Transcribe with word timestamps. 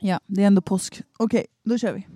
Ja, 0.00 0.20
det 0.26 0.42
är 0.42 0.46
ändå 0.46 0.62
påsk. 0.62 1.02
Okej, 1.18 1.46
då 1.64 1.78
kör 1.78 1.92
vi. 1.92 2.06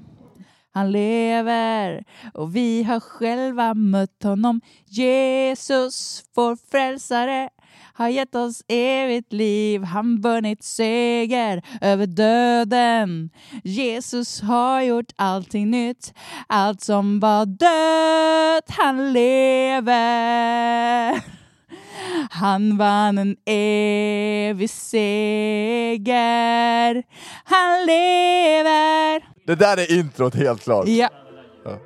Han 0.75 0.93
lever 0.93 2.05
och 2.35 2.57
vi 2.57 2.83
har 2.83 3.01
själva 3.01 3.75
mött 3.75 4.23
honom. 4.23 4.61
Jesus, 4.87 6.25
vår 6.35 6.57
frälsare, 6.71 7.49
har 7.95 8.09
gett 8.09 8.35
oss 8.35 8.63
evigt 8.69 9.33
liv. 9.33 9.83
Han 9.83 10.21
vunnit 10.21 10.65
seger 10.65 11.63
över 11.81 12.07
döden. 12.07 13.31
Jesus 13.65 14.41
har 14.41 14.83
gjort 14.83 15.13
allting 15.17 15.71
nytt. 15.71 16.15
Allt 16.47 16.81
som 16.81 17.21
var 17.21 17.47
dött, 17.47 18.71
han 18.79 19.13
lever. 19.13 19.83
Han 22.31 22.77
vann 22.79 23.19
en 23.19 23.37
evig 23.47 24.71
seger. 24.71 26.13
Han 27.45 27.87
lever. 27.87 29.23
Det 29.47 29.55
där 29.55 29.77
är 29.77 29.99
introt 29.99 30.35
helt 30.35 30.65
klart. 30.65 30.89
Ja. 30.89 31.09
Ja. 31.65 31.79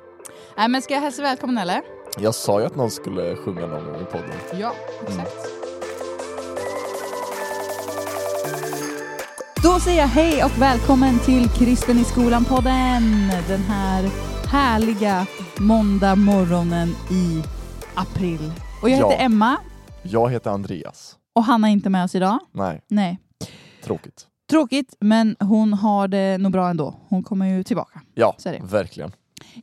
Nej, 0.57 0.67
men 0.67 0.81
ska 0.81 0.93
jag 0.93 1.01
hälsa 1.01 1.21
välkommen 1.21 1.57
eller? 1.57 1.81
Jag 2.19 2.35
sa 2.35 2.59
ju 2.59 2.65
att 2.65 2.75
någon 2.75 2.91
skulle 2.91 3.35
sjunga 3.35 3.65
någon 3.67 3.85
gång 3.85 4.01
i 4.01 4.05
podden. 4.05 4.31
Ja, 4.59 4.73
exakt. 5.07 5.35
Då 9.63 9.79
säger 9.79 10.01
jag 10.01 10.07
hej 10.07 10.43
och 10.43 10.61
välkommen 10.61 11.19
till 11.19 11.49
Kristen 11.49 11.97
i 11.99 12.03
skolan-podden. 12.03 13.31
Den 13.47 13.61
här 13.63 14.09
härliga 14.51 15.25
måndag 15.57 16.15
morgonen 16.15 16.95
i 17.11 17.43
april. 17.95 18.51
Och 18.81 18.89
jag 18.89 18.95
heter 18.95 19.09
Ja. 19.11 19.17
Emma 19.17 19.57
Jag 20.03 20.31
heter 20.31 20.49
Andreas. 20.51 21.17
och 21.35 21.43
Hanna 21.43 21.67
är 21.67 21.71
inte 21.71 21.89
med 21.89 22.03
oss 22.03 22.15
idag. 22.15 22.39
Nej, 22.51 22.81
Nej. 22.87 23.19
tråkigt. 23.83 24.27
Tråkigt, 24.49 24.95
men 24.99 25.35
hon 25.39 25.73
har 25.73 26.07
det 26.07 26.37
nog 26.37 26.51
bra 26.51 26.69
ändå. 26.69 26.95
Hon 27.09 27.23
kommer 27.23 27.45
ju 27.45 27.63
tillbaka. 27.63 28.01
Ja, 28.13 28.35
Så 28.37 28.49
är 28.49 28.53
det. 28.53 28.59
verkligen. 28.65 29.11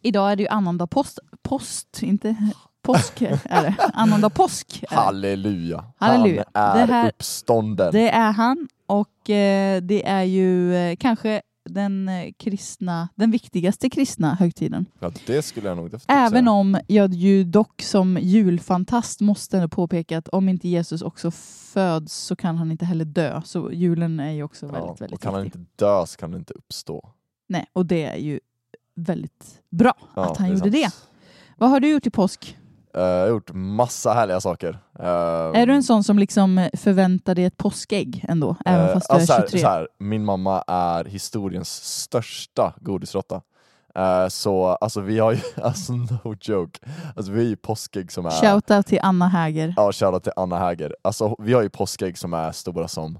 Idag 0.03 0.33
är 0.33 0.37
det 0.37 0.43
ju 0.43 0.49
annandag 0.49 0.87
post. 0.87 1.19
Post, 1.43 2.03
inte 2.03 2.37
påsk 2.83 3.23
är 3.23 3.63
det. 3.63 3.75
Annandag 3.95 4.31
påsk. 4.31 4.83
Är 4.83 4.89
det. 4.91 4.97
Halleluja. 4.97 5.85
Halleluja. 5.97 6.45
Han 6.55 6.79
är 6.81 6.87
Det 6.87 6.93
här- 6.93 7.09
uppstånden. 7.09 7.93
Det 7.93 8.11
är 8.11 8.33
han 8.33 8.69
och 8.87 9.31
eh, 9.31 9.83
det 9.83 10.07
är 10.09 10.23
ju 10.23 10.77
eh, 10.77 10.97
kanske 10.97 11.43
den 11.65 12.09
eh, 12.09 12.33
kristna, 12.37 13.09
den 13.15 13.31
viktigaste 13.31 13.91
kristna 13.91 14.35
högtiden. 14.35 14.87
Ja, 14.99 15.13
det 15.27 15.43
skulle 15.43 15.69
jag 15.69 15.77
nog 15.77 15.87
definitivt 15.87 16.11
Även 16.11 16.45
säga. 16.45 16.51
om 16.51 16.79
jag 16.87 17.15
ju 17.15 17.45
dock 17.45 17.83
som 17.83 18.19
julfantast 18.21 19.21
måste 19.21 19.57
ändå 19.57 19.69
påpeka 19.69 20.19
att 20.19 20.29
om 20.29 20.49
inte 20.49 20.69
Jesus 20.69 21.03
också 21.03 21.31
föds 21.31 22.15
så 22.15 22.37
kan 22.37 22.57
han 22.57 22.71
inte 22.71 22.85
heller 22.85 23.05
dö. 23.05 23.43
Så 23.45 23.73
julen 23.73 24.21
är 24.21 24.31
ju 24.33 24.43
också 24.43 24.67
väldigt, 24.67 24.83
ja, 24.83 24.97
väldigt 25.01 25.15
Och 25.17 25.23
kan 25.23 25.35
han 25.35 25.43
viktig. 25.43 25.59
inte 25.61 25.85
dö 25.85 26.07
så 26.07 26.17
kan 26.17 26.31
han 26.33 26.41
inte 26.41 26.53
uppstå. 26.55 27.11
Nej, 27.49 27.67
och 27.73 27.87
det 27.87 28.05
är 28.05 28.17
ju 28.17 28.41
väldigt 28.95 29.63
bra 29.71 29.95
Ja, 30.15 30.31
att 30.31 30.37
han 30.39 30.49
gjorde 30.49 30.61
sant. 30.61 30.73
det. 30.73 30.91
Vad 31.59 31.71
har 31.71 31.81
du 31.81 31.89
gjort 31.91 32.07
i 32.07 32.11
påsk? 32.11 32.57
Eh, 32.95 33.03
jag 33.03 33.21
har 33.21 33.29
gjort 33.29 33.51
massa 33.53 34.13
härliga 34.13 34.41
saker. 34.41 34.79
Är 35.55 35.67
du 35.67 35.73
en 35.73 35.83
sån 35.83 36.05
som 36.05 36.19
liksom 36.19 36.69
förväntar 36.77 37.35
dig 37.35 37.45
ett 37.45 37.57
påskägg 37.57 38.25
ändå? 38.29 38.57
Även 38.65 38.87
eh, 38.87 38.93
fast 38.93 39.09
du 39.11 39.15
ja, 39.17 39.21
är 39.21 39.27
så 39.27 39.33
här- 39.33 39.41
23? 39.41 39.61
så 39.61 39.67
här, 39.69 39.89
min 39.99 40.25
mamma 40.25 40.63
är 40.67 41.05
historiens 41.05 41.69
största 42.03 42.75
godisråtta. 42.81 43.41
Eh, 43.95 44.29
så 44.29 44.67
alltså 44.67 45.01
vi 45.01 45.19
har 45.19 45.33
ju, 45.33 45.39
alltså 45.63 45.93
no 45.93 46.37
joke, 46.41 46.79
alltså 47.17 47.33
vi 47.33 47.39
har 47.39 47.49
ju 47.49 47.57
påskägg 47.57 48.13
som 48.13 48.27
är 48.27 48.31
Shoutout 48.31 48.87
till 48.87 48.99
Anna 49.03 49.29
Häger. 49.29 49.75
Ja, 49.77 49.93
shoutout 49.93 50.23
till 50.23 50.33
Anna 50.37 50.59
Häger. 50.59 50.97
Alltså, 51.03 51.37
vi 51.39 51.53
har 51.53 51.63
ju 51.63 51.69
påskägg 51.69 52.19
som 52.19 52.35
är 52.35 52.53
stora 52.53 52.89
som, 52.89 53.19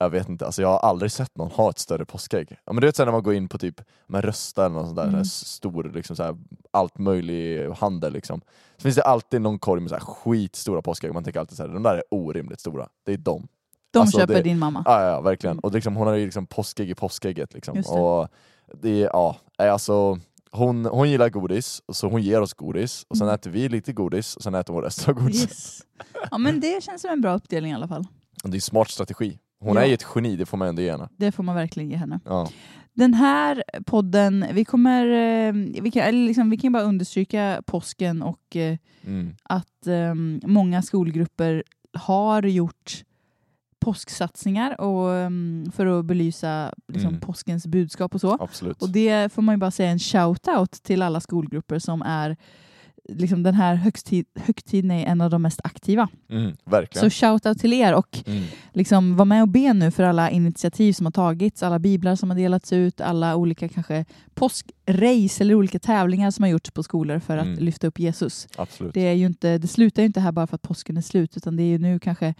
jag 0.00 0.10
vet 0.10 0.28
inte, 0.28 0.46
alltså 0.46 0.62
jag 0.62 0.68
har 0.68 0.78
aldrig 0.78 1.12
sett 1.12 1.36
någon 1.36 1.50
ha 1.50 1.70
ett 1.70 1.78
större 1.78 2.04
påskägg. 2.04 2.56
Ja, 2.64 2.72
men 2.72 2.80
du 2.80 2.86
vet 2.86 2.98
när 2.98 3.12
man 3.12 3.22
går 3.22 3.34
in 3.34 3.48
på 3.48 3.58
typ 3.58 3.80
med 4.06 4.24
rösta 4.24 4.66
eller 4.66 4.74
något 4.76 4.86
sånt 4.86 4.96
där, 4.96 5.06
Mm. 5.08 5.24
så 5.24 5.44
stor, 5.44 5.90
liksom 5.94 6.16
så 6.16 6.22
här, 6.22 6.36
allt 6.70 6.98
möjlig 6.98 7.70
handel 7.70 8.12
liksom. 8.12 8.40
Så 8.76 8.82
finns 8.82 8.96
det 8.96 9.02
alltid 9.02 9.40
någon 9.40 9.58
korg 9.58 9.80
med 9.80 9.90
så 9.90 9.94
här 9.96 10.02
skitstora 10.04 10.82
påskägg, 10.82 11.14
man 11.14 11.24
tänker 11.24 11.40
alltid 11.40 11.56
så 11.56 11.62
här, 11.66 11.70
de 11.74 11.82
där 11.82 11.94
är 11.96 12.02
orimligt 12.10 12.60
stora. 12.60 12.88
Det 13.06 13.12
är 13.12 13.16
de. 13.18 13.48
De 13.92 13.98
Alltså, 13.98 14.18
köper 14.18 14.34
det- 14.34 14.42
din 14.42 14.58
mamma. 14.58 14.82
Ja, 14.86 15.04
ja, 15.04 15.20
verkligen. 15.20 15.58
Och 15.58 15.72
liksom, 15.72 15.96
hon 15.96 16.06
har 16.06 16.14
ju 16.14 16.24
liksom 16.24 16.46
påskägg 16.46 16.90
i 16.90 16.94
påskägget 16.94 17.54
liksom. 17.54 17.76
Just 17.76 17.88
det. 17.92 18.00
Och 18.00 18.28
det 18.82 18.98
ja, 18.98 19.36
alltså 19.56 20.18
hon, 20.52 20.84
hon 20.86 21.10
gillar 21.10 21.28
godis, 21.28 21.82
så 21.92 22.08
hon 22.08 22.22
ger 22.22 22.40
oss 22.40 22.54
godis, 22.54 23.06
och 23.08 23.16
sen 23.16 23.26
Mm. 23.26 23.34
äter 23.34 23.50
vi 23.50 23.68
lite 23.68 23.92
godis, 23.92 24.36
och 24.36 24.42
sen 24.42 24.54
äter 24.54 24.74
hon 24.74 24.82
resten 24.82 25.14
av 25.14 25.22
godiset. 25.22 25.50
Yes. 25.50 25.80
Ja 26.30 26.38
men 26.38 26.60
det 26.60 26.82
känns 26.84 27.02
som 27.02 27.10
en 27.10 27.20
bra 27.20 27.34
uppdelning 27.34 27.72
i 27.72 27.74
alla 27.74 27.88
fall. 27.88 28.06
Och 28.44 28.50
Det 28.50 28.54
är 28.54 28.56
en 28.58 28.60
smart 28.60 28.90
strategi. 28.90 29.38
Hon 29.60 29.76
Ja. 29.76 29.82
är 29.82 29.86
ju 29.86 29.94
ett 29.94 30.06
geni, 30.14 30.36
det 30.36 30.46
får 30.46 30.56
man 30.58 30.68
ändå 30.68 30.82
ge 30.82 30.90
henne. 30.90 31.08
Det 31.16 31.32
får 31.32 31.42
man 31.42 31.54
verkligen 31.54 31.90
ge 31.90 31.96
henne. 31.96 32.20
Ja. 32.24 32.48
Den 32.92 33.14
här 33.14 33.64
podden, 33.86 34.44
vi 34.52 34.64
kommer, 34.64 35.06
eh, 35.06 35.52
vi 35.82 35.90
kan, 35.90 36.26
liksom, 36.26 36.50
vi 36.50 36.56
kan 36.56 36.72
bara 36.72 36.82
understryka 36.82 37.62
påsken 37.66 38.22
och 38.22 38.56
eh, 38.56 38.76
Mm. 39.06 39.34
att 39.42 39.86
eh, 39.86 40.14
många 40.48 40.82
skolgrupper 40.82 41.64
har 41.92 42.42
gjort 42.42 43.04
påsksatsningar 43.78 44.80
och, 44.80 45.14
eh, 45.14 45.30
för 45.72 45.86
att 45.86 46.04
belysa 46.04 46.74
liksom, 46.88 47.08
Mm. 47.08 47.20
påskens 47.20 47.66
budskap 47.66 48.14
och 48.14 48.20
så. 48.20 48.36
Absolut. 48.40 48.82
Och 48.82 48.90
det 48.90 49.32
får 49.32 49.42
man 49.42 49.54
ju 49.54 49.56
bara 49.58 49.70
säga 49.70 49.90
en 49.90 49.98
shout-out 49.98 50.82
till 50.82 51.02
alla 51.02 51.20
skolgrupper 51.20 51.78
som 51.78 52.02
är 52.02 52.36
liksom 53.18 53.42
den 53.42 53.54
här 53.54 53.74
högtid, 53.74 54.26
högtiden 54.34 54.90
är 54.90 55.06
en 55.06 55.20
av 55.20 55.30
de 55.30 55.42
mest 55.42 55.60
aktiva. 55.64 56.08
Mm, 56.30 56.56
verkligen. 56.64 57.10
Så 57.10 57.26
shout-out 57.26 57.54
till 57.58 57.72
er 57.72 57.94
och 57.94 58.18
Mm. 58.26 58.42
liksom 58.72 59.16
var 59.16 59.24
med 59.24 59.42
och 59.42 59.48
be 59.48 59.72
nu 59.72 59.90
för 59.90 60.02
alla 60.02 60.30
initiativ 60.30 60.92
som 60.92 61.06
har 61.06 61.10
tagits, 61.10 61.62
alla 61.62 61.78
biblar 61.78 62.16
som 62.16 62.30
har 62.30 62.36
delats 62.36 62.72
ut, 62.72 63.00
alla 63.00 63.36
olika 63.36 63.68
kanske 63.68 64.04
påskrace 64.34 65.42
eller 65.44 65.54
olika 65.54 65.78
tävlingar 65.78 66.30
som 66.30 66.42
har 66.42 66.50
gjorts 66.50 66.70
på 66.70 66.82
skolor 66.82 67.18
för 67.18 67.36
att 67.38 67.46
Mm. 67.46 67.58
lyfta 67.64 67.86
upp 67.86 67.98
Jesus. 67.98 68.48
Absolut. 68.56 68.94
Det, 68.94 69.00
är 69.08 69.12
ju 69.12 69.26
inte, 69.26 69.58
det 69.58 69.68
slutar 69.68 70.02
ju 70.02 70.06
inte 70.06 70.20
här 70.20 70.32
bara 70.32 70.46
för 70.46 70.54
att 70.54 70.62
påsken 70.62 70.96
är 70.96 71.00
slut, 71.00 71.36
utan 71.36 71.56
det 71.56 71.62
är 71.62 71.66
ju 71.66 71.78
nu 71.78 71.98
kanske 71.98 72.34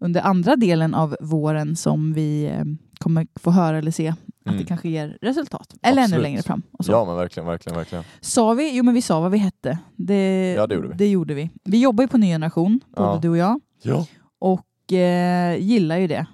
under 0.00 0.20
andra 0.20 0.56
delen 0.56 0.94
av 0.94 1.16
våren 1.20 1.76
som 1.76 2.12
vi 2.12 2.44
eh, 2.46 2.64
kommer 2.98 3.26
få 3.34 3.50
höra 3.50 3.78
eller 3.78 3.90
se 3.90 4.14
att 4.48 4.52
Mm. 4.54 4.62
det 4.64 4.68
kanske 4.68 4.88
ger 4.88 5.18
resultat. 5.22 5.74
Eller 5.82 5.92
ännu 5.96 6.02
Absolut. 6.04 6.22
längre 6.22 6.42
fram. 6.42 6.62
Ja 6.78 7.04
men 7.04 7.16
verkligen, 7.16 7.46
verkligen, 7.46 7.76
verkligen. 7.78 8.04
Sa 8.20 8.52
vi? 8.52 8.76
Jo 8.76 8.84
men 8.84 8.94
vi 8.94 9.02
sa 9.02 9.20
vad 9.20 9.30
vi 9.30 9.38
hette. 9.38 9.78
Det, 9.96 10.52
Ja, 10.56 10.66
det 10.66 10.74
gjorde 10.74 10.88
vi. 10.88 10.94
Det 10.94 11.08
gjorde 11.08 11.34
vi. 11.34 11.50
Vi 11.64 11.80
jobbar 11.80 12.04
ju 12.04 12.08
på 12.08 12.18
Ny 12.18 12.26
Generation, 12.26 12.80
både 12.96 13.08
Ja. 13.08 13.18
du 13.22 13.28
och 13.28 13.36
jag, 13.36 13.60
Ja. 13.82 14.06
och 14.38 14.92
eh, 14.92 15.56
gillar 15.58 15.96
ju 15.96 16.06
det. 16.06 16.26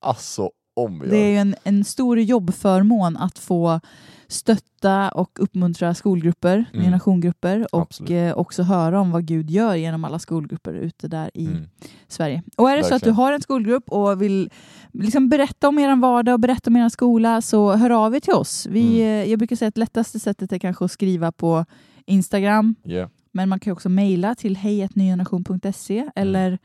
Alltså 0.00 0.50
om 0.76 1.00
vi 1.00 1.08
Det 1.08 1.16
är 1.16 1.20
gör. 1.24 1.30
ju 1.30 1.36
en, 1.36 1.54
en 1.64 1.84
stor 1.84 2.18
jobbförmån 2.20 3.16
att 3.16 3.38
få 3.38 3.80
stötta 4.28 5.08
och 5.08 5.38
uppmuntra 5.42 5.94
skolgrupper, 5.94 6.64
Mm. 6.72 6.84
generationgrupper 6.84 7.74
och 7.74 8.10
eh, 8.10 8.34
också 8.38 8.62
höra 8.62 9.00
om 9.00 9.10
vad 9.10 9.24
Gud 9.26 9.50
gör 9.50 9.74
genom 9.74 10.04
alla 10.04 10.18
skolgrupper 10.18 10.74
ute 10.74 11.08
där 11.08 11.30
i 11.34 11.46
Mm. 11.46 11.64
Sverige. 12.08 12.42
Och 12.56 12.70
är 12.70 12.76
det 12.76 12.84
så 12.84 12.86
att 12.86 12.90
du 12.90 12.94
Verkligen. 13.10 13.14
har 13.14 13.32
en 13.32 13.40
skolgrupp 13.40 13.88
och 13.90 14.22
vill 14.22 14.50
liksom 14.92 15.28
berätta 15.28 15.68
om 15.68 15.78
er 15.78 15.96
vardag 15.96 16.32
och 16.32 16.40
berätta 16.40 16.70
om 16.70 16.76
er 16.76 16.88
skola 16.88 17.40
så 17.42 17.72
hör 17.72 17.90
av 17.90 18.14
er 18.16 18.20
till 18.20 18.34
oss. 18.34 18.66
Vi, 18.70 19.00
Mm. 19.02 19.22
eh, 19.24 19.30
Jag 19.30 19.38
brukar 19.38 19.56
säga 19.56 19.68
att 19.68 19.78
lättaste 19.78 20.18
sättet 20.20 20.52
är 20.52 20.58
kanske 20.58 20.84
att 20.84 20.92
skriva 20.92 21.32
på 21.32 21.64
Instagram 22.06 22.74
Yeah. 22.84 23.08
men 23.32 23.48
man 23.48 23.60
kan 23.60 23.72
också 23.72 23.88
mejla 23.88 24.34
till 24.34 24.56
hejatnyegeneration.se 24.56 26.10
eller 26.14 26.58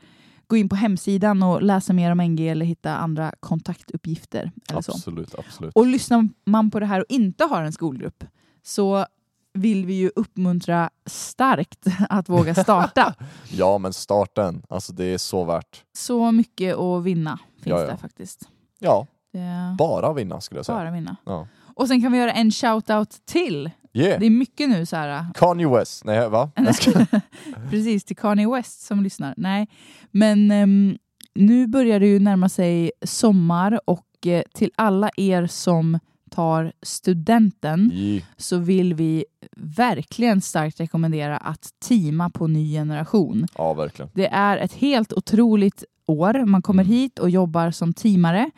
gå 0.46 0.56
in 0.56 0.68
på 0.68 0.76
hemsidan 0.76 1.42
och 1.42 1.62
läsa 1.62 1.92
mer 1.92 2.10
om 2.12 2.18
NG 2.20 2.48
eller 2.48 2.66
hitta 2.66 2.96
andra 2.96 3.32
kontaktuppgifter. 3.40 4.52
Eller 4.70 4.80
så. 4.80 4.92
Absolut, 4.92 5.34
absolut. 5.38 5.72
Och 5.74 5.86
lyssnar 5.86 6.28
man 6.46 6.70
på 6.70 6.80
det 6.80 6.86
här 6.86 7.00
och 7.00 7.06
inte 7.08 7.44
har 7.44 7.62
en 7.62 7.72
skolgrupp 7.72 8.24
så 8.62 9.06
vill 9.54 9.86
vi 9.86 9.94
ju 9.94 10.10
uppmuntra 10.16 10.90
starkt 11.06 11.86
att 12.08 12.28
våga 12.28 12.54
starta. 12.54 13.14
Ja 13.50 13.78
men 13.78 13.92
starten, 13.92 14.62
alltså 14.68 14.92
det 14.92 15.04
är 15.04 15.18
så 15.18 15.44
värt. 15.44 15.84
så 15.96 16.32
mycket 16.32 16.76
att 16.76 17.02
vinna 17.04 17.38
finns 17.60 17.66
Ja, 17.74 17.80
ja. 17.80 17.86
där 17.86 17.96
faktiskt. 17.96 18.48
Ja, 18.78 19.06
Det 19.32 19.74
bara 19.78 20.12
vinna 20.12 20.40
skulle 20.40 20.58
jag 20.58 20.66
säga. 20.66 20.78
bara 20.78 20.90
vinna. 20.90 21.16
Ja. 21.24 21.46
Och 21.76 21.88
sen 21.88 22.02
kan 22.02 22.12
vi 22.12 22.18
göra 22.18 22.32
en 22.32 22.50
shout-out 22.50 23.20
till. 23.24 23.70
Yeah. 23.94 24.20
Det 24.20 24.26
är 24.26 24.30
mycket 24.30 24.68
nu 24.70 24.86
så 24.86 24.96
här. 24.96 25.26
Kanye 25.34 25.68
West, 25.68 26.04
nej 26.04 26.28
va? 26.28 26.50
Precis, 27.70 28.04
till 28.04 28.16
Kanye 28.16 28.48
West 28.48 28.80
som 28.86 29.02
lyssnar. 29.02 29.34
Nej, 29.36 29.68
men 30.10 30.50
ehm, 30.50 30.98
nu 31.34 31.66
börjar 31.66 32.00
det 32.00 32.06
ju 32.06 32.18
närma 32.18 32.48
sig 32.48 32.92
sommar 33.02 33.80
och 33.84 34.26
eh, 34.26 34.42
till 34.54 34.70
alla 34.76 35.10
er 35.16 35.46
som 35.46 35.98
tar 36.30 36.72
studenten 36.82 37.90
Yeah. 37.94 38.24
så 38.36 38.58
vill 38.58 38.94
vi 38.94 39.24
verkligen 39.56 40.40
starkt 40.40 40.80
rekommendera 40.80 41.36
att 41.36 41.68
teama 41.88 42.30
på 42.30 42.46
ny 42.46 42.72
generation. 42.72 43.46
Ja 43.58 43.74
verkligen. 43.74 44.10
Det 44.14 44.26
är 44.26 44.56
ett 44.58 44.72
helt 44.72 45.12
otroligt 45.12 45.84
år. 46.06 46.44
Man 46.46 46.62
kommer 46.62 46.82
Mm. 46.82 46.92
hit 46.94 47.18
och 47.18 47.30
jobbar 47.30 47.70
som 47.70 47.92
teamare 47.92 48.50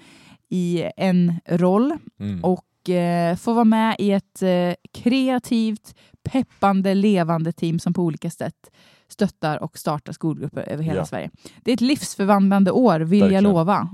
i 0.48 0.84
en 0.96 1.34
roll 1.48 1.98
Mm. 2.20 2.44
och 2.44 2.64
eh, 2.90 3.36
får 3.36 3.54
vara 3.54 3.64
med 3.64 3.96
i 3.98 4.12
ett 4.12 4.42
eh, 4.42 4.74
kreativt, 4.92 5.94
peppande, 6.22 6.94
levande 6.94 7.52
team 7.52 7.78
som 7.78 7.94
på 7.94 8.02
olika 8.02 8.30
sätt 8.30 8.70
stöttar 9.08 9.62
och 9.62 9.78
startar 9.78 10.12
skolgrupper 10.12 10.62
över 10.68 10.82
hela 10.84 10.96
Ja. 10.96 11.06
Sverige. 11.06 11.30
Det 11.62 11.70
är 11.70 11.74
ett 11.74 11.80
livsförvandlande 11.80 12.70
år, 12.70 13.00
vill 13.00 13.18
jag 13.20 13.26
Verkligen. 13.26 13.44
lova. 13.44 13.88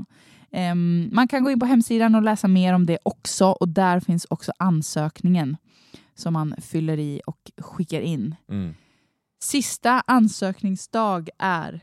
Ehm, 0.50 1.10
man 1.12 1.28
kan 1.28 1.44
gå 1.44 1.50
in 1.50 1.60
på 1.60 1.66
hemsidan 1.66 2.14
och 2.14 2.22
läsa 2.22 2.48
mer 2.48 2.74
om 2.74 2.86
det 2.86 2.98
också 3.02 3.46
och 3.46 3.68
där 3.68 4.00
finns 4.00 4.26
också 4.30 4.52
ansökningen 4.58 5.56
som 6.14 6.32
man 6.32 6.54
fyller 6.58 6.98
i 6.98 7.20
och 7.26 7.50
skickar 7.58 8.00
in. 8.00 8.34
Mm. 8.48 8.74
Sista 9.42 10.00
ansökningsdag 10.06 11.28
är 11.38 11.80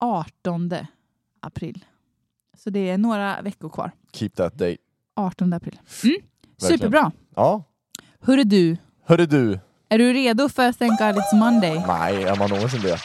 18 0.00 0.70
april. 1.40 1.84
Så 2.56 2.70
det 2.70 2.90
är 2.90 2.98
några 2.98 3.42
veckor 3.42 3.68
kvar. 3.68 3.90
Keep 4.12 4.28
that 4.30 4.52
date. 4.58 4.76
18 5.16 5.52
april. 5.52 5.78
Mm. 6.04 6.16
Superbra. 6.58 7.12
Ja. 7.36 7.64
Hörru 8.20 8.44
du, 8.44 8.76
Hörru 9.06 9.26
du. 9.26 9.58
är 9.88 9.98
du 9.98 10.12
redo 10.12 10.48
för 10.48 10.72
Thank 10.72 10.98
God 10.98 11.08
It's 11.22 11.34
Monday? 11.38 11.82
Nej, 11.86 12.22
är 12.24 12.36
man 12.36 12.50
någonsin 12.50 12.80
det? 12.82 12.98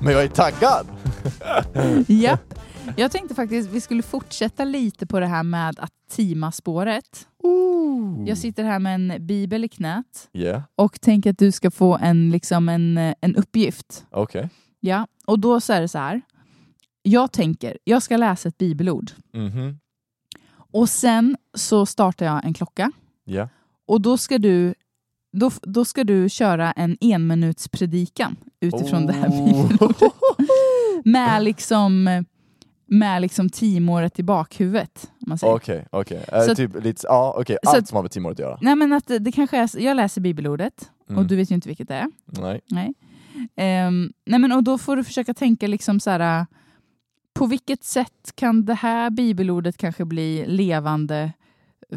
Men 0.00 0.12
jag 0.12 0.22
är 0.24 0.28
taggad! 0.28 0.86
Japp. 2.08 2.54
Jag 2.96 3.10
tänkte 3.10 3.34
faktiskt 3.34 3.70
vi 3.70 3.80
skulle 3.80 4.02
fortsätta 4.02 4.64
lite 4.64 5.06
på 5.06 5.20
det 5.20 5.26
här 5.26 5.42
med 5.42 5.78
att 5.80 5.92
teama 6.10 6.52
spåret. 6.52 7.28
Ooh. 7.42 8.28
Jag 8.28 8.38
sitter 8.38 8.64
här 8.64 8.78
med 8.78 8.94
en 8.94 9.26
bibel 9.26 9.64
i 9.64 9.68
knät 9.68 10.28
Yeah, 10.32 10.62
och 10.76 11.00
tänker 11.00 11.30
att 11.30 11.38
du 11.38 11.52
ska 11.52 11.70
få 11.70 11.98
en, 12.02 12.30
liksom 12.30 12.68
en, 12.68 12.98
en 13.20 13.36
uppgift. 13.36 14.06
okej. 14.10 14.48
Ja, 14.80 15.06
och 15.26 15.38
då 15.38 15.60
så 15.60 15.72
är 15.72 15.80
det 15.80 15.88
så 15.88 15.98
här. 15.98 16.20
Jag 17.06 17.32
tänker, 17.32 17.78
jag 17.84 18.02
ska 18.02 18.16
läsa 18.16 18.48
ett 18.48 18.58
bibelord 18.58 19.10
Mhm. 19.32 19.78
och 20.56 20.88
sen 20.88 21.36
så 21.54 21.86
startar 21.86 22.26
jag 22.26 22.44
en 22.44 22.54
klocka 22.54 22.92
Ja. 23.24 23.48
och 23.86 24.00
då 24.00 24.18
ska 24.18 24.38
du 24.38 24.74
då, 25.32 25.50
då 25.62 25.84
ska 25.84 26.04
du 26.04 26.28
köra 26.28 26.72
en 26.72 26.96
enminuts 27.00 27.68
predikan 27.68 28.36
utifrån 28.60 29.06
det 29.06 29.12
här 29.12 29.28
Oh. 29.28 29.46
bibelordet. 29.68 30.12
Med 31.04 31.42
liksom, 31.44 32.24
med 32.86 33.22
liksom 33.22 33.50
teamåret 33.50 34.18
i 34.18 34.22
bakhuvudet. 34.22 35.10
Okej, 35.42 35.86
okej. 35.90 36.24
Eh, 36.32 36.40
Så- 36.42 36.54
Typ 36.54 36.84
lite, 36.84 37.08
okej, 37.08 37.58
så 37.62 37.70
allt 37.70 37.88
som 37.88 37.96
har 37.96 38.02
med 38.02 38.10
teamet 38.10 38.32
att 38.32 38.38
göra. 38.38 38.58
Nej 38.60 38.76
men 38.76 38.92
att 38.92 39.06
det, 39.06 39.18
det 39.18 39.32
kanske 39.32 39.56
är, 39.58 39.80
jag 39.80 39.96
läser 39.96 40.20
bibelordet 40.20 40.90
Mm. 41.08 41.18
och 41.18 41.26
du 41.26 41.36
vet 41.36 41.50
ju 41.50 41.54
inte 41.54 41.68
vilket 41.68 41.88
det 41.88 41.94
är. 41.94 42.06
Nej. 42.26 42.60
Nej. 42.70 42.94
Ehm, 43.56 44.12
nej 44.26 44.38
men 44.38 44.52
och 44.52 44.64
då 44.64 44.78
får 44.78 44.96
du 44.96 45.04
försöka 45.04 45.34
tänka 45.34 45.66
liksom 45.66 46.00
så 46.00 46.10
här. 46.10 46.46
På 47.34 47.46
vilket 47.46 47.84
sätt 47.84 48.32
kan 48.34 48.64
det 48.64 48.74
här 48.74 49.10
bibelordet 49.10 49.76
kanske 49.76 50.04
bli 50.04 50.44
levande 50.46 51.32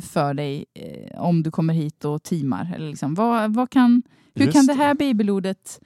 för 0.01 0.33
dig 0.33 0.65
eh, 0.73 1.21
om 1.21 1.43
du 1.43 1.51
kommer 1.51 1.73
hit 1.73 2.05
och 2.05 2.23
teamar? 2.23 2.73
Eller 2.75 2.89
liksom, 2.89 3.15
vad, 3.15 3.53
vad 3.53 3.69
kan, 3.69 4.03
hur 4.35 4.45
Just 4.45 4.57
kan 4.57 4.65
det 4.65 4.73
här 4.73 4.93
bibelordet 4.93 5.79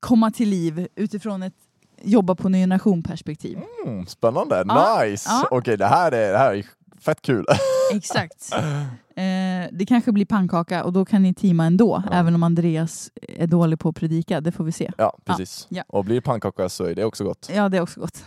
komma 0.00 0.30
till 0.30 0.48
liv 0.48 0.88
utifrån 0.94 1.42
ett 1.42 1.54
jobba 2.02 2.34
på 2.34 2.48
ny 2.48 2.58
generation-perspektiv? 2.58 3.58
Mm, 3.86 4.06
spännande, 4.06 4.64
Ja, 4.68 5.02
nice! 5.04 5.30
ja. 5.30 5.48
Okej, 5.50 5.76
det, 5.76 5.86
här 5.86 6.12
är, 6.12 6.32
det 6.32 6.38
här 6.38 6.54
är 6.54 6.64
fett 7.04 7.22
kul. 7.22 7.46
Exakt. 7.94 8.52
Eh, 8.52 9.68
det 9.72 9.86
kanske 9.88 10.12
blir 10.12 10.26
pannkaka 10.26 10.84
och 10.84 10.92
då 10.92 11.04
kan 11.04 11.22
ni 11.22 11.34
teama 11.34 11.64
ändå, 11.66 12.02
Ja. 12.06 12.12
även 12.16 12.34
om 12.34 12.42
Andreas 12.42 13.10
är 13.28 13.46
dålig 13.46 13.78
på 13.78 13.88
att 13.88 13.96
predika. 13.96 14.40
Det 14.40 14.52
får 14.52 14.64
vi 14.64 14.72
se. 14.72 14.90
ja, 14.98 15.18
precis. 15.24 15.66
ja. 15.70 15.84
Och 15.88 16.04
blir 16.04 16.14
det 16.14 16.20
pannkaka 16.22 16.68
så 16.68 16.84
är 16.84 16.94
det 16.94 17.04
också 17.04 17.24
gott. 17.24 17.50
Ja, 17.54 17.68
det 17.68 17.76
är 17.76 17.80
också 17.80 18.00
gott. 18.00 18.24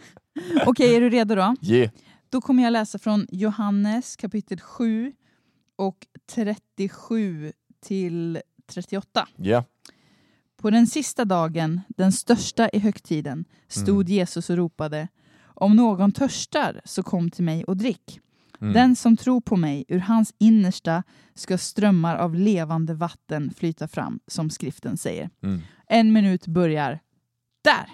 Okej, 0.66 0.96
är 0.96 1.00
du 1.00 1.10
redo 1.10 1.34
då? 1.34 1.54
Yeah. 1.62 1.90
Då 2.28 2.40
kommer 2.40 2.62
jag 2.62 2.72
läsa 2.72 2.98
från 2.98 3.26
Johannes 3.30 4.16
kapitel 4.16 4.60
7 4.60 5.12
och 5.76 5.96
37 6.34 7.52
till 7.86 8.40
38. 8.72 9.28
Yeah. 9.38 9.64
På 10.56 10.70
den 10.70 10.86
sista 10.86 11.24
dagen, 11.24 11.80
den 11.88 12.12
största 12.12 12.68
i 12.68 12.78
högtiden, 12.78 13.44
stod 13.68 14.08
Jesus 14.08 14.50
och 14.50 14.56
ropade 14.56 15.08
Om 15.60 15.76
någon 15.76 16.12
törstar, 16.12 16.80
så 16.84 17.02
kom 17.02 17.30
till 17.30 17.44
mig 17.44 17.64
och 17.64 17.76
drick. 17.76 18.20
Mm. 18.60 18.72
Den 18.72 18.96
som 18.96 19.16
tror 19.16 19.40
på 19.40 19.56
mig, 19.56 19.84
ur 19.88 19.98
hans 19.98 20.34
innersta 20.38 21.02
ska 21.34 21.58
strömmar 21.58 22.16
av 22.16 22.34
levande 22.34 22.94
vatten 22.94 23.52
flyta 23.56 23.88
fram, 23.88 24.20
som 24.26 24.50
skriften 24.50 24.96
säger. 24.96 25.30
Mm. 25.42 25.60
En 25.86 26.12
minut 26.12 26.46
börjar 26.46 27.00
där. 27.64 27.86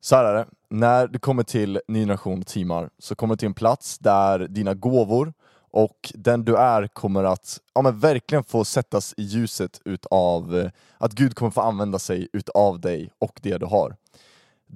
Så 0.00 0.16
här 0.16 0.24
är 0.24 0.34
det, 0.34 0.46
när 0.70 1.06
du 1.06 1.18
kommer 1.18 1.42
till 1.42 1.80
ny 1.88 2.00
generation 2.00 2.42
teamar 2.42 2.90
så 2.98 3.14
kommer 3.14 3.34
du 3.34 3.38
till 3.38 3.46
en 3.46 3.54
plats 3.54 3.98
där 3.98 4.38
dina 4.38 4.74
gåvor 4.74 5.32
och 5.70 6.12
den 6.14 6.44
du 6.44 6.56
är 6.56 6.86
kommer 6.86 7.24
att 7.24 7.60
ja, 7.74 7.82
men 7.82 7.98
verkligen 7.98 8.44
få 8.44 8.64
sättas 8.64 9.14
i 9.16 9.22
ljuset 9.22 9.80
utav 9.84 10.58
eh, 10.58 10.70
att 10.98 11.12
Gud 11.12 11.34
kommer 11.34 11.50
få 11.50 11.60
använda 11.60 11.98
sig 11.98 12.28
utav 12.32 12.80
dig 12.80 13.10
och 13.18 13.40
det 13.42 13.58
du 13.58 13.66
har. 13.66 13.96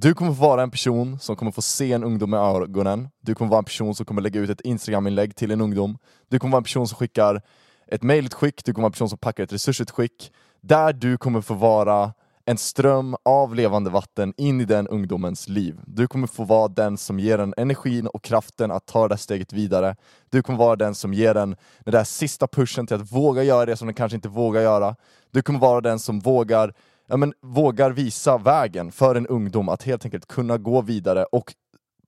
Du 0.00 0.14
kommer 0.14 0.32
få 0.32 0.42
vara 0.42 0.62
en 0.62 0.70
person 0.70 1.18
som 1.18 1.36
kommer 1.36 1.52
få 1.52 1.62
se 1.62 1.92
en 1.92 2.04
ungdom 2.04 2.34
i 2.34 2.36
ögonen. 2.36 3.08
Du 3.20 3.34
kommer 3.34 3.50
vara 3.50 3.58
en 3.58 3.64
person 3.64 3.94
som 3.94 4.06
kommer 4.06 4.22
lägga 4.22 4.40
ut 4.40 4.50
ett 4.50 4.60
Instagram-inlägg 4.60 5.36
till 5.36 5.50
en 5.50 5.60
ungdom. 5.60 5.98
Du 6.28 6.38
kommer 6.38 6.52
vara 6.52 6.60
en 6.60 6.64
person 6.64 6.88
som 6.88 6.96
skickar 6.96 7.42
ett 7.86 8.02
mejlutskick, 8.02 8.64
du 8.64 8.74
kommer 8.74 8.82
vara 8.82 8.88
en 8.88 8.92
person 8.92 9.08
som 9.08 9.18
packar 9.18 9.44
ett 9.44 9.52
resursutskick. 9.52 10.32
Där 10.60 10.92
du 10.92 11.18
kommer 11.18 11.40
få 11.40 11.54
vara 11.54 12.12
en 12.44 12.58
ström 12.58 13.16
av 13.24 13.54
levande 13.54 13.90
vatten 13.90 14.34
in 14.36 14.60
i 14.60 14.64
den 14.64 14.88
ungdomens 14.88 15.48
liv. 15.48 15.80
Du 15.86 16.06
kommer 16.06 16.26
få 16.26 16.44
vara 16.44 16.68
den 16.68 16.96
som 16.96 17.18
ger 17.20 17.38
den 17.38 17.54
energin 17.56 18.06
och 18.06 18.24
kraften 18.24 18.70
att 18.70 18.86
ta 18.86 19.02
det 19.02 19.08
där 19.08 19.16
steget 19.16 19.52
vidare. 19.52 19.96
Du 20.30 20.42
kommer 20.42 20.58
vara 20.58 20.76
den 20.76 20.94
som 20.94 21.14
ger 21.14 21.34
den 21.34 21.56
den 21.78 21.92
där 21.92 22.04
sista 22.04 22.46
pushen 22.46 22.86
till 22.86 22.96
att 22.96 23.12
våga 23.12 23.42
göra 23.42 23.66
det 23.66 23.76
som 23.76 23.86
den 23.86 23.94
kanske 23.94 24.16
inte 24.16 24.28
vågar 24.28 24.60
göra. 24.60 24.96
Du 25.30 25.42
kommer 25.42 25.58
vara 25.58 25.80
den 25.80 25.98
som 25.98 26.20
vågar, 26.20 26.74
ja, 27.08 27.16
men, 27.16 27.32
vågar 27.42 27.90
visa 27.90 28.38
vägen 28.38 28.92
för 28.92 29.14
en 29.14 29.26
ungdom 29.26 29.68
att 29.68 29.82
helt 29.82 30.04
enkelt 30.04 30.26
kunna 30.26 30.58
gå 30.58 30.80
vidare 30.82 31.24
och 31.24 31.54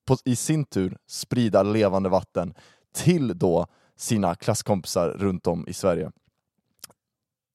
på, 0.07 0.17
i 0.25 0.37
sin 0.37 0.65
tur 0.65 0.97
sprida 1.09 1.63
levande 1.63 2.09
vatten 2.09 2.55
till 2.95 3.39
då 3.39 3.67
sina 3.97 4.35
klasskompisar 4.35 5.09
runt 5.09 5.47
om 5.47 5.69
i 5.69 5.73
Sverige. 5.73 6.11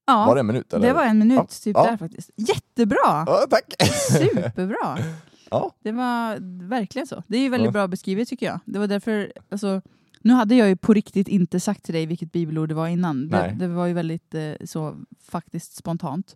Ja, 0.06 0.26
Var 0.26 0.34
det 0.34 0.40
en 0.40 0.46
minut? 0.46 0.72
Eller? 0.72 0.86
det 0.86 0.92
var 0.94 1.04
en 1.04 1.18
minut 1.18 1.36
Ja. 1.36 1.46
typ 1.46 1.76
Ja. 1.76 1.84
där 1.90 1.96
faktiskt. 1.96 2.30
Jättebra! 2.36 2.98
Ja, 3.26 3.46
tack! 3.50 3.74
Superbra! 4.08 4.98
Ja. 5.50 5.70
Det 5.82 5.92
var 5.92 6.38
verkligen 6.68 7.06
så. 7.06 7.22
Det 7.26 7.36
är 7.36 7.40
ju 7.40 7.48
väldigt 7.48 7.72
bra 7.72 7.86
beskrivet 7.86 8.28
tycker 8.28 8.46
jag. 8.46 8.60
Det 8.64 8.78
var 8.78 8.86
därför, 8.86 9.32
alltså, 9.50 9.82
nu 10.20 10.32
hade 10.32 10.54
jag 10.54 10.68
ju 10.68 10.76
på 10.76 10.94
riktigt 10.94 11.28
inte 11.28 11.60
sagt 11.60 11.82
till 11.84 11.94
dig 11.94 12.06
vilket 12.06 12.32
bibelord 12.32 12.68
det 12.68 12.74
var 12.74 12.88
innan. 12.88 13.28
Det, 13.28 13.56
det 13.58 13.68
var 13.68 13.86
ju 13.86 13.92
väldigt 13.92 14.34
eh, 14.34 14.52
så 14.64 14.96
faktiskt 15.24 15.76
spontant. 15.76 16.34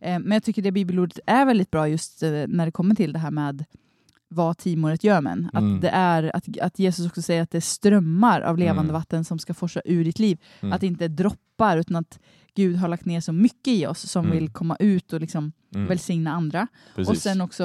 Eh, 0.00 0.18
men 0.18 0.32
jag 0.32 0.42
tycker 0.42 0.62
det 0.62 0.72
bibelordet 0.72 1.18
är 1.26 1.44
väldigt 1.46 1.70
bra 1.70 1.88
just 1.88 2.22
eh, 2.22 2.30
när 2.48 2.66
det 2.66 2.72
kommer 2.72 2.94
till 2.94 3.12
det 3.12 3.18
här 3.18 3.30
med 3.30 3.64
vad 4.28 4.58
teamåret 4.58 5.04
gör 5.04 5.20
med. 5.20 5.50
Att, 5.52 5.60
Mm. 5.60 5.80
det 5.80 5.88
är, 5.88 6.36
att, 6.36 6.58
att 6.58 6.78
Jesus 6.78 7.06
också 7.06 7.22
säger 7.22 7.42
att 7.42 7.50
det 7.50 7.58
är 7.58 7.60
strömmar 7.60 8.40
av 8.40 8.58
levande 8.58 8.80
Mm. 8.90 8.92
vatten 8.92 9.24
som 9.24 9.38
ska 9.38 9.54
forsa 9.54 9.80
ur 9.84 10.04
ditt 10.04 10.18
liv. 10.18 10.38
Mm. 10.60 10.72
Att 10.72 10.80
det 10.80 10.86
inte 10.86 11.04
är 11.04 11.08
droppar 11.08 11.76
utan 11.76 11.96
att 11.96 12.18
Gud 12.54 12.76
har 12.76 12.88
lagt 12.88 13.04
ner 13.04 13.20
så 13.20 13.32
mycket 13.32 13.68
i 13.68 13.86
oss 13.86 14.10
som 14.10 14.24
Mm. 14.24 14.38
vill 14.38 14.50
komma 14.52 14.76
ut 14.80 15.12
och 15.12 15.20
liksom 15.20 15.52
Mm. 15.74 15.86
välsigna 15.86 16.32
andra. 16.32 16.66
Precis. 16.96 17.10
Och 17.10 17.16
sen 17.16 17.40
också 17.40 17.64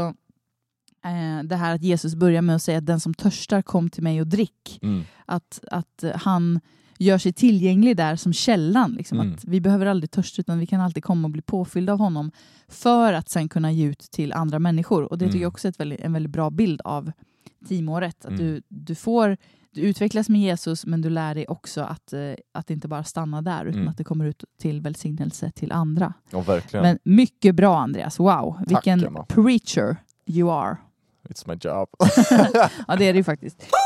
eh, 1.05 1.43
det 1.43 1.55
här 1.55 1.75
att 1.75 1.83
Jesus 1.83 2.15
börjar 2.15 2.41
med 2.41 2.55
att 2.55 2.61
säga 2.61 2.77
att 2.77 2.85
den 2.85 2.99
som 2.99 3.13
törstar 3.13 3.61
kom 3.61 3.89
till 3.89 4.03
mig 4.03 4.21
och 4.21 4.27
drick. 4.27 4.79
Mm. 4.81 5.03
Att, 5.25 5.59
att 5.71 6.03
han 6.15 6.59
gör 6.97 7.17
sig 7.17 7.33
tillgänglig 7.33 7.97
där 7.97 8.15
som 8.15 8.33
källan. 8.33 8.91
Liksom. 8.91 9.19
Mm. 9.19 9.33
Att 9.33 9.45
vi 9.45 9.61
behöver 9.61 9.85
aldrig 9.85 10.11
törsta 10.11 10.41
utan 10.41 10.59
vi 10.59 10.65
kan 10.65 10.81
alltid 10.81 11.03
komma 11.03 11.25
och 11.27 11.31
bli 11.31 11.41
påfyllda 11.41 11.93
av 11.93 11.99
honom 11.99 12.31
för 12.67 13.13
att 13.13 13.29
sen 13.29 13.49
kunna 13.49 13.71
ge 13.71 13.85
ut 13.85 13.99
till 13.99 14.33
andra 14.33 14.59
människor. 14.59 15.03
Och 15.03 15.17
det 15.17 15.25
tycker 15.25 15.35
Mm. 15.35 15.41
jag 15.41 15.51
också 15.51 15.67
är 15.67 15.69
ett 15.69 15.79
väldigt, 15.79 15.99
en 15.99 16.13
väldigt 16.13 16.31
bra 16.31 16.49
bild 16.49 16.81
av 16.83 17.11
teamåret. 17.69 18.25
Att 18.25 18.31
Mm. 18.31 18.39
du, 18.45 18.61
du 18.67 18.95
får 18.95 19.37
du 19.71 19.81
utvecklas 19.81 20.29
med 20.29 20.41
Jesus 20.41 20.85
men 20.85 21.01
du 21.01 21.09
lär 21.09 21.35
dig 21.35 21.45
också 21.47 21.81
att, 21.81 22.13
eh, 22.13 22.19
att 22.53 22.69
inte 22.69 22.87
bara 22.87 23.03
stanna 23.03 23.41
där 23.41 23.65
utan 23.65 23.79
Mm. 23.81 23.87
att 23.91 23.97
det 23.97 24.03
kommer 24.03 24.25
ut 24.25 24.43
till 24.61 24.81
välsignelse 24.81 25.51
till 25.51 25.71
andra. 25.71 26.13
Ja, 26.31 26.41
verkligen. 26.41 26.83
Men 26.83 26.99
mycket 27.03 27.55
bra 27.55 27.77
Andreas, 27.79 28.19
wow! 28.19 28.59
Vilken 28.67 29.03
Emma. 29.05 29.25
preacher 29.25 29.95
you 30.25 30.51
are. 30.51 30.77
It's 31.29 31.47
my 31.47 31.53
job. 31.61 31.89
Ja, 32.87 32.95
det 32.95 33.05
är 33.07 33.13
det 33.13 33.17
ju 33.17 33.23
faktiskt. 33.23 33.61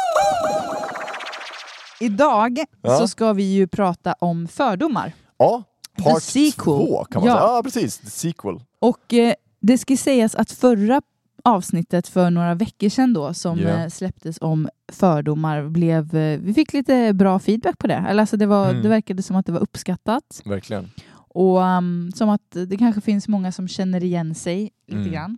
Idag 1.99 2.59
Ja. 2.81 2.97
så 2.97 3.07
ska 3.07 3.33
vi 3.33 3.43
ju 3.43 3.67
prata 3.67 4.13
om 4.19 4.47
fördomar. 4.47 5.13
ja, 5.37 5.63
part 6.03 6.23
två 6.63 7.03
kan 7.05 7.21
man 7.21 7.27
Ja. 7.29 7.35
säga. 7.35 7.47
Ja, 7.47 7.61
precis. 7.63 7.97
The 7.97 8.09
sequel. 8.09 8.59
Och 8.79 9.13
eh, 9.13 9.33
det 9.61 9.77
ska 9.77 9.97
sägas 9.97 10.35
att 10.35 10.51
förra 10.51 11.01
avsnittet 11.43 12.07
för 12.07 12.29
några 12.29 12.55
veckor 12.55 12.89
sedan 12.89 13.13
då 13.13 13.33
som 13.33 13.59
eh, 13.59 13.87
släpptes 13.89 14.37
om 14.41 14.69
fördomar 14.91 15.63
blev, 15.69 16.15
eh, 16.15 16.39
vi 16.39 16.53
fick 16.53 16.73
lite 16.73 17.13
bra 17.13 17.39
feedback 17.39 17.77
på 17.77 17.87
det. 17.87 18.05
Eller 18.09 18.21
alltså 18.23 18.37
det, 18.37 18.45
var, 18.45 18.69
Mm. 18.69 18.83
det 18.83 18.89
verkade 18.89 19.23
som 19.23 19.35
att 19.35 19.45
det 19.45 19.51
var 19.51 19.59
uppskattat 19.59 20.41
Verkligen. 20.45 20.91
och 21.15 21.57
um, 21.59 22.11
som 22.15 22.29
att 22.29 22.41
det 22.67 22.77
kanske 22.77 23.01
finns 23.01 23.27
många 23.27 23.51
som 23.51 23.67
känner 23.67 24.03
igen 24.03 24.35
sig 24.35 24.69
lite 24.87 24.99
Mm. 24.99 25.11
grann. 25.11 25.37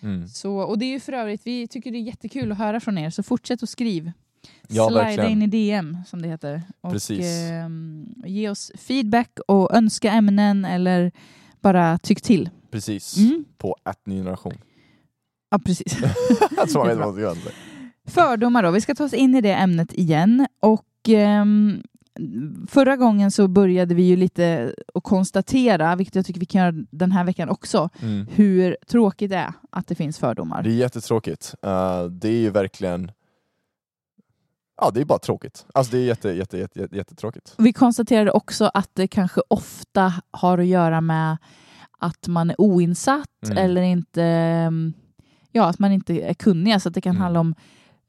Mm. 0.00 0.28
Så, 0.28 0.56
och 0.58 0.78
det 0.78 0.84
är 0.84 0.90
ju 0.90 1.00
för 1.00 1.12
övrigt, 1.12 1.40
vi 1.44 1.68
tycker 1.68 1.90
det 1.92 1.98
är 1.98 2.02
jättekul 2.02 2.52
att 2.52 2.58
höra 2.58 2.80
från 2.80 2.98
er 2.98 3.10
så 3.10 3.22
fortsätt 3.22 3.62
att 3.62 3.68
skriv. 3.68 4.12
Ja, 4.68 4.86
Slida 4.88 5.02
verkligen. 5.04 5.30
in 5.30 5.42
i 5.42 5.46
DM 5.46 5.96
som 6.06 6.22
det 6.22 6.28
heter. 6.28 6.62
Och, 6.80 6.94
ehm, 7.10 8.14
ge 8.26 8.48
oss 8.48 8.72
feedback 8.74 9.38
och 9.46 9.74
önska 9.74 10.10
ämnen 10.12 10.64
eller 10.64 11.12
bara 11.60 11.98
tyck 11.98 12.22
till. 12.22 12.50
Precis. 12.70 13.16
Mm. 13.16 13.44
På 13.58 13.76
att 13.82 14.06
ny 14.06 14.16
generation. 14.16 14.54
Ja, 15.50 15.58
precis. 15.58 15.96
så 16.68 16.78
man 16.78 16.88
vet 16.88 16.98
vad 16.98 17.14
man 17.20 17.34
ska. 17.40 17.50
Fördomar 18.06 18.62
då, 18.62 18.70
vi 18.70 18.80
ska 18.80 18.94
ta 18.94 19.04
oss 19.04 19.14
in 19.14 19.34
i 19.34 19.40
det 19.40 19.52
ämnet 19.54 19.92
igen. 19.92 20.46
Och 20.60 20.84
ehm, 21.08 21.82
Förra 22.68 22.96
gången 22.96 23.30
så 23.30 23.48
började 23.48 23.94
vi 23.94 24.02
ju 24.02 24.16
lite 24.16 24.74
att 24.94 25.02
konstatera, 25.02 25.96
vilket 25.96 26.14
jag 26.14 26.26
tycker 26.26 26.40
vi 26.40 26.46
kan 26.46 26.60
göra 26.60 26.84
den 26.90 27.12
här 27.12 27.24
veckan 27.24 27.48
också, 27.48 27.90
Mm. 28.02 28.26
hur 28.34 28.76
tråkigt 28.86 29.30
det 29.30 29.36
är 29.36 29.52
att 29.70 29.86
det 29.86 29.94
finns 29.94 30.18
fördomar. 30.18 30.62
Det 30.62 30.70
är 30.70 30.74
jättetråkigt. 30.74 31.54
Uh, 31.66 32.04
det 32.10 32.28
är 32.28 32.40
ju 32.40 32.50
verkligen... 32.50 33.10
Ja, 34.80 34.90
det 34.90 35.00
är 35.00 35.04
bara 35.04 35.18
tråkigt. 35.18 35.66
Alltså 35.74 35.92
det 35.92 35.98
är 35.98 36.04
jätte, 36.06 36.28
jätte, 36.28 36.58
jätte, 36.58 36.80
jätte, 36.80 36.96
jättetråkigt. 36.96 37.54
Vi 37.58 37.72
konstaterade 37.72 38.30
också 38.30 38.70
att 38.74 38.90
det 38.92 39.08
kanske 39.08 39.40
ofta 39.48 40.12
har 40.30 40.58
att 40.58 40.66
göra 40.66 41.00
med 41.00 41.36
att 41.98 42.28
man 42.28 42.50
är 42.50 42.60
oinsatt 42.60 43.28
Mm. 43.44 43.58
eller 43.58 43.82
inte, 43.82 44.22
ja, 45.52 45.64
att 45.68 45.78
man 45.78 45.92
inte 45.92 46.14
är 46.30 46.34
kunnig. 46.34 46.82
Så 46.82 46.88
att 46.88 46.94
det 46.94 47.00
kan 47.00 47.10
Mm. 47.10 47.22
handla 47.22 47.40
om 47.40 47.54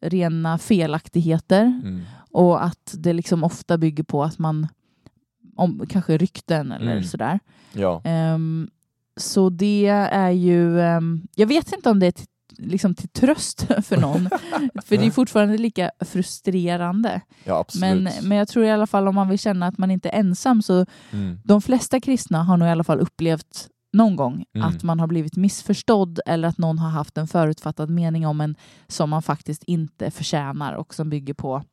rena 0.01 0.57
felaktigheter 0.57 1.61
Mm. 1.65 2.01
och 2.31 2.63
att 2.63 2.93
det 2.97 3.13
liksom 3.13 3.43
ofta 3.43 3.77
bygger 3.77 4.03
på 4.03 4.23
att 4.23 4.39
man, 4.39 4.67
om 5.55 5.85
kanske 5.89 6.17
rykten 6.17 6.71
eller 6.71 6.91
Mm. 6.91 7.03
sådär. 7.03 7.39
Ja. 7.73 8.01
Ehm, 8.03 8.69
så 9.17 9.49
det 9.49 9.87
är 10.11 10.29
ju, 10.31 10.81
ehm, 10.81 11.21
jag 11.35 11.47
vet 11.47 11.73
inte 11.73 11.89
om 11.89 11.99
det 11.99 12.07
är 12.07 12.11
till, 12.11 12.27
liksom 12.59 12.95
till 12.95 13.09
tröst 13.09 13.61
för 13.83 13.97
någon, 13.97 14.29
för 14.85 14.97
det 14.97 15.05
är 15.05 15.11
fortfarande 15.11 15.57
lika 15.57 15.91
frustrerande. 15.99 17.21
ja. 17.43 17.65
Men, 17.79 18.09
men 18.23 18.37
jag 18.37 18.47
tror 18.47 18.65
i 18.65 18.71
alla 18.71 18.87
fall 18.87 19.07
om 19.07 19.15
man 19.15 19.29
vill 19.29 19.39
känna 19.39 19.67
att 19.67 19.77
man 19.77 19.91
inte 19.91 20.09
är 20.09 20.19
ensam 20.19 20.61
så 20.61 20.85
Mm. 21.11 21.39
de 21.43 21.61
flesta 21.61 21.99
kristna 21.99 22.43
har 22.43 22.57
nog 22.57 22.67
i 22.67 22.71
alla 22.71 22.83
fall 22.83 22.99
upplevt 22.99 23.67
någon 23.93 24.15
gång 24.15 24.45
Mm. 24.55 24.67
att 24.67 24.83
man 24.83 24.99
har 24.99 25.07
blivit 25.07 25.35
missförstådd 25.35 26.19
eller 26.25 26.47
att 26.47 26.57
någon 26.57 26.79
har 26.79 26.89
haft 26.89 27.17
en 27.17 27.27
förutfattad 27.27 27.89
mening 27.89 28.27
om 28.27 28.41
en 28.41 28.55
som 28.87 29.09
man 29.09 29.21
faktiskt 29.21 29.63
inte 29.63 30.11
förtjänar 30.11 30.73
och 30.73 30.93
som 30.93 31.09
bygger 31.09 31.33
på 31.33 31.63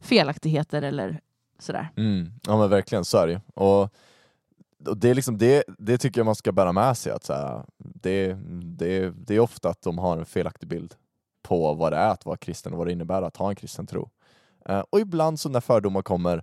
felaktigheter 0.00 0.82
eller 0.82 1.20
sådär. 1.58 1.88
Mm. 1.96 2.32
Ja 2.46 2.56
men 2.58 2.70
verkligen, 2.70 3.04
så 3.04 3.18
är 3.18 3.26
det 3.26 3.32
ju. 3.32 3.40
och 3.54 3.94
det, 4.78 5.10
är 5.10 5.14
liksom, 5.14 5.38
det, 5.38 5.64
det 5.78 5.98
tycker 5.98 6.20
jag 6.20 6.26
man 6.26 6.34
ska 6.34 6.52
bära 6.52 6.72
med 6.72 6.96
sig. 6.96 7.12
Att 7.12 7.24
så 7.24 7.32
här, 7.32 7.64
det, 7.78 8.36
det, 8.62 9.10
det 9.10 9.34
är 9.34 9.40
ofta 9.40 9.68
att 9.68 9.82
de 9.82 9.98
har 9.98 10.18
en 10.18 10.26
felaktig 10.26 10.68
bild 10.68 10.94
på 11.42 11.74
vad 11.74 11.92
det 11.92 11.96
är 11.96 12.10
att 12.10 12.26
vara 12.26 12.36
kristen 12.36 12.72
och 12.72 12.78
vad 12.78 12.86
det 12.86 12.92
innebär 12.92 13.22
att 13.22 13.36
ha 13.36 13.48
en 13.48 13.56
kristen 13.56 13.86
tro. 13.86 14.10
Eh, 14.68 14.82
och 14.90 15.00
ibland 15.00 15.40
så 15.40 15.48
när 15.48 15.60
fördomar 15.60 16.02
kommer, 16.02 16.42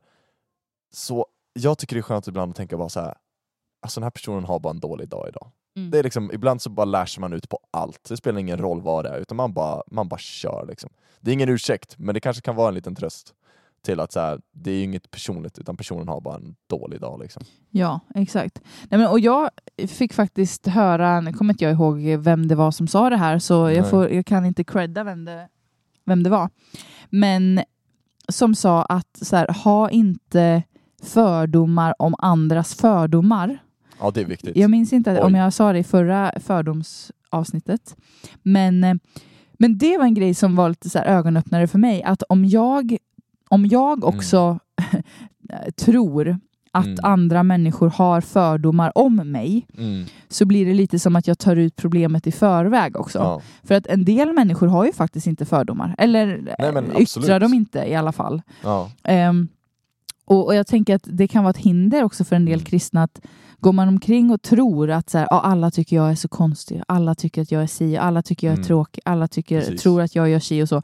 så 0.94 1.26
jag 1.54 1.78
tycker 1.78 1.96
det 1.96 2.00
är 2.00 2.02
skönt 2.02 2.28
ibland 2.28 2.50
att 2.50 2.56
tänka 2.56 2.78
bara 2.78 2.90
så 2.90 3.00
här. 3.00 3.14
Alltså 3.82 4.00
den 4.00 4.04
här 4.06 4.12
personen 4.12 4.44
har 4.44 4.60
bara 4.60 4.72
en 4.72 4.80
dålig 4.80 5.10
dag 5.10 5.28
idag. 5.30 5.52
Mm. 5.78 5.92
Det 5.92 6.00
är 6.00 6.04
liksom, 6.04 6.32
ibland 6.34 6.62
så 6.62 6.70
bara 6.70 6.86
lär 6.86 7.06
sig 7.06 7.22
man 7.22 7.34
ut 7.34 7.50
på 7.50 7.60
allt. 7.72 8.04
Det 8.10 8.18
spelar 8.18 8.40
ingen 8.40 8.58
roll 8.58 8.82
vad 8.82 9.06
det 9.06 9.10
är, 9.10 9.20
utan 9.20 9.38
man 9.38 9.54
bara, 9.54 9.84
man 9.88 10.08
bara 10.08 10.18
kör. 10.18 10.66
Liksom. 10.68 10.90
Det 11.20 11.32
är 11.32 11.34
ingen 11.34 11.50
ursäkt, 11.50 11.98
men 11.98 12.14
det 12.14 12.20
kanske 12.20 12.42
kan 12.42 12.56
vara 12.56 12.68
en 12.68 12.74
liten 12.74 12.96
tröst 12.96 13.34
till 13.86 14.00
att 14.00 14.12
så 14.12 14.20
här, 14.20 14.40
det 14.52 14.72
är 14.72 14.76
ju 14.76 14.84
inget 14.84 15.12
personligt, 15.12 15.60
utan 15.60 15.78
personen 15.78 16.08
har 16.08 16.22
bara 16.22 16.36
en 16.36 16.56
dålig 16.68 17.02
dag. 17.02 17.20
Liksom. 17.20 17.44
Ja, 17.70 18.00
exakt. 18.16 18.62
Nej, 18.90 19.00
men, 19.00 19.08
och 19.08 19.20
jag 19.20 19.50
fick 19.88 20.14
faktiskt 20.14 20.68
höra, 20.68 21.22
nu 21.22 21.34
kommer 21.34 21.54
inte 21.54 21.64
jag 21.64 21.74
ihåg 21.74 22.00
vem 22.00 22.48
det 22.48 22.56
var 22.56 22.72
som 22.72 22.88
sa 22.88 23.10
det 23.10 23.18
här, 23.18 23.40
så 23.40 23.70
jag, 23.70 23.90
får, 23.90 24.10
jag 24.10 24.26
kan 24.26 24.46
inte 24.46 24.64
credda 24.64 25.04
vem 25.04 25.26
det, 25.26 25.48
vem 26.06 26.24
det 26.24 26.30
var. 26.30 26.50
Men 27.10 27.62
som 28.30 28.56
sa 28.56 28.84
att 28.84 29.20
så 29.22 29.36
här, 29.36 29.48
ha 29.64 29.90
inte 29.90 30.64
fördomar 31.04 31.94
om 32.00 32.16
andras 32.18 32.76
fördomar. 32.76 33.58
Ja, 34.00 34.12
det 34.12 34.22
är 34.22 34.26
viktigt. 34.26 34.58
Jag 34.58 34.70
minns 34.70 34.94
inte 34.94 35.22
om 35.22 35.34
Oj. 35.34 35.40
jag 35.40 35.54
sa 35.54 35.74
det 35.74 35.80
i 35.80 35.84
förra 35.84 36.32
fördomsavsnittet. 36.40 37.96
Men, 38.44 39.00
men 39.54 39.78
det 39.78 39.98
var 39.98 40.06
en 40.06 40.14
grej 40.14 40.34
som 40.34 40.56
var 40.56 40.70
lite 40.70 40.90
så 40.90 41.00
ögonöppnare 41.00 41.68
för 41.68 41.80
mig. 41.80 42.04
Att 42.04 42.24
om 42.24 42.46
jag, 42.46 42.98
om 43.56 43.66
jag 43.66 43.98
Mm. 44.04 44.16
också 44.18 44.60
tror 45.78 46.38
att 46.72 46.86
Mm. 46.86 46.98
andra 47.04 47.44
människor 47.44 47.90
har 47.90 48.22
fördomar 48.22 48.92
om 48.98 49.16
mig 49.16 49.68
Mm. 49.78 50.06
så 50.30 50.46
blir 50.46 50.66
det 50.66 50.74
lite 50.74 51.00
som 51.00 51.16
att 51.16 51.28
jag 51.28 51.38
tar 51.40 51.56
ut 51.56 51.76
problemet 51.76 52.28
i 52.28 52.32
förväg 52.32 52.96
också. 53.00 53.18
Ja. 53.20 53.42
För 53.64 53.76
att 53.76 53.88
en 53.88 54.06
del 54.06 54.34
människor 54.34 54.68
har 54.68 54.86
ju 54.86 54.94
faktiskt 54.94 55.28
inte 55.28 55.46
fördomar. 55.46 55.96
Eller 55.98 56.26
Nej, 56.26 56.56
eh, 56.60 56.70
yttrar 56.70 57.02
absolut. 57.02 57.42
de 57.42 57.54
inte 57.54 57.80
i 57.80 57.96
alla 57.96 58.12
fall. 58.12 58.42
Ja. 58.64 58.92
Ehm, 59.04 59.48
och, 60.26 60.46
och 60.46 60.56
jag 60.56 60.68
tänker 60.68 60.96
att 60.96 61.04
det 61.12 61.28
kan 61.28 61.44
vara 61.44 61.52
ett 61.52 61.58
hinder 61.58 62.04
också 62.04 62.24
för 62.24 62.36
en 62.36 62.46
del 62.46 62.54
Mm. 62.54 62.66
kristna 62.66 63.04
att 63.04 63.22
går 63.66 63.74
man 63.74 63.88
omkring 63.88 64.32
och 64.32 64.42
tror 64.42 64.92
att 64.92 65.10
så 65.10 65.18
här, 65.18 65.28
"Ja, 65.32 65.42
alla 65.42 65.72
tycker 65.72 65.96
jag 65.96 66.12
är 66.12 66.16
så 66.16 66.28
konstig, 66.28 66.82
alla 66.88 67.16
tycker 67.16 67.42
att 67.42 67.52
jag 67.52 67.64
är 67.64 67.68
si, 67.68 67.98
alla 67.98 68.22
tycker 68.22 68.48
jag 68.48 68.52
är 68.52 68.58
Mm. 68.58 68.68
tråkig, 68.68 69.02
alla 69.06 69.28
tycker, 69.28 69.60
Precis. 69.60 69.82
tror 69.82 70.02
att 70.02 70.16
jag 70.16 70.30
gör 70.30 70.40
si 70.40 70.64
och 70.64 70.70
så. 70.70 70.82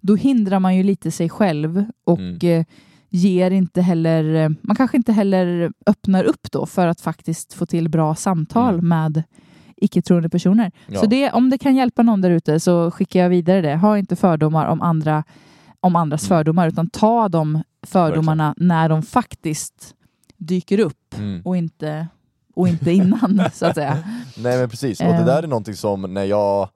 Då 0.00 0.16
hindrar 0.16 0.58
man 0.60 0.76
ju 0.76 0.82
lite 0.82 1.10
sig 1.10 1.28
själv 1.28 1.84
och 2.04 2.18
Mm. 2.18 2.38
eh, 2.42 2.64
ger 3.08 3.50
inte 3.50 3.82
heller, 3.82 4.34
eh, 4.34 4.48
man 4.62 4.76
kanske 4.76 4.96
inte 4.96 5.12
heller 5.12 5.72
öppnar 5.86 6.24
upp 6.24 6.52
då 6.52 6.66
för 6.66 6.86
att 6.86 7.00
faktiskt 7.00 7.52
få 7.52 7.66
till 7.66 7.88
bra 7.88 8.14
samtal 8.14 8.74
Mm. 8.74 8.88
med 8.88 9.22
icke-troende 9.76 10.28
personer. 10.28 10.72
Ja. 10.86 11.00
Så 11.00 11.06
det, 11.06 11.30
om 11.30 11.50
det 11.50 11.58
kan 11.58 11.76
hjälpa 11.76 12.02
någon 12.02 12.20
där 12.20 12.30
ute 12.30 12.60
så 12.60 12.90
skickar 12.90 13.20
jag 13.20 13.28
vidare 13.28 13.60
det. 13.60 13.76
Ha 13.76 13.98
inte 13.98 14.16
fördomar 14.16 14.66
om, 14.66 14.82
andra, 14.82 15.24
om 15.80 15.96
andras 15.96 16.22
Mm. 16.22 16.28
fördomar 16.38 16.68
utan 16.68 16.90
ta 16.90 17.28
de 17.28 17.62
fördomarna 17.86 18.54
när 18.56 18.88
de 18.88 19.02
faktiskt 19.02 19.94
dyker 20.36 20.78
upp 20.80 21.14
Mm. 21.18 21.42
och 21.44 21.56
inte, 21.56 22.06
och 22.60 22.68
inte 22.68 22.90
innan 22.92 23.42
så 23.52 23.66
att 23.66 23.74
säga. 23.74 23.98
Nej 24.36 24.58
men 24.58 24.68
precis, 24.70 25.00
och 25.00 25.06
det 25.06 25.12
Eh. 25.14 25.24
där 25.24 25.42
är 25.42 25.46
någonting 25.46 25.74
som 25.74 26.14
när 26.14 26.24
jag 26.24 26.68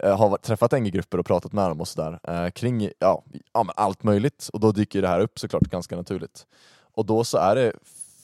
eh, 0.00 0.18
har 0.18 0.36
träffat 0.36 0.72
NG-grupper 0.72 1.18
och 1.18 1.26
pratat 1.26 1.52
med 1.52 1.70
dem 1.70 1.80
och 1.80 1.88
sådär 1.88 2.18
eh, 2.28 2.50
kring 2.50 2.90
ja, 2.98 3.22
ja, 3.52 3.62
men 3.62 3.72
allt 3.76 4.02
möjligt 4.02 4.48
och 4.52 4.60
då 4.60 4.72
dyker 4.72 5.02
det 5.02 5.08
här 5.08 5.20
upp 5.20 5.38
såklart 5.38 5.62
ganska 5.62 5.96
naturligt. 5.96 6.46
Och 6.94 7.06
då 7.06 7.24
så 7.24 7.38
är 7.38 7.54
det 7.54 7.72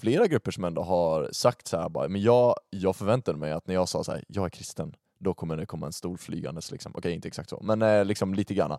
flera 0.00 0.26
grupper 0.26 0.50
som 0.50 0.64
ändå 0.64 0.82
har 0.82 1.28
sagt 1.32 1.66
så 1.66 1.76
här 1.76 1.88
bara, 1.88 2.08
men 2.08 2.22
jag, 2.22 2.54
jag 2.70 2.96
förväntade 2.96 3.38
mig 3.38 3.52
att 3.52 3.66
när 3.66 3.74
jag 3.74 3.88
sa 3.88 4.04
så 4.04 4.12
här, 4.12 4.24
jag 4.28 4.44
är 4.44 4.48
kristen, 4.50 4.94
då 5.18 5.34
kommer 5.34 5.56
det 5.56 5.66
komma 5.66 5.86
en 5.86 5.92
stol 5.92 6.18
flygandes 6.18 6.70
liksom. 6.70 6.92
Okej, 6.94 7.12
inte 7.14 7.28
exakt 7.28 7.50
så, 7.50 7.60
men 7.62 7.82
eh, 7.82 8.04
liksom 8.04 8.34
lite 8.34 8.54
granna. 8.54 8.78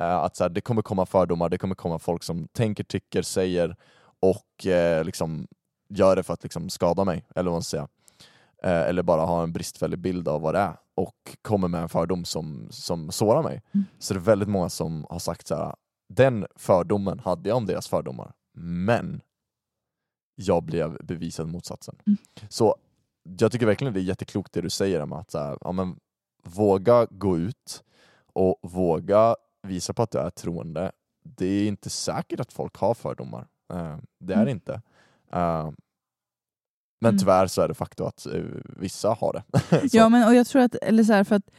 Eh, 0.00 0.16
att 0.16 0.36
så 0.36 0.44
här, 0.44 0.48
det 0.50 0.60
kommer 0.60 0.82
komma 0.82 1.06
fördomar, 1.06 1.48
det 1.48 1.58
kommer 1.58 1.74
komma 1.74 1.98
folk 1.98 2.22
som 2.22 2.48
tänker, 2.48 2.84
tycker, 2.84 3.22
säger 3.22 3.76
och 4.20 4.66
eh, 4.66 5.04
liksom 5.04 5.46
gör 5.88 6.16
det 6.16 6.22
för 6.22 6.34
att 6.34 6.42
liksom 6.42 6.68
skada 6.70 7.04
mig, 7.04 7.24
eller 7.34 7.50
vad 7.50 7.54
man 7.54 7.62
ska 7.62 7.70
säga. 7.76 7.88
Eh, 8.62 8.88
eller 8.88 9.02
bara 9.02 9.22
ha 9.22 9.42
en 9.42 9.52
bristfällig 9.52 9.98
bild 9.98 10.28
av 10.28 10.40
vad 10.40 10.54
det 10.54 10.58
är 10.60 10.76
och 10.94 11.36
kommer 11.42 11.68
med 11.68 11.82
en 11.82 11.88
fördom 11.88 12.24
som, 12.24 12.68
som 12.70 13.10
sårar 13.10 13.42
mig. 13.42 13.62
Mm. 13.74 13.84
Så 13.98 14.14
det 14.14 14.20
är 14.20 14.22
väldigt 14.22 14.48
många 14.48 14.68
som 14.68 15.06
har 15.10 15.18
sagt 15.18 15.46
så 15.46 15.54
här, 15.54 15.74
den 16.08 16.46
fördomen 16.56 17.18
hade 17.18 17.48
jag 17.48 17.56
om 17.56 17.66
deras 17.66 17.88
fördomar, 17.88 18.32
men 18.60 19.20
jag 20.34 20.62
blev 20.62 21.06
bevisad 21.06 21.48
motsatsen. 21.48 21.96
Mm. 22.06 22.16
Så 22.48 22.76
jag 23.38 23.52
tycker 23.52 23.66
verkligen 23.66 23.94
det 23.94 24.00
är 24.00 24.02
jätteklokt 24.02 24.52
det 24.52 24.60
du 24.60 24.70
säger 24.70 25.00
om 25.00 25.12
att 25.12 25.30
så 25.30 25.38
här, 25.38 25.58
ja, 25.60 25.72
men, 25.72 25.96
våga 26.44 27.06
gå 27.10 27.38
ut 27.38 27.84
och 28.32 28.58
våga 28.62 29.36
visa 29.62 29.92
på 29.94 30.02
att 30.02 30.10
du 30.10 30.18
är 30.18 30.30
troende. 30.30 30.92
Det 31.22 31.46
är 31.46 31.68
inte 31.68 31.90
säkert 31.90 32.40
att 32.40 32.52
folk 32.52 32.76
har 32.76 32.94
fördomar. 32.94 33.46
Eh, 33.72 33.96
det 34.18 34.34
är 34.34 34.38
Mm. 34.42 34.48
inte. 34.48 34.82
Eh, 35.32 35.70
men 37.00 37.08
Mm. 37.10 37.18
tyvärr 37.18 37.46
så 37.46 37.62
är 37.62 37.68
det 37.68 37.74
faktum 37.74 38.06
att 38.06 38.26
eh, 38.26 38.42
vissa 38.76 39.08
har 39.20 39.32
det. 39.32 39.42
Ja, 39.92 40.08
men 40.08 40.28
och 40.28 40.34
jag 40.34 40.46
tror 40.46 40.62
att, 40.62 40.74
eller 40.74 41.04
så 41.04 41.12
här, 41.12 41.24
för 41.24 41.36
att 41.36 41.50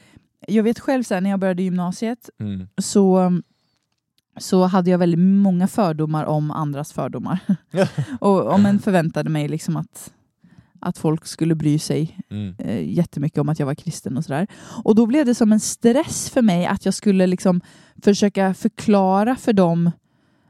jag 0.48 0.64
vet 0.64 0.80
själv 0.80 1.04
så 1.04 1.14
här, 1.14 1.22
när 1.22 1.30
jag 1.30 1.40
började 1.40 1.64
gymnasiet 1.64 2.30
Mm. 2.40 2.68
så, 2.82 3.32
så 4.38 4.64
hade 4.64 4.90
jag 4.92 4.98
väldigt 4.98 5.20
många 5.20 5.68
fördomar 5.68 6.26
om 6.26 6.52
andras 6.52 6.94
fördomar. 6.94 7.40
och 8.20 8.48
om 8.54 8.66
en 8.66 8.80
förväntade 8.80 9.30
mig 9.30 9.48
liksom 9.48 9.78
att, 9.78 10.14
att 10.82 10.98
folk 10.98 11.26
skulle 11.26 11.56
bry 11.56 11.80
sig 11.80 12.20
Mm. 12.30 12.56
eh, 12.60 12.90
jättemycket 12.90 13.38
om 13.40 13.50
att 13.50 13.60
jag 13.60 13.66
var 13.66 13.76
kristen 13.76 14.18
och 14.18 14.24
sådär. 14.26 14.48
Och 14.84 14.96
då 14.96 15.06
blev 15.06 15.26
det 15.26 15.36
som 15.36 15.52
en 15.52 15.60
stress 15.60 16.30
för 16.30 16.42
mig 16.42 16.66
att 16.66 16.86
jag 16.86 16.94
skulle 16.94 17.28
liksom 17.28 17.62
försöka 18.04 18.54
förklara 18.54 19.36
för 19.36 19.54
dem 19.54 19.92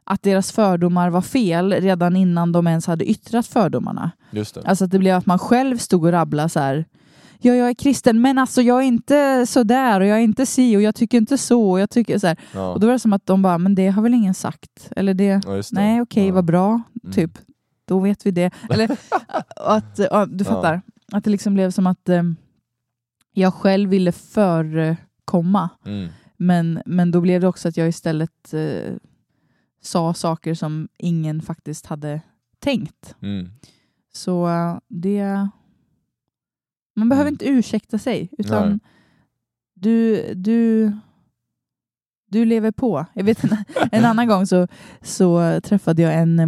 att 0.09 0.23
deras 0.23 0.51
fördomar 0.51 1.09
var 1.09 1.21
fel 1.21 1.73
redan 1.73 2.15
innan 2.15 2.51
de 2.51 2.67
ens 2.67 2.87
hade 2.87 3.05
yttrat 3.09 3.47
fördomarna. 3.47 4.11
Just 4.31 4.55
det. 4.55 4.61
Alltså 4.65 4.85
att 4.85 4.91
det 4.91 4.99
blev 4.99 5.15
att 5.17 5.25
man 5.25 5.39
själv 5.39 5.77
stod 5.77 6.05
och 6.05 6.11
rabblade 6.11 6.49
så 6.49 6.59
här. 6.59 6.85
Ja, 7.41 7.53
jag 7.53 7.69
är 7.69 7.73
kristen, 7.73 8.21
men 8.21 8.37
alltså 8.37 8.61
jag 8.61 8.77
är 8.79 8.87
inte 8.87 9.45
så 9.47 9.63
där 9.63 9.99
och 10.01 10.05
jag 10.07 10.17
är 10.17 10.21
inte 10.23 10.45
si 10.45 10.77
och 10.77 10.81
jag 10.81 10.95
tycker 10.95 11.17
inte 11.17 11.37
så. 11.37 11.69
Och, 11.71 11.79
jag 11.79 11.89
tycker 11.89 12.19
så 12.19 12.27
här. 12.27 12.37
Ja. 12.53 12.73
och 12.73 12.79
då 12.79 12.87
var 12.87 12.93
det 12.93 12.99
som 12.99 13.13
att 13.13 13.25
de 13.25 13.41
bara, 13.41 13.57
men 13.57 13.75
det 13.75 13.87
har 13.87 14.01
väl 14.01 14.13
ingen 14.13 14.33
sagt? 14.33 14.91
Eller 14.95 15.13
det, 15.13 15.41
Ja, 15.45 15.51
det. 15.53 15.63
nej 15.71 16.01
okej, 16.01 16.27
Ja. 16.27 16.33
vad 16.33 16.45
bra, 16.45 16.81
Mm. 17.03 17.13
typ. 17.13 17.31
Då 17.85 17.99
vet 17.99 18.25
vi 18.25 18.31
det. 18.31 18.51
Eller 18.69 18.97
att, 19.55 19.99
du 20.29 20.45
fattar. 20.45 20.81
Att 21.11 21.23
det 21.23 21.29
liksom 21.29 21.53
blev 21.53 21.71
som 21.71 21.87
att 21.87 22.09
eh, 22.09 22.23
jag 23.33 23.53
själv 23.53 23.89
ville 23.89 24.11
förekomma. 24.11 25.69
Mm. 25.85 26.09
Men, 26.37 26.81
men 26.85 27.11
då 27.11 27.21
blev 27.21 27.41
det 27.41 27.47
också 27.47 27.67
att 27.67 27.77
jag 27.77 27.87
istället 27.89 28.53
eh, 28.53 28.93
sa 29.81 30.13
saker 30.13 30.53
som 30.53 30.87
ingen 30.97 31.41
faktiskt 31.41 31.85
hade 31.85 32.21
tänkt. 32.59 33.15
Mm. 33.21 33.49
Så 34.13 34.47
eh, 34.47 34.77
det... 34.87 35.49
Man 36.95 37.09
behöver 37.09 37.27
Mm. 37.29 37.33
inte 37.33 37.45
ursäkta 37.49 37.97
sig, 37.97 38.29
utan 38.37 38.69
Nej. 38.69 38.79
du, 39.73 40.23
du, 40.33 40.91
du 42.29 42.45
lever 42.45 42.71
på. 42.71 43.05
Jag 43.13 43.23
vet 43.23 43.43
en, 43.43 43.57
en 43.91 44.05
annan 44.05 44.27
gång 44.27 44.47
så, 44.47 44.67
så 45.01 45.59
träffade 45.63 46.01
jag 46.01 46.13
en, 46.15 46.39
eh, 46.39 46.47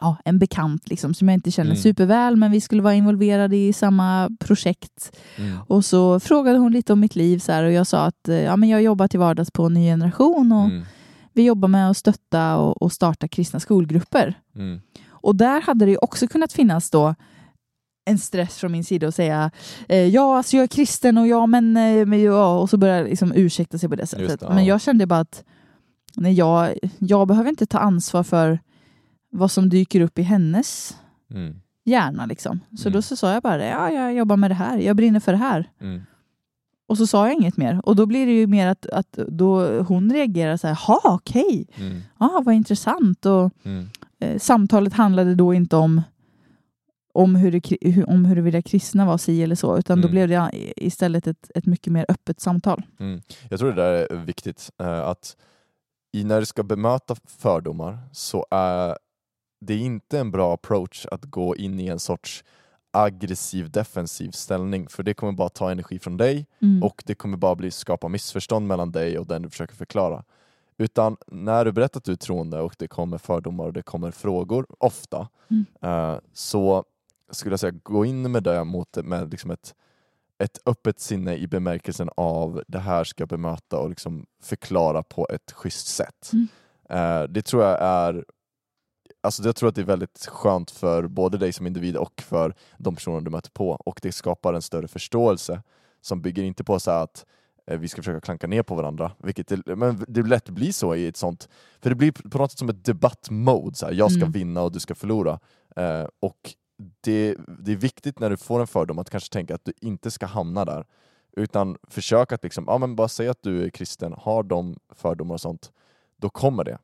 ja, 0.00 0.16
en 0.24 0.38
bekant 0.38 0.88
liksom, 0.90 1.14
som 1.14 1.28
jag 1.28 1.34
inte 1.34 1.50
känner 1.50 1.70
Mm. 1.70 1.82
superväl, 1.82 2.36
men 2.36 2.50
vi 2.50 2.60
skulle 2.60 2.82
vara 2.82 2.94
involverade 2.94 3.56
i 3.56 3.72
samma 3.72 4.30
projekt. 4.40 5.16
Mm. 5.36 5.58
Och 5.66 5.84
så 5.84 6.20
frågade 6.20 6.58
hon 6.58 6.72
lite 6.72 6.92
om 6.92 7.00
mitt 7.00 7.16
liv 7.16 7.38
så 7.38 7.52
här, 7.52 7.64
och 7.64 7.72
jag 7.72 7.86
sa 7.86 8.04
att 8.06 8.28
eh, 8.28 8.36
ja, 8.42 8.56
men 8.56 8.68
jag 8.68 8.82
jobbar 8.82 9.08
till 9.08 9.20
vardags 9.20 9.50
på 9.50 9.68
Ny 9.68 9.86
Generation 9.86 10.52
och 10.52 10.64
Mm. 10.64 10.84
Vi 11.38 11.44
jobbar 11.44 11.68
med 11.68 11.90
att 11.90 11.96
stötta 11.96 12.56
och, 12.56 12.82
och 12.82 12.92
starta 12.92 13.28
kristna 13.28 13.60
skolgrupper. 13.60 14.34
Mm. 14.56 14.80
Och 15.10 15.36
där 15.36 15.60
hade 15.60 15.86
det 15.86 15.98
också 15.98 16.26
kunnat 16.28 16.52
finnas 16.52 16.90
då 16.90 17.14
en 18.10 18.18
stress 18.18 18.58
från 18.58 18.72
min 18.72 18.84
sida 18.84 19.08
att 19.08 19.14
säga 19.14 19.50
eh, 19.88 20.06
ja, 20.06 20.36
alltså 20.36 20.56
jag 20.56 20.62
är 20.64 20.66
kristen 20.68 21.18
och 21.18 21.26
ja, 21.28 21.46
men, 21.46 21.76
eh, 21.76 22.06
men 22.06 22.22
ja, 22.22 22.58
och 22.58 22.70
så 22.70 22.76
börjar 22.76 23.04
liksom 23.04 23.32
ursäkta 23.34 23.78
sig 23.78 23.88
på 23.88 23.96
det 23.96 24.06
sättet. 24.06 24.30
Just 24.30 24.42
ja. 24.42 24.54
Men 24.54 24.64
jag 24.64 24.80
kände 24.80 25.06
bara 25.06 25.20
att 25.20 25.44
nej, 26.16 26.32
jag, 26.32 26.74
jag 26.98 27.28
behöver 27.28 27.50
inte 27.50 27.66
ta 27.66 27.78
ansvar 27.78 28.22
för 28.22 28.58
vad 29.32 29.50
som 29.50 29.68
dyker 29.68 30.00
upp 30.00 30.18
i 30.18 30.22
hennes 30.22 30.96
Mm. 31.30 31.60
hjärna. 31.84 32.26
Liksom. 32.26 32.60
Så 32.78 32.88
Mm. 32.88 32.92
då 32.96 33.02
så 33.02 33.16
sa 33.16 33.32
jag 33.32 33.42
bara 33.42 33.64
ja, 33.66 33.90
jag 33.90 34.14
jobbar 34.14 34.36
med 34.36 34.50
det 34.50 34.54
här, 34.54 34.78
jag 34.78 34.96
brinner 34.96 35.20
för 35.20 35.32
det 35.32 35.38
här. 35.38 35.70
Mm. 35.80 36.02
Och 36.88 36.98
så 36.98 37.06
sa 37.06 37.26
jag 37.26 37.34
inget 37.34 37.56
mer. 37.56 37.80
Och 37.84 37.96
då 37.96 38.06
blir 38.06 38.26
det 38.26 38.32
ju 38.32 38.46
mer 38.46 38.66
att, 38.66 38.86
att 38.86 39.12
då 39.28 39.82
hon 39.82 40.12
reagerar 40.12 40.56
så 40.56 40.66
här, 40.66 40.74
ha 40.74 41.00
okej, 41.04 41.66
Mm. 41.76 42.00
ja, 42.18 42.42
vad 42.44 42.54
intressant. 42.54 43.26
Och, 43.26 43.50
Mm. 43.62 43.86
eh, 44.20 44.38
samtalet 44.38 44.92
handlade 44.92 45.34
då 45.34 45.54
inte 45.54 45.76
om 45.76 46.02
om, 47.14 47.34
hur 47.36 47.52
det, 47.52 48.04
om 48.04 48.24
huruvida 48.24 48.62
kristna 48.62 49.06
var 49.06 49.18
si 49.18 49.42
eller 49.42 49.54
så, 49.54 49.78
utan 49.78 50.00
då 50.00 50.08
Mm. 50.08 50.10
blev 50.10 50.28
det 50.28 50.50
istället 50.76 51.26
ett, 51.26 51.50
ett 51.54 51.66
mycket 51.66 51.92
mer 51.92 52.06
öppet 52.08 52.40
samtal. 52.40 52.82
Mm. 53.00 53.20
Jag 53.50 53.58
tror 53.60 53.72
det 53.72 53.82
där 53.82 53.92
är 53.92 54.16
viktigt, 54.16 54.70
eh, 54.80 54.98
att 55.00 55.36
när 56.24 56.40
du 56.40 56.46
ska 56.46 56.62
bemöta 56.62 57.16
fördomar 57.26 57.98
så 58.12 58.46
är 58.50 58.98
det 59.60 59.76
inte 59.76 60.18
en 60.18 60.30
bra 60.30 60.54
approach 60.54 61.06
att 61.06 61.24
gå 61.24 61.56
in 61.56 61.80
i 61.80 61.86
en 61.86 61.98
sorts 61.98 62.44
aggressiv 62.90 63.70
defensiv 63.70 64.30
ställning 64.30 64.88
för 64.88 65.02
det 65.02 65.14
kommer 65.14 65.32
bara 65.32 65.48
ta 65.48 65.70
energi 65.70 65.98
från 65.98 66.16
dig 66.16 66.46
Mm. 66.62 66.82
och 66.82 67.02
det 67.06 67.14
kommer 67.14 67.36
bara 67.36 67.54
bli, 67.54 67.70
skapa 67.70 68.08
missförstånd 68.08 68.66
mellan 68.66 68.92
dig 68.92 69.18
och 69.18 69.26
den 69.26 69.42
du 69.42 69.50
försöker 69.50 69.74
förklara. 69.76 70.24
Utan 70.78 71.16
när 71.26 71.64
du 71.64 71.72
berättar 71.72 71.98
att 72.00 72.04
du 72.04 72.12
är 72.12 72.16
troende 72.16 72.60
och 72.60 72.74
det 72.78 72.88
kommer 72.88 73.18
fördomar 73.18 73.64
och 73.64 73.72
det 73.72 73.82
kommer 73.82 74.10
frågor, 74.10 74.66
ofta, 74.78 75.28
Mm. 75.50 75.66
eh, 75.82 76.18
så 76.32 76.84
skulle 77.30 77.52
jag 77.52 77.60
säga 77.60 77.74
gå 77.82 78.04
in 78.04 78.32
med 78.32 78.42
det 78.42 78.64
mot, 78.64 78.96
med 79.04 79.30
liksom 79.30 79.50
ett, 79.50 79.74
ett 80.38 80.58
öppet 80.66 81.00
sinne 81.00 81.36
i 81.36 81.46
bemärkelsen 81.46 82.10
av 82.16 82.62
det 82.68 82.78
här 82.78 83.04
ska 83.04 83.22
jag 83.22 83.28
bemöta 83.28 83.78
och 83.78 83.88
liksom 83.88 84.26
förklara 84.42 85.02
på 85.02 85.26
ett 85.30 85.52
schysst 85.52 85.86
sätt. 85.86 86.30
Mm. 86.32 86.48
Eh, 86.90 87.28
det 87.28 87.42
tror 87.42 87.62
jag 87.64 87.78
är 87.80 88.24
Alltså 89.20 89.42
jag 89.42 89.56
tror 89.56 89.68
att 89.68 89.74
det 89.74 89.80
är 89.80 89.84
väldigt 89.84 90.26
skönt 90.26 90.70
för 90.70 91.06
både 91.06 91.38
dig 91.38 91.52
som 91.52 91.66
individ 91.66 91.96
och 91.96 92.22
för 92.22 92.54
de 92.76 92.94
personer 92.94 93.20
du 93.20 93.30
möter 93.30 93.50
på 93.50 93.70
och 93.70 93.98
det 94.02 94.12
skapar 94.12 94.54
en 94.54 94.62
större 94.62 94.88
förståelse 94.88 95.62
som 96.00 96.22
bygger 96.22 96.42
inte 96.42 96.64
på 96.64 96.80
så 96.80 96.90
att 96.90 97.26
eh, 97.66 97.78
vi 97.78 97.88
ska 97.88 98.02
försöka 98.02 98.20
klanka 98.20 98.46
ner 98.46 98.62
på 98.62 98.74
varandra, 98.74 99.12
vilket 99.18 99.48
det, 99.48 99.76
men 99.76 100.04
det 100.08 100.22
lätt 100.22 100.48
blir 100.48 100.72
så 100.72 100.94
i 100.94 101.06
ett 101.06 101.16
sånt, 101.16 101.48
för 101.80 101.90
det 101.90 101.96
blir 101.96 102.12
på 102.12 102.38
något 102.38 102.50
sätt 102.50 102.58
som 102.58 102.68
ett 102.68 102.84
debattmode, 102.84 103.76
så 103.76 103.86
här, 103.86 103.92
jag 103.92 104.12
ska 104.12 104.20
Mm. 104.20 104.32
vinna 104.32 104.62
och 104.62 104.72
du 104.72 104.80
ska 104.80 104.94
förlora. 104.94 105.40
Eh, 105.76 106.06
och 106.20 106.54
det, 107.00 107.36
det 107.58 107.72
är 107.72 107.76
viktigt 107.76 108.18
när 108.18 108.30
du 108.30 108.36
får 108.36 108.60
en 108.60 108.66
fördom 108.66 108.98
att 108.98 109.10
kanske 109.10 109.32
tänka 109.32 109.54
att 109.54 109.64
du 109.64 109.72
inte 109.80 110.10
ska 110.10 110.26
hamna 110.26 110.64
där, 110.64 110.84
utan 111.36 111.76
försök 111.88 112.32
att 112.32 112.42
liksom, 112.44 112.64
ja 112.66 112.78
men 112.78 112.96
bara 112.96 113.08
säga 113.08 113.30
att 113.30 113.42
du 113.42 113.64
är 113.64 113.70
kristen, 113.70 114.14
har 114.18 114.42
de 114.42 114.78
fördomar 114.94 115.34
och 115.34 115.40
sånt, 115.40 115.72
då 116.16 116.30
kommer 116.30 116.64
det. 116.64 116.78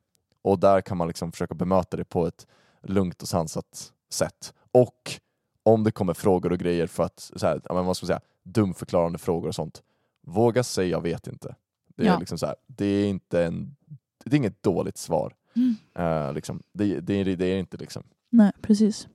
Och 0.45 0.59
där 0.59 0.81
kan 0.81 0.97
man 0.97 1.09
liksom 1.09 1.33
försöka 1.33 1.55
bemöta 1.55 1.97
det 1.97 2.05
på 2.05 2.27
ett 2.27 2.47
lugnt 2.83 3.23
och 3.23 3.29
sansat 3.29 3.93
sätt. 4.11 4.55
Och 4.73 5.21
om 5.63 5.85
det 5.85 5.91
kommer 5.91 6.15
frågor 6.15 6.53
och 6.53 6.59
grejer 6.59 6.87
för 6.87 7.03
att, 7.05 7.31
så 7.37 7.47
här, 7.47 7.61
vad 7.65 7.97
ska 7.97 8.05
man 8.05 8.07
säga, 8.07 8.21
dumförklarande 8.43 9.19
frågor 9.19 9.49
och 9.49 9.55
sånt, 9.55 9.83
våga 10.27 10.63
säga 10.63 10.89
jag 10.89 11.01
vet 11.01 11.27
inte. 11.27 11.55
Det 11.97 12.03
är, 12.03 12.07
Ja. 12.07 12.19
liksom 12.19 12.39
så 12.39 12.47
här, 12.47 12.55
det 12.67 12.87
är 12.87 13.09
inte 13.09 13.45
en, 13.45 13.77
det 14.25 14.35
är 14.37 14.39
inget 14.39 14.63
dåligt 14.63 14.99
svar. 14.99 15.35
Mm. 15.57 15.77
Eh, 15.95 16.33
liksom. 16.33 16.63
det, 16.73 17.01
det, 17.01 17.25
det 17.37 17.47
är 17.47 17.59
inte 17.59 17.77
liksom. 17.77 18.03
Nej, 18.31 18.53
precis. 18.63 19.09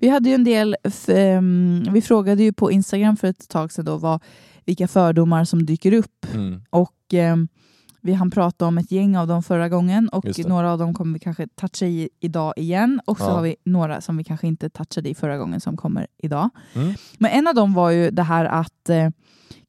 Vi 0.00 0.08
hade 0.08 0.28
ju 0.28 0.34
en 0.34 0.44
del, 0.44 0.76
ehm, 1.08 1.86
vi 1.92 2.02
frågade 2.02 2.42
ju 2.42 2.52
på 2.52 2.70
Instagram 2.72 3.16
för 3.16 3.28
ett 3.28 3.48
tag 3.48 3.72
sedan 3.72 3.84
då 3.84 3.96
vad, 3.96 4.22
vilka 4.64 4.88
fördomar 4.88 5.44
som 5.44 5.66
dyker 5.66 5.92
upp 5.92 6.26
Mm. 6.34 6.62
och 6.70 6.94
ehm, 7.12 7.48
vi 8.06 8.12
hann 8.12 8.30
prata 8.30 8.66
om 8.66 8.78
ett 8.78 8.90
gäng 8.90 9.16
av 9.16 9.26
dem 9.26 9.42
förra 9.42 9.68
gången 9.68 10.08
och 10.08 10.24
några 10.46 10.72
av 10.72 10.78
dem 10.78 10.94
kommer 10.94 11.12
vi 11.14 11.18
kanske 11.20 11.48
toucha 11.54 11.86
i 11.86 12.08
idag 12.20 12.52
igen 12.56 13.00
och 13.06 13.18
så 13.18 13.24
Ja. 13.24 13.30
har 13.30 13.42
vi 13.42 13.56
några 13.64 14.00
som 14.00 14.16
vi 14.16 14.24
kanske 14.24 14.46
inte 14.46 14.70
touchade 14.70 15.08
i 15.08 15.14
förra 15.14 15.38
gången 15.38 15.60
som 15.60 15.76
kommer 15.76 16.06
idag. 16.22 16.50
Mm. 16.74 16.94
Men 17.18 17.30
en 17.30 17.46
av 17.46 17.54
dem 17.54 17.74
var 17.74 17.90
ju 17.90 18.10
det 18.10 18.22
här 18.22 18.44
att 18.44 18.88
eh, 18.88 19.08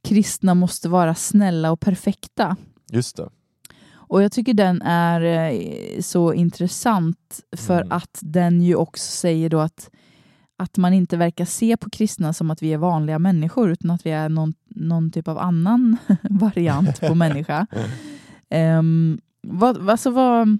kristna 0.07 0.53
måste 0.53 0.89
vara 0.89 1.15
snälla 1.15 1.71
och 1.71 1.79
perfekta. 1.79 2.55
Just 2.91 3.17
det. 3.17 3.29
Och 4.09 4.23
jag 4.23 4.31
tycker 4.31 4.53
den 4.53 4.81
är 4.81 5.21
eh, 5.21 6.01
så 6.01 6.33
intressant 6.33 7.41
för 7.57 7.81
Mm. 7.81 7.91
att 7.91 8.19
den 8.21 8.61
ju 8.61 8.75
också 8.75 9.11
säger 9.11 9.49
då 9.49 9.59
att, 9.59 9.89
att 10.57 10.77
man 10.77 10.93
inte 10.93 11.17
verkar 11.17 11.45
se 11.45 11.77
på 11.77 11.89
kristna 11.89 12.33
som 12.33 12.51
att 12.51 12.61
vi 12.63 12.73
är 12.73 12.77
vanliga 12.77 13.19
människor 13.19 13.69
utan 13.71 13.91
att 13.91 14.05
vi 14.05 14.11
är 14.11 14.29
någon, 14.29 14.53
någon 14.67 15.11
typ 15.11 15.27
av 15.27 15.37
annan 15.37 15.97
variant 16.29 16.99
på 17.01 17.15
människa. 17.15 17.67
Um, 18.49 19.19
vad, 19.41 19.89
alltså 19.89 20.11
vad, 20.11 20.57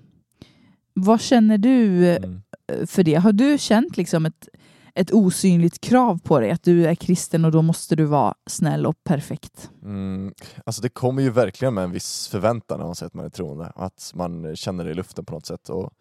vad 0.94 1.22
känner 1.22 1.58
du 1.58 2.08
Mm. 2.18 2.42
för 2.88 3.04
det? 3.04 3.16
Har 3.16 3.32
du 3.32 3.58
känt 3.58 3.98
liksom 3.98 4.26
ett, 4.26 4.48
ett 4.96 5.12
osynligt 5.12 5.82
krav 5.82 6.20
på 6.24 6.40
dig 6.40 6.52
att 6.52 6.64
du 6.64 6.86
är 6.88 6.96
kristen 6.96 7.46
och 7.46 7.52
då 7.52 7.62
måste 7.62 7.96
du 7.96 8.04
vara 8.06 8.34
snäll 8.46 8.86
och 8.86 9.04
perfekt? 9.04 9.72
Mm, 9.84 10.34
alltså 10.66 10.82
det 10.82 10.90
kommer 10.90 11.22
ju 11.22 11.30
verkligen 11.30 11.74
med 11.74 11.84
en 11.84 11.92
viss 11.92 12.28
förväntan 12.28 12.80
när 12.80 12.86
man 12.86 12.96
säger 12.96 13.08
att 13.08 13.14
man 13.14 13.26
är 13.26 13.30
troende, 13.30 13.72
att 13.76 14.12
man 14.16 14.56
känner 14.56 14.86
det 14.86 14.92
i 14.92 14.94
luften 14.94 15.26
på 15.26 15.34
något 15.34 15.46
sätt. 15.46 15.70
Och 15.70 15.94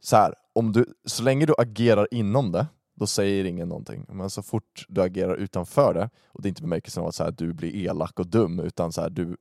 så, 0.00 0.16
här, 0.16 0.34
om 0.52 0.72
du, 0.72 0.86
så 1.04 1.22
länge 1.22 1.46
du 1.46 1.54
agerar 1.58 2.08
inom 2.10 2.52
det, 2.52 2.66
då 2.94 3.06
säger 3.06 3.44
ingen 3.44 3.68
någonting. 3.68 4.06
Men 4.08 4.30
så 4.30 4.42
fort 4.42 4.84
du 4.88 5.02
agerar 5.02 5.34
utanför 5.34 5.94
det, 5.94 6.10
och 6.28 6.42
det 6.42 6.46
är 6.46 6.50
inte 6.50 6.62
bemärkelsen 6.62 7.02
av 7.02 7.08
att 7.08 7.14
så 7.14 7.24
här, 7.24 7.30
du 7.38 7.52
blir 7.52 7.76
elak 7.76 8.20
och 8.20 8.26
dum, 8.26 8.60
utan 8.60 8.92
så 8.92 9.00
här, 9.00 9.10
du 9.10 9.36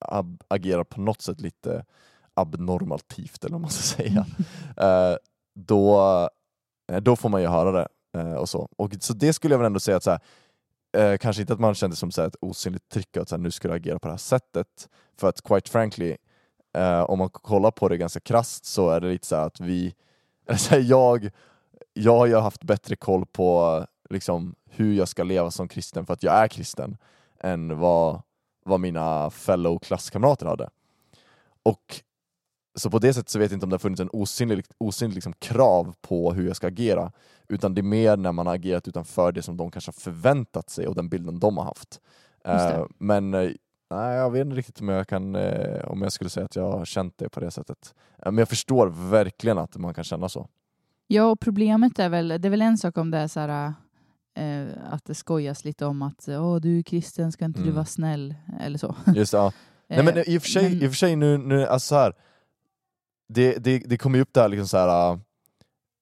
ab- 0.00 0.42
agerar 0.48 0.84
på 0.84 1.00
något 1.00 1.22
sätt 1.22 1.40
lite 1.40 1.84
abnormativt, 2.34 3.44
eller 3.44 3.52
vad 3.52 3.60
man 3.60 3.70
ska 3.70 3.96
säga, 4.02 4.26
eh, 4.76 5.16
då, 5.54 6.00
eh, 6.92 7.00
då 7.00 7.16
får 7.16 7.28
man 7.28 7.42
ju 7.42 7.48
höra 7.48 7.72
det. 7.72 7.88
Eh, 8.18 8.32
och 8.32 8.48
så. 8.48 8.68
Och, 8.76 8.94
så 9.00 9.12
det 9.12 9.32
skulle 9.32 9.54
jag 9.54 9.58
väl 9.58 9.66
ändå 9.66 9.80
säga 9.80 9.96
att 9.96 10.02
så 10.02 10.10
här, 10.10 10.20
eh, 11.12 11.18
kanske 11.18 11.42
inte 11.42 11.52
att 11.52 11.60
man 11.60 11.74
kände 11.74 11.96
som 11.96 12.10
så 12.10 12.22
ett 12.22 12.36
osynligt 12.40 12.88
tryck 12.88 13.16
att 13.16 13.28
så 13.28 13.36
här, 13.36 13.42
nu 13.42 13.50
ska 13.50 13.68
du 13.68 13.74
agera 13.74 13.98
på 13.98 14.08
det 14.08 14.12
här 14.12 14.18
sättet. 14.18 14.88
För 15.16 15.28
att 15.28 15.42
quite 15.42 15.70
frankly, 15.70 16.16
eh, 16.74 17.00
om 17.00 17.18
man 17.18 17.30
kollar 17.30 17.70
på 17.70 17.88
det 17.88 17.96
ganska 17.96 18.20
krasst 18.20 18.64
så 18.64 18.90
är 18.90 19.00
det 19.00 19.08
lite 19.08 19.26
så 19.26 19.36
att 19.36 19.60
vi, 19.60 19.94
eller 20.46 20.58
så 20.58 20.74
här, 20.74 20.80
jag, 20.80 21.30
jag 21.92 22.18
har 22.18 22.26
ju 22.26 22.36
haft 22.36 22.64
bättre 22.64 22.96
koll 22.96 23.26
på 23.26 23.86
liksom, 24.10 24.54
hur 24.70 24.94
jag 24.94 25.08
ska 25.08 25.22
leva 25.22 25.50
som 25.50 25.68
kristen 25.68 26.06
för 26.06 26.14
att 26.14 26.22
jag 26.22 26.34
är 26.34 26.48
kristen 26.48 26.96
än 27.40 27.78
vad, 27.78 28.22
vad 28.64 28.80
mina 28.80 29.30
fellow 29.30 29.78
klasskamrater 29.78 30.46
hade. 30.46 30.70
Och 31.62 32.02
så 32.74 32.90
på 32.90 32.98
det 32.98 33.14
sättet 33.14 33.28
så 33.28 33.38
vet 33.38 33.50
jag 33.50 33.56
inte 33.56 33.66
om 33.66 33.70
det 33.70 33.74
har 33.74 33.78
funnits 33.78 34.00
en 34.00 34.10
osynlig, 34.12 34.64
osynlig 34.78 35.14
liksom 35.14 35.32
krav 35.32 35.94
på 36.00 36.32
hur 36.32 36.46
jag 36.46 36.56
ska 36.56 36.66
agera, 36.66 37.12
utan 37.48 37.74
det 37.74 37.80
är 37.80 37.82
mer 37.82 38.16
när 38.16 38.32
man 38.32 38.46
har 38.46 38.54
agerat 38.54 38.88
utanför 38.88 39.32
det 39.32 39.42
som 39.42 39.56
de 39.56 39.70
kanske 39.70 39.88
har 39.88 40.00
förväntat 40.00 40.70
sig 40.70 40.86
och 40.86 40.94
den 40.94 41.08
bilden 41.08 41.38
de 41.38 41.56
har 41.56 41.64
haft. 41.64 42.00
Eh, 42.44 42.84
men 42.98 43.34
eh, 43.34 43.50
nej, 43.90 44.16
jag 44.16 44.30
vet 44.30 44.40
inte 44.40 44.56
riktigt 44.56 44.80
om 44.80 44.88
jag, 44.88 45.08
kan, 45.08 45.34
eh, 45.34 45.84
om 45.84 46.02
jag 46.02 46.12
skulle 46.12 46.30
säga 46.30 46.46
att 46.46 46.56
jag 46.56 46.72
har 46.72 46.84
känt 46.84 47.18
det 47.18 47.28
på 47.28 47.40
det 47.40 47.50
sättet. 47.50 47.94
Men 48.24 48.38
jag 48.38 48.48
förstår 48.48 48.86
verkligen 49.10 49.58
att 49.58 49.76
man 49.76 49.94
kan 49.94 50.04
känna 50.04 50.28
så. 50.28 50.48
Ja, 51.06 51.24
och 51.24 51.40
problemet 51.40 51.98
är 51.98 52.08
väl, 52.08 52.28
det 52.28 52.48
är 52.48 52.50
väl 52.50 52.62
en 52.62 52.78
sak 52.78 52.98
om 52.98 53.10
det 53.10 53.18
är 53.18 53.28
så 53.28 53.40
här, 53.40 53.74
att 54.90 55.04
det 55.04 55.14
skojas 55.14 55.64
lite 55.64 55.86
om 55.86 56.02
att 56.02 56.28
Åh, 56.28 56.56
du 56.56 56.78
är 56.78 56.82
kristen, 56.82 57.32
ska 57.32 57.44
inte 57.44 57.58
du 57.58 57.62
Mm. 57.64 57.74
vara 57.74 57.84
snäll? 57.86 58.34
Eller 58.60 58.78
så. 58.78 58.94
Just, 59.14 59.32
ja. 59.32 59.52
Nej, 59.88 60.04
men 60.04 60.18
i 60.30 60.38
och 60.38 60.42
för 60.42 60.48
sig, 60.48 60.62
men- 60.62 60.82
i 60.82 60.86
och 60.86 60.90
för 60.90 60.96
sig 60.96 61.16
nu, 61.16 61.38
nu 61.38 61.66
alltså 61.66 61.86
så 61.86 61.94
här, 61.94 62.12
det, 63.28 63.52
det, 63.58 63.78
det 63.78 63.98
kommer 63.98 64.16
ju 64.18 64.22
upp 64.22 64.32
där 64.34 64.48
liksom 64.48 64.68
så 64.68 64.76
här, 64.78 65.12
äh, 65.12 65.18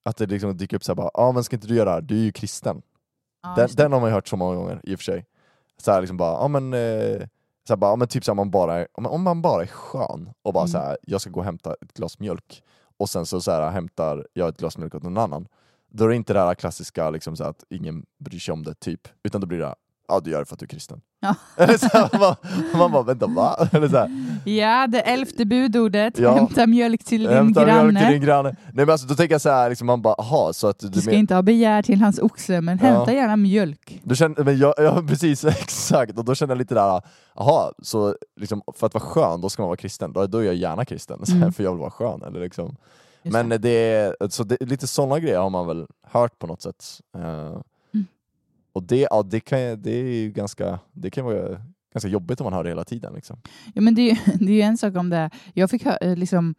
att 0.05 0.17
det 0.17 0.25
liksom 0.25 0.57
dyker 0.57 0.75
upp 0.77 0.83
så 0.83 0.91
här 0.91 0.95
bara, 0.95 1.09
ja 1.13 1.23
ah, 1.23 1.31
men 1.31 1.43
ska 1.43 1.55
inte 1.55 1.67
du 1.67 1.75
göra 1.75 1.85
det 1.89 1.91
här, 1.95 2.01
du 2.01 2.15
är 2.19 2.23
ju 2.23 2.31
kristen. 2.31 2.81
Ja, 3.43 3.53
den, 3.57 3.69
den 3.73 3.91
har 3.93 3.99
man 3.99 4.09
ju 4.09 4.13
hört 4.13 4.27
så 4.27 4.37
många 4.37 4.55
gånger 4.55 4.81
i 4.83 4.95
och 4.95 4.99
för 4.99 5.03
sig. 5.03 5.25
Så 5.77 5.91
här 5.91 6.01
liksom 6.01 6.17
bara, 6.17 6.31
ja 6.31 6.47
men, 6.47 6.73
eh, 6.73 7.27
så 7.67 7.73
här 7.73 7.75
bara, 7.77 7.91
ja, 7.91 7.95
men 7.95 8.07
typ 8.07 8.25
så 8.25 8.31
här, 8.31 8.35
man 8.35 8.51
bara 8.51 8.75
är, 8.79 8.87
om, 8.93 9.03
man- 9.03 9.11
om 9.11 9.21
man 9.23 9.41
bara 9.41 9.61
är 9.61 9.67
skön 9.67 10.29
och 10.41 10.53
bara 10.53 10.63
Mm. 10.63 10.71
så 10.71 10.77
här, 10.77 10.97
jag 11.01 11.21
ska 11.21 11.29
gå 11.29 11.39
och 11.39 11.45
hämta 11.45 11.73
ett 11.81 11.93
glas 11.93 12.19
mjölk 12.19 12.63
och 12.97 13.09
sen 13.09 13.25
så, 13.25 13.41
så 13.41 13.51
här, 13.51 13.71
hämtar 13.71 14.27
jag 14.33 14.49
ett 14.49 14.57
glas 14.57 14.77
mjölk 14.77 14.95
åt 14.95 15.03
någon 15.03 15.17
annan. 15.17 15.47
Då 15.89 16.03
är 16.03 16.07
det 16.09 16.15
inte 16.15 16.33
det 16.33 16.39
här 16.39 16.55
klassiska 16.55 17.09
liksom 17.09 17.35
så 17.35 17.43
att 17.43 17.63
ingen 17.69 18.03
bryr 18.19 18.39
sig 18.39 18.51
om 18.51 18.63
det 18.63 18.73
typ, 18.79 19.07
utan 19.23 19.41
då 19.41 19.47
blir 19.47 19.59
det 19.59 19.75
ja 20.07 20.19
du 20.19 20.31
gör 20.31 20.39
det 20.39 20.45
för 20.45 20.53
att 20.55 20.59
du 20.59 20.63
är 20.63 20.67
kristen. 20.67 21.01
Ja. 21.19 21.35
Eller 21.63 21.77
så 21.77 21.87
här, 21.93 22.19
man, 22.19 22.35
man 22.79 22.91
bara, 22.91 23.03
vänta 23.03 23.27
va? 23.27 23.67
Eller 23.71 23.89
så 23.89 23.97
här, 23.97 24.25
Ja, 24.45 24.87
det 24.87 25.01
elfte 25.01 25.45
budordet. 25.45 26.19
Ja. 26.19 26.35
Hämta 26.35 26.67
mjölk 26.67 27.03
till 27.03 27.21
din 27.21 27.29
hämta 27.29 27.65
granne. 27.65 27.83
mjölk 27.91 27.99
till 27.99 28.13
din 28.13 28.21
granne. 28.21 28.49
Nej 28.49 28.85
men 28.85 28.89
alltså 28.89 29.07
då 29.07 29.15
tänker 29.15 29.33
jag 29.33 29.41
så 29.41 29.49
här, 29.49 29.69
liksom, 29.69 29.87
man 29.87 30.01
bara, 30.01 30.13
aha, 30.13 30.53
så 30.53 30.67
att 30.67 30.79
du, 30.79 30.87
Du 30.89 31.01
ska 31.01 31.09
men- 31.11 31.19
inte 31.19 31.35
ha 31.35 31.41
begär 31.41 31.81
till 31.81 32.01
hans 32.01 32.19
oxe, 32.19 32.61
men 32.61 32.79
Ja. 32.81 32.87
hämta 32.87 33.13
gärna 33.13 33.35
mjölk. 33.35 33.99
du 34.03 34.15
känner, 34.15 34.43
men 34.43 34.57
jag, 34.57 34.73
ja 34.77 35.03
precis, 35.07 35.45
exakt, 35.45 36.17
och 36.17 36.25
då 36.25 36.35
känner 36.35 36.51
jag 36.51 36.57
lite 36.57 36.73
där, 36.75 37.01
aha, 37.35 37.71
så 37.83 38.15
liksom, 38.39 38.61
för 38.75 38.87
att 38.87 38.93
vara 38.93 39.03
skön, 39.03 39.41
då 39.41 39.49
ska 39.49 39.61
man 39.61 39.67
vara 39.67 39.77
kristen, 39.77 40.13
då, 40.13 40.27
då 40.27 40.37
är 40.37 40.43
jag 40.43 40.55
gärna 40.55 40.85
kristen, 40.85 41.19
här, 41.27 41.35
Mm. 41.35 41.53
för 41.53 41.63
jag 41.63 41.71
vill 41.71 41.79
vara 41.79 41.91
skön. 41.91 42.23
Eller 42.23 42.39
liksom. 42.39 42.75
Just 43.23 43.33
Men 43.33 43.49
det. 43.61 43.69
är, 43.69 44.29
så 44.29 44.43
det, 44.43 44.57
lite 44.61 44.87
sådana 44.87 45.19
grejer 45.19 45.39
har 45.39 45.49
man 45.49 45.67
väl 45.67 45.87
hört 46.03 46.39
på 46.39 46.47
något 46.47 46.61
sätt. 46.61 46.85
Eh, 47.17 47.61
Mm. 47.93 48.05
Och 48.73 48.83
det, 48.83 49.07
ja, 49.11 49.23
det, 49.23 49.39
kan, 49.39 49.59
det 49.81 49.91
är 49.91 50.03
ju 50.21 50.31
ganska, 50.31 50.79
det 50.91 51.09
kan 51.09 51.25
vara 51.25 51.61
ganska 51.93 52.07
jobbigt 52.09 52.41
om 52.41 52.45
man 52.45 52.53
hör 52.53 52.63
det 52.63 52.69
hela 52.69 52.83
tiden. 52.83 53.13
Liksom. 53.13 53.37
Ja, 53.73 53.81
men 53.81 53.95
det, 53.95 54.11
är, 54.11 54.19
det 54.39 54.45
är 54.51 54.55
ju 54.55 54.61
en 54.61 54.77
sak 54.77 54.95
om 54.95 55.09
det. 55.09 55.29
Jag, 55.53 55.69
fick 55.69 55.85
eh, 55.85 56.15
liksom, 56.15 56.55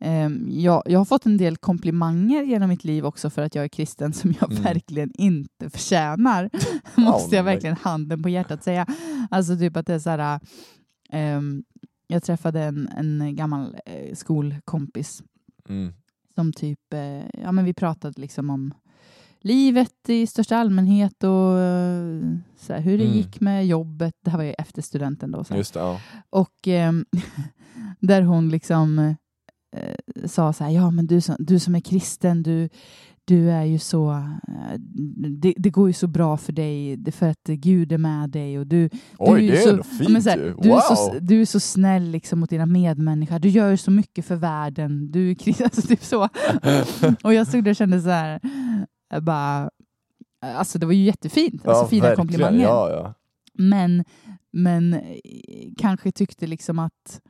ehm, 0.00 0.46
jag, 0.50 0.82
jag 0.86 1.00
har 1.00 1.04
fått 1.04 1.26
en 1.26 1.36
del 1.36 1.56
komplimanger 1.56 2.42
genom 2.42 2.68
mitt 2.68 2.84
liv 2.84 3.06
också 3.06 3.30
för 3.30 3.42
att 3.42 3.54
jag 3.54 3.64
är 3.64 3.68
kristen 3.68 4.12
som 4.12 4.34
jag 4.40 4.50
Mm. 4.50 4.62
verkligen 4.62 5.12
inte 5.14 5.70
förtjänar. 5.70 6.50
Måste 7.00 7.36
jag 7.36 7.44
nej. 7.44 7.54
verkligen 7.54 7.76
handen 7.76 8.22
på 8.22 8.28
hjärtat 8.28 8.64
säga. 8.64 8.86
Alltså 9.30 9.56
typ 9.56 9.76
att 9.76 9.86
det 9.86 9.94
är 9.94 9.98
så 9.98 10.10
här... 10.10 10.40
ehm, 11.10 11.64
jag 12.06 12.22
träffade 12.22 12.60
en, 12.62 12.88
en 12.96 13.36
gammal 13.36 13.76
eh, 13.86 14.14
skolkompis 14.14 15.22
Mm. 15.68 15.92
som 16.34 16.52
typ, 16.52 16.92
eh, 16.94 17.40
ja 17.42 17.52
men 17.52 17.64
vi 17.64 17.74
pratade 17.74 18.20
liksom 18.20 18.50
om 18.50 18.74
livet 19.40 20.08
i 20.08 20.26
största 20.26 20.56
allmänhet 20.56 21.24
och 21.24 21.58
eh, 21.58 22.20
så 22.56 22.72
här, 22.72 22.80
hur 22.80 22.98
det 22.98 23.04
Mm. 23.04 23.16
gick 23.16 23.40
med 23.40 23.66
jobbet. 23.66 24.14
Det 24.24 24.30
här 24.30 24.38
var 24.38 24.44
ju 24.44 24.52
efter 24.58 24.82
studenten 24.82 25.30
då. 25.30 25.44
Så 25.44 25.54
det, 25.54 25.74
ja. 25.74 26.00
Och 26.30 26.68
ehm, 26.68 27.04
där 28.00 28.22
hon 28.22 28.48
liksom 28.48 28.98
eh, 29.76 30.26
sa 30.26 30.52
så 30.52 30.64
här, 30.64 30.70
ja 30.70 30.90
men 30.90 31.06
du, 31.06 31.20
som- 31.20 31.36
du 31.38 31.58
som 31.58 31.74
är 31.74 31.80
kristen, 31.80 32.42
du, 32.42 32.68
du 33.26 33.50
är 33.50 33.64
ju 33.64 33.78
så, 33.78 34.10
eh, 34.12 34.78
det, 35.30 35.54
det 35.56 35.70
går 35.70 35.86
ju 35.88 35.92
så 35.92 36.06
bra 36.06 36.36
för 36.36 36.52
dig 36.52 36.92
är 36.92 37.10
för 37.10 37.28
att 37.28 37.44
Gud 37.44 37.92
är 37.92 37.98
med 37.98 38.30
dig 38.30 38.58
och 38.58 38.66
du, 38.66 38.90
Oj, 39.18 39.38
är 39.38 39.42
ju 39.42 39.50
det 39.50 39.58
är 39.58 39.62
så- 39.62 39.76
ja, 39.76 39.82
fint 39.82 40.22
så 40.24 40.30
här, 40.30 40.38
du, 40.38 40.68
Wow! 40.68 40.76
är 40.76 40.94
så, 40.94 41.18
du 41.20 41.40
är 41.40 41.44
så 41.44 41.60
snäll 41.60 42.02
liksom 42.10 42.40
mot 42.40 42.50
dina 42.50 42.66
medmänniskor, 42.66 43.38
du 43.38 43.48
gör 43.48 43.70
ju 43.70 43.76
så 43.76 43.90
mycket 43.90 44.24
för 44.24 44.36
världen, 44.36 45.10
du 45.10 45.30
är 45.30 45.34
alltså 45.64 45.82
typ 45.82 46.04
så. 46.04 46.22
och 47.22 47.34
jag 47.34 47.46
stod 47.46 47.64
där 47.64 47.70
och 47.70 47.76
kände 47.76 48.00
så 48.02 48.08
här, 48.10 48.40
bara, 49.20 49.70
alltså 50.40 50.78
det 50.78 50.86
var 50.86 50.92
ju 50.92 51.02
jättefint, 51.04 51.66
alltså 51.66 51.86
fina 51.86 52.02
verkligen. 52.02 52.16
komplimanger. 52.16 52.64
Ja, 52.64 52.90
ja. 52.90 53.14
Men, 53.58 54.04
men 54.52 54.94
eh, 54.94 55.00
kanske 55.78 56.12
tyckte 56.12 56.46
liksom 56.46 56.78
att 56.78 57.20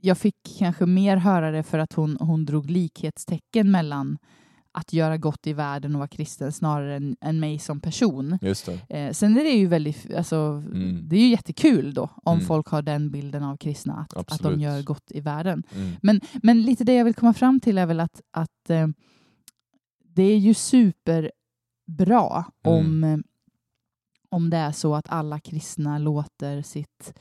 jag 0.00 0.18
fick 0.18 0.36
kanske 0.58 0.86
mer 0.86 1.16
höra 1.16 1.50
det 1.50 1.62
för 1.62 1.78
att 1.78 1.92
hon, 1.92 2.16
hon 2.20 2.44
drog 2.44 2.70
likhetstecken 2.70 3.70
mellan 3.70 4.18
att 4.78 4.92
göra 4.92 5.16
gott 5.16 5.46
i 5.46 5.52
världen 5.52 5.94
och 5.94 5.98
vara 5.98 6.08
kristen 6.08 6.52
snarare 6.52 6.96
än, 6.96 7.16
än 7.20 7.40
mig 7.40 7.58
som 7.58 7.80
person. 7.80 8.38
Just 8.42 8.66
det. 8.66 8.96
Eh, 8.98 9.12
sen 9.12 9.36
är 9.38 9.44
det 9.44 9.50
ju 9.50 9.66
väldigt, 9.66 10.14
alltså, 10.14 10.36
Mm. 10.36 11.08
det 11.08 11.16
är 11.16 11.20
ju 11.20 11.28
jättekul 11.28 11.94
då 11.94 12.10
om 12.22 12.34
Mm. 12.36 12.46
folk 12.46 12.66
har 12.68 12.82
den 12.82 13.10
bilden 13.10 13.42
av 13.44 13.56
kristna, 13.56 14.06
att, 14.10 14.32
att 14.32 14.40
de 14.42 14.60
gör 14.60 14.82
gott 14.82 15.10
i 15.10 15.20
världen. 15.20 15.62
Mm. 16.02 16.20
Men 16.42 16.62
lite 16.62 16.84
det 16.84 16.94
jag 16.94 17.04
vill 17.04 17.14
komma 17.14 17.34
fram 17.34 17.60
till 17.60 17.78
är 17.78 17.86
väl 17.86 18.00
att, 18.00 18.20
att 18.30 18.70
eh, 18.70 18.86
det 20.04 20.22
är 20.22 20.38
ju 20.38 20.54
superbra 20.54 22.44
Mm. 22.64 22.78
om, 22.78 23.04
eh, 23.04 23.18
om 24.28 24.50
det 24.50 24.56
är 24.56 24.72
så 24.72 24.94
att 24.94 25.08
alla 25.08 25.40
kristna 25.40 25.98
låter 25.98 26.62
sitt 26.62 27.18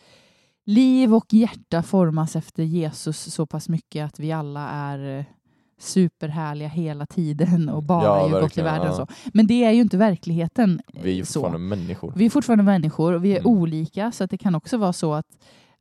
liv 0.66 1.14
och 1.16 1.34
hjärta 1.34 1.84
formas 1.84 2.36
efter 2.36 2.64
Jesus 2.64 3.34
så 3.34 3.46
pass 3.46 3.70
mycket 3.70 4.06
att 4.06 4.20
vi 4.20 4.32
alla 4.32 4.70
är 4.70 5.20
eh, 5.20 5.26
superhärliga 5.80 6.68
hela 6.68 7.06
tiden 7.06 7.70
och 7.70 7.84
bara 7.84 8.04
Ja, 8.04 8.30
gör 8.30 8.42
gott 8.42 8.58
i 8.58 8.62
världen. 8.62 8.88
ja. 8.88 8.94
Så. 8.94 9.08
Men 9.34 9.48
det 9.48 9.64
är 9.64 9.72
ju 9.72 9.82
inte 9.82 9.98
verkligheten. 9.98 10.82
eh, 10.94 11.02
Vi 11.04 11.12
är 11.12 11.16
ju 11.16 11.26
så. 11.26 11.34
fortfarande 11.42 11.60
människor. 11.76 12.14
Vi 12.16 12.26
är 12.26 12.30
fortfarande 12.30 12.64
människor 12.64 13.14
och 13.14 13.26
vi 13.26 13.32
är 13.36 13.40
Mm. 13.40 13.52
olika 13.52 14.12
så 14.12 14.24
att 14.24 14.30
det 14.30 14.38
kan 14.38 14.56
också 14.56 14.78
vara 14.78 14.94
så 14.94 15.14
att, 15.14 15.26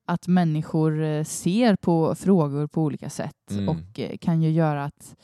att 0.07 0.27
människor 0.29 1.03
eh, 1.03 1.25
ser 1.25 1.77
på 1.77 2.15
frågor 2.15 2.67
på 2.67 2.83
olika 2.83 3.11
sätt 3.11 3.51
Mm. 3.51 3.69
och 3.69 4.01
eh, 4.01 4.17
kan 4.21 4.43
ju 4.43 4.51
göra 4.51 4.85
att, 4.85 5.17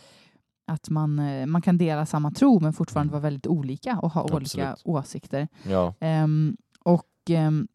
att 0.66 0.90
man, 0.90 1.20
man 1.50 1.62
kan 1.62 1.78
dela 1.78 2.06
samma 2.06 2.30
tro 2.30 2.60
men 2.60 2.72
fortfarande 2.72 3.12
vara 3.12 3.22
väldigt 3.22 3.46
olika 3.46 3.98
och 3.98 4.10
ha 4.12 4.22
olika 4.22 4.36
Absolut. 4.70 4.82
åsikter. 4.84 5.48
Ja. 5.68 5.94
Ehm, 6.00 6.56
och 6.84 7.06
ehm, 7.30 7.68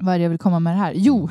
vad 0.00 0.14
är 0.14 0.18
det 0.18 0.22
jag 0.22 0.30
vill 0.30 0.38
komma 0.38 0.60
med 0.60 0.72
det 0.74 0.78
här? 0.78 0.92
Jo, 0.96 1.28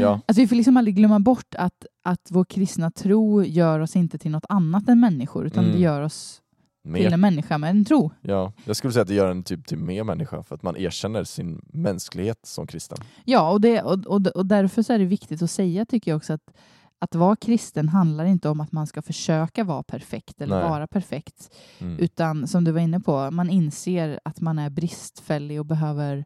Ja. 0.00 0.20
alltså 0.26 0.40
vi 0.40 0.48
får 0.48 0.56
liksom 0.56 0.76
aldrig 0.76 0.96
glömma 0.96 1.20
bort 1.20 1.54
att, 1.58 1.86
att 2.04 2.28
vår 2.30 2.44
kristna 2.44 2.90
tro 2.90 3.44
gör 3.44 3.80
oss 3.80 3.96
inte 3.96 4.18
till 4.18 4.30
något 4.30 4.46
annat 4.48 4.88
än 4.88 5.00
människor 5.00 5.46
utan 5.46 5.64
Mm. 5.64 5.76
det 5.76 5.82
gör 5.82 6.02
oss 6.02 6.42
till 6.82 6.90
Mer, 6.92 7.12
en 7.12 7.20
människa 7.20 7.58
med 7.58 7.70
en 7.70 7.84
tro. 7.84 8.10
ja. 8.20 8.52
Jag 8.64 8.76
skulle 8.76 8.92
säga 8.92 9.02
att 9.02 9.08
det 9.08 9.14
gör 9.14 9.30
en 9.30 9.42
typ 9.42 9.66
till 9.66 9.78
mer 9.78 10.04
människa, 10.04 10.42
för 10.42 10.54
att 10.54 10.62
man 10.62 10.76
erkänner 10.76 11.24
sin 11.24 11.60
mänsklighet 11.72 12.38
som 12.46 12.66
kristen. 12.66 12.98
Ja, 13.24 13.50
och, 13.50 13.60
det, 13.60 13.82
och, 13.82 14.06
och, 14.06 14.26
och 14.26 14.46
därför 14.46 14.82
så 14.82 14.92
är 14.92 14.98
det 14.98 15.04
viktigt 15.04 15.42
att 15.42 15.50
säga 15.50 15.84
tycker 15.86 16.10
jag 16.10 16.16
också 16.16 16.32
att 16.32 16.54
att 17.02 17.14
vara 17.14 17.36
kristen 17.36 17.88
handlar 17.88 18.24
inte 18.24 18.48
om 18.48 18.60
att 18.60 18.72
man 18.72 18.86
ska 18.86 19.02
försöka 19.02 19.64
vara 19.64 19.82
perfekt 19.82 20.40
eller 20.40 20.60
Nej. 20.60 20.68
vara 20.70 20.86
perfekt. 20.86 21.50
Mm. 21.78 21.98
Utan 21.98 22.46
som 22.48 22.64
du 22.64 22.72
var 22.72 22.80
inne 22.80 23.00
på, 23.00 23.30
man 23.30 23.50
inser 23.50 24.20
att 24.24 24.40
man 24.40 24.58
är 24.58 24.70
bristfällig 24.70 25.58
och 25.60 25.66
behöver, 25.66 26.24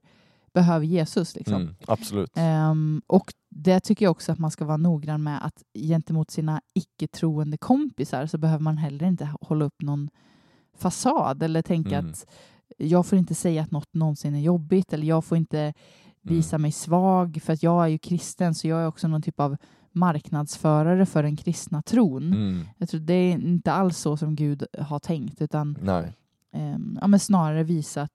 behöver 0.54 0.86
Jesus. 0.86 1.36
Liksom. 1.36 1.54
Mm. 1.62 1.74
Absolut. 1.86 2.30
Ehm, 2.34 3.02
och 3.06 3.34
det 3.50 3.80
tycker 3.80 4.04
jag 4.06 4.10
också 4.10 4.32
att 4.32 4.38
man 4.38 4.50
ska 4.50 4.64
vara 4.64 4.76
noggrann 4.76 5.22
med 5.22 5.46
att 5.46 5.62
gentemot 5.74 6.30
sina 6.30 6.60
icke-troende 6.74 7.56
kompisar 7.56 8.26
så 8.26 8.38
behöver 8.38 8.62
man 8.62 8.78
heller 8.78 9.06
inte 9.06 9.28
hålla 9.40 9.64
upp 9.64 9.82
någon 9.82 10.10
fasad 10.78 11.42
eller 11.42 11.62
tänka 11.62 11.98
Mm. 11.98 12.10
att 12.10 12.26
jag 12.78 13.06
får 13.06 13.18
inte 13.18 13.34
säga 13.34 13.62
att 13.62 13.70
något 13.70 13.94
någonsin 13.94 14.34
är 14.34 14.40
jobbigt 14.40 14.92
eller 14.92 15.06
jag 15.06 15.24
får 15.24 15.38
inte 15.38 15.74
visa 16.22 16.58
mig 16.58 16.72
svag 16.72 17.38
för 17.42 17.52
att 17.52 17.62
jag 17.62 17.84
är 17.84 17.88
ju 17.88 17.98
kristen 17.98 18.54
så 18.54 18.68
jag 18.68 18.82
är 18.82 18.86
också 18.86 19.08
någon 19.08 19.22
typ 19.22 19.40
av 19.40 19.56
marknadsförare 19.92 21.06
för 21.06 21.22
den 21.22 21.36
kristna 21.36 21.82
tron. 21.82 22.32
Mm. 22.32 22.64
Jag 22.78 22.88
tror 22.88 23.00
det 23.00 23.14
är 23.14 23.32
inte 23.32 23.72
alls 23.72 23.98
så 23.98 24.16
som 24.16 24.34
Gud 24.36 24.64
har 24.78 24.98
tänkt 24.98 25.42
utan 25.42 25.76
ehm, 26.52 26.98
ja, 27.00 27.06
men 27.06 27.20
snarare 27.20 27.62
visa 27.64 28.08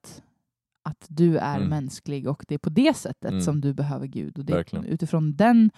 att, 0.83 1.05
du 1.09 1.37
är 1.37 1.55
Mm. 1.57 1.69
mänsklig 1.69 2.27
och 2.27 2.45
det 2.47 2.53
är 2.55 2.59
på 2.59 2.69
det 2.69 2.97
sättet 2.97 3.31
Mm. 3.31 3.41
som 3.41 3.61
du 3.61 3.73
behöver 3.73 4.07
Gud. 4.07 4.37
Och 4.39 4.45
det 4.45 4.53
är 4.53 4.57
Verkligen. 4.57 4.85
utifrån 4.85 5.35
den 5.35 5.71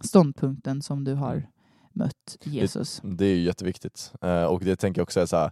ståndpunkten 0.00 0.82
som 0.82 1.04
du 1.04 1.14
har 1.14 1.32
Mm. 1.32 1.46
mött 1.92 2.38
Jesus. 2.44 3.00
Det 3.04 3.24
är 3.26 3.34
ju 3.36 3.42
jätteviktigt. 3.42 4.12
Eh, 4.22 4.44
och 4.44 4.60
det 4.64 4.76
tänker 4.76 4.98
jag 5.00 5.04
också 5.04 5.20
är 5.20 5.26
så 5.26 5.36
här, 5.36 5.50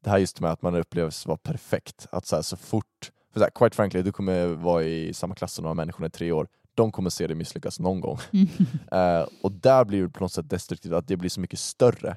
det 0.00 0.10
här 0.10 0.18
just 0.18 0.40
med 0.40 0.50
att 0.50 0.62
man 0.62 0.74
upplevs 0.74 1.26
vara 1.26 1.36
perfekt. 1.38 2.06
Att 2.12 2.26
så, 2.26 2.36
här, 2.36 2.42
så 2.42 2.56
fort, 2.56 3.10
för 3.32 3.40
så 3.40 3.44
här, 3.44 3.50
quite 3.54 3.76
frankly, 3.76 4.02
du 4.02 4.12
kommer 4.12 4.46
vara 4.46 4.82
i 4.84 5.12
samma 5.14 5.34
klass 5.34 5.52
som 5.52 5.62
några 5.62 5.74
människor 5.74 6.06
i 6.06 6.10
tre 6.10 6.32
år. 6.32 6.48
De 6.74 6.92
kommer 6.92 7.10
se 7.10 7.26
dig 7.26 7.36
misslyckas 7.36 7.80
någon 7.80 8.00
gång. 8.00 8.18
Eh, 8.92 9.26
och 9.42 9.52
där 9.52 9.84
blir 9.84 10.02
det 10.02 10.08
på 10.08 10.24
något 10.24 10.32
sätt 10.32 10.50
destruktivt, 10.50 10.92
att 10.92 11.08
det 11.08 11.16
blir 11.16 11.30
så 11.30 11.40
mycket 11.40 11.58
större 11.58 12.16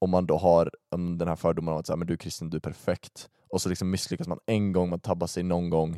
om 0.00 0.10
man 0.10 0.26
då 0.26 0.36
har 0.36 0.70
um, 0.90 1.18
den 1.18 1.28
här 1.28 1.36
fördomen 1.36 1.74
om 1.74 1.80
att 1.80 1.86
så 1.86 1.92
här, 1.92 1.96
men 1.96 2.06
du 2.06 2.12
är 2.12 2.18
kristen, 2.18 2.50
du 2.50 2.56
är 2.56 2.60
perfekt. 2.60 3.28
Och 3.48 3.62
så 3.62 3.68
liksom 3.68 3.90
misslyckas 3.90 4.28
man 4.28 4.38
en 4.46 4.72
gång, 4.72 4.90
man 4.90 5.00
tabbar 5.00 5.26
sig 5.26 5.42
någon 5.42 5.70
gång. 5.70 5.94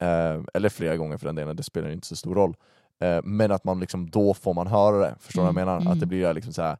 Eh, 0.00 0.42
eller 0.54 0.68
flera 0.68 0.96
gånger 0.96 1.16
för 1.16 1.26
den 1.26 1.34
delen, 1.34 1.56
det 1.56 1.62
spelar 1.62 1.90
inte 1.90 2.06
så 2.06 2.16
stor 2.16 2.34
roll. 2.34 2.56
Eh, 3.00 3.20
men 3.24 3.50
att 3.52 3.64
man 3.64 3.80
liksom, 3.80 4.10
då 4.10 4.34
får 4.34 4.54
man 4.54 4.66
höra 4.66 4.98
det. 4.98 5.14
Förstår 5.20 5.42
du 5.42 5.48
Mm, 5.48 5.54
vad 5.54 5.62
jag 5.62 5.66
menar? 5.66 5.80
mm. 5.80 5.92
Att 5.92 6.00
det 6.00 6.06
blir 6.06 6.20
det 6.20 6.26
här 6.26 6.34
liksom 6.34 6.52
så 6.52 6.62
här, 6.62 6.78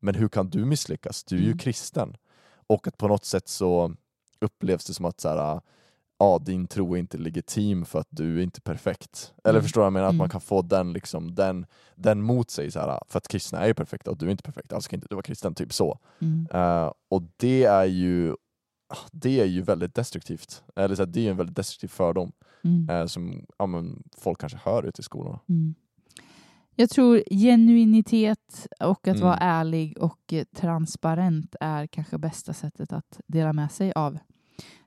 men 0.00 0.14
hur 0.14 0.28
kan 0.28 0.50
du 0.50 0.64
misslyckas? 0.64 1.24
Du 1.24 1.36
är 1.36 1.40
ju 1.40 1.46
Mm. 1.46 1.58
kristen. 1.58 2.16
Och 2.66 2.86
att 2.88 2.96
på 2.98 3.08
något 3.08 3.24
sätt 3.24 3.48
så 3.48 3.94
upplevs 4.40 4.84
det 4.84 4.94
som 4.94 5.04
att 5.04 5.20
så 5.20 5.28
här, 5.28 5.60
ja, 6.20 6.38
din 6.38 6.66
tro 6.66 6.94
är 6.94 6.98
inte 6.98 7.18
legitim 7.18 7.84
för 7.84 7.98
att 7.98 8.08
du 8.10 8.38
är 8.38 8.42
inte 8.42 8.60
perfekt. 8.60 9.34
Eller 9.44 9.54
Mm. 9.58 9.62
förstår 9.62 9.80
du 9.80 9.82
vad 9.82 9.86
jag 9.86 9.92
menar? 9.92 10.06
Att 10.06 10.12
Mm. 10.12 10.18
man 10.18 10.28
kan 10.28 10.40
få 10.40 10.62
den, 10.62 10.92
liksom, 10.92 11.34
den, 11.34 11.66
den 11.94 12.22
mot 12.22 12.50
sig, 12.50 12.70
så 12.70 12.80
här, 12.80 13.00
för 13.08 13.18
att 13.18 13.28
kristna 13.28 13.58
är 13.60 13.66
ju 13.66 13.74
perfekta 13.74 14.10
och 14.10 14.18
du 14.18 14.26
är 14.26 14.30
inte 14.30 14.42
perfekt, 14.42 14.72
alltså 14.72 14.90
kan 14.90 14.96
inte 14.96 15.06
du 15.10 15.14
vara 15.14 15.22
kristen, 15.22 15.54
typ 15.54 15.72
så. 15.72 15.98
Mm. 16.20 16.48
Eh, 16.52 16.92
och 17.10 17.22
det 17.36 17.64
är 17.64 17.84
ju 17.84 18.34
det 19.12 19.40
är 19.40 19.44
ju 19.44 19.62
väldigt 19.62 19.94
destruktivt. 19.94 20.62
Eller 20.76 20.94
så 20.94 21.02
här, 21.02 21.06
det 21.06 21.20
är 21.20 21.24
ju 21.24 21.30
en 21.30 21.36
väldigt 21.36 21.56
destruktiv 21.56 21.88
fördom 21.88 22.32
Mm. 22.64 22.88
eh, 22.90 23.06
som 23.06 23.46
ja, 23.58 23.66
men, 23.66 24.02
folk 24.16 24.40
kanske 24.40 24.58
hör 24.64 24.82
ute 24.86 25.00
i 25.00 25.02
skolorna. 25.02 25.40
Mm. 25.48 25.74
Jag 26.76 26.90
tror 26.90 27.22
genuinitet 27.30 28.66
och 28.80 29.08
att 29.08 29.16
Mm. 29.16 29.20
vara 29.20 29.36
ärlig 29.36 29.98
och 29.98 30.34
transparent 30.56 31.56
är 31.60 31.86
kanske 31.86 32.18
bästa 32.18 32.52
sättet 32.52 32.92
att 32.92 33.20
dela 33.26 33.52
med 33.52 33.72
sig 33.72 33.92
av 33.92 34.18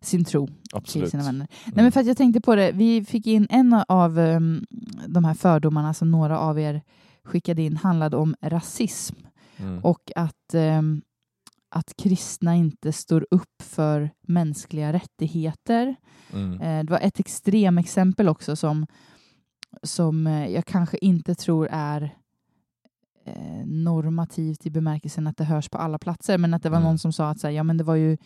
sin 0.02 0.26
tro 0.26 0.48
till 0.48 0.56
Absolut. 0.74 1.10
sina 1.12 1.24
vänner. 1.24 1.48
Mm. 1.66 1.74
Nej, 1.76 1.84
men 1.84 1.92
för 1.92 2.04
jag 2.04 2.18
tänkte 2.18 2.42
på 2.42 2.56
det, 2.56 2.72
vi 2.72 3.06
fick 3.06 3.28
in 3.28 3.48
en 3.50 3.74
av 3.88 4.18
um, 4.20 4.66
de 5.08 5.24
här 5.26 5.34
fördomarna 5.34 5.94
som 5.94 6.12
några 6.12 6.40
av 6.40 6.60
er 6.60 6.82
skickade 7.24 7.62
in 7.62 7.78
handlade 7.78 8.18
om 8.18 8.36
rasism 8.42 9.16
Mm. 9.58 9.80
och 9.84 10.12
att, 10.16 10.54
um, 10.54 11.02
att 11.70 11.94
kristna 11.98 12.56
inte 12.56 12.94
står 12.94 13.28
upp 13.32 13.62
för 13.64 14.10
mänskliga 14.22 14.94
rättigheter. 14.94 15.96
Mm. 16.34 16.62
Eh, 16.62 16.84
det 16.86 16.92
var 16.92 17.00
ett 17.00 17.20
extremexempel 17.20 18.30
också 18.30 18.56
som, 18.56 18.88
som 19.84 20.28
eh, 20.28 20.48
jag 20.48 20.66
kanske 20.66 20.98
inte 20.98 21.36
tror 21.36 21.68
är 21.72 22.02
eh, 23.26 23.66
normativt 23.66 24.66
i 24.66 24.70
bemärkelsen 24.70 25.28
att 25.28 25.38
det 25.38 25.44
hörs 25.44 25.70
på 25.70 25.78
alla 25.78 25.98
platser, 26.00 26.38
men 26.38 26.54
att 26.54 26.64
det 26.64 26.70
var 26.70 26.78
Mm. 26.78 26.88
någon 26.90 27.00
som 27.00 27.14
sa 27.14 27.30
att 27.30 27.40
så 27.40 27.48
här, 27.48 27.54
ja, 27.54 27.64
men 27.64 27.78
det 27.78 27.84
var 27.84 27.96
ju 27.96 28.18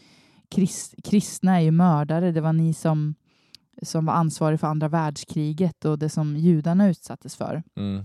krist, 0.49 0.95
kristna 1.03 1.55
är 1.55 1.61
ju 1.61 1.71
mördare, 1.71 2.31
det 2.31 2.41
var 2.41 2.53
ni 2.53 2.73
som, 2.73 3.15
som 3.81 4.05
var 4.05 4.13
ansvariga 4.13 4.57
för 4.57 4.67
andra 4.67 4.87
världskriget 4.87 5.85
och 5.85 5.99
det 5.99 6.09
som 6.09 6.37
judarna 6.37 6.89
utsattes 6.89 7.35
för. 7.35 7.63
Mm. 7.75 8.03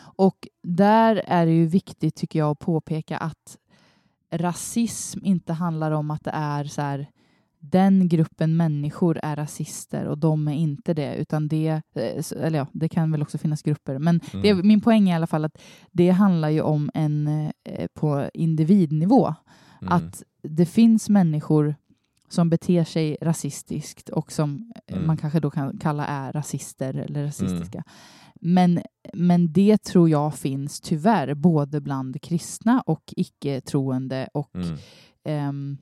Och 0.00 0.48
där 0.62 1.22
är 1.26 1.46
det 1.46 1.52
ju 1.52 1.66
viktigt 1.66 2.14
tycker 2.16 2.38
jag 2.38 2.50
att 2.50 2.58
påpeka 2.58 3.16
att 3.16 3.58
rasism 4.32 5.20
inte 5.24 5.52
handlar 5.52 5.90
om 5.90 6.10
att 6.10 6.24
det 6.24 6.30
är 6.34 6.64
så 6.64 6.82
här 6.82 7.08
den 7.60 8.08
gruppen 8.08 8.56
människor 8.56 9.18
är 9.22 9.36
rasister 9.36 10.04
och 10.06 10.18
de 10.18 10.48
är 10.48 10.52
inte 10.52 10.94
det, 10.94 11.14
utan 11.14 11.48
det, 11.48 11.68
eh, 11.94 12.42
eller 12.42 12.58
ja, 12.58 12.66
det 12.72 12.88
kan 12.88 13.12
väl 13.12 13.22
också 13.22 13.38
finnas 13.38 13.62
grupper, 13.62 13.98
men 13.98 14.20
Mm. 14.32 14.42
det, 14.42 14.54
min 14.54 14.80
poäng 14.80 15.08
är 15.08 15.12
i 15.12 15.16
alla 15.16 15.26
fall 15.26 15.44
att 15.44 15.58
det 15.92 16.10
handlar 16.10 16.48
ju 16.48 16.60
om 16.60 16.90
en 16.94 17.28
eh, 17.64 17.86
på 17.94 18.30
individnivå, 18.34 19.34
Mm. 19.82 19.92
att 19.92 20.22
det 20.42 20.66
finns 20.66 21.08
människor 21.08 21.74
som 22.28 22.50
beter 22.50 22.84
sig 22.84 23.16
rasistiskt 23.20 24.08
och 24.08 24.32
som 24.32 24.72
eh, 24.86 24.94
Mm. 24.94 25.06
man 25.06 25.16
kanske 25.16 25.40
då 25.40 25.50
kan 25.50 25.78
kalla 25.78 26.06
är 26.06 26.32
rasister 26.32 26.94
eller 26.94 27.24
rasistiska. 27.24 27.84
Men, 28.40 28.80
men 29.12 29.52
det 29.52 29.82
tror 29.82 30.08
jag 30.10 30.34
finns 30.34 30.80
tyvärr 30.80 31.34
både 31.34 31.80
bland 31.80 32.22
kristna 32.22 32.80
och 32.80 33.02
icke-troende. 33.16 34.28
Och, 34.34 34.54
Mm. 34.56 34.76
ehm, 35.24 35.78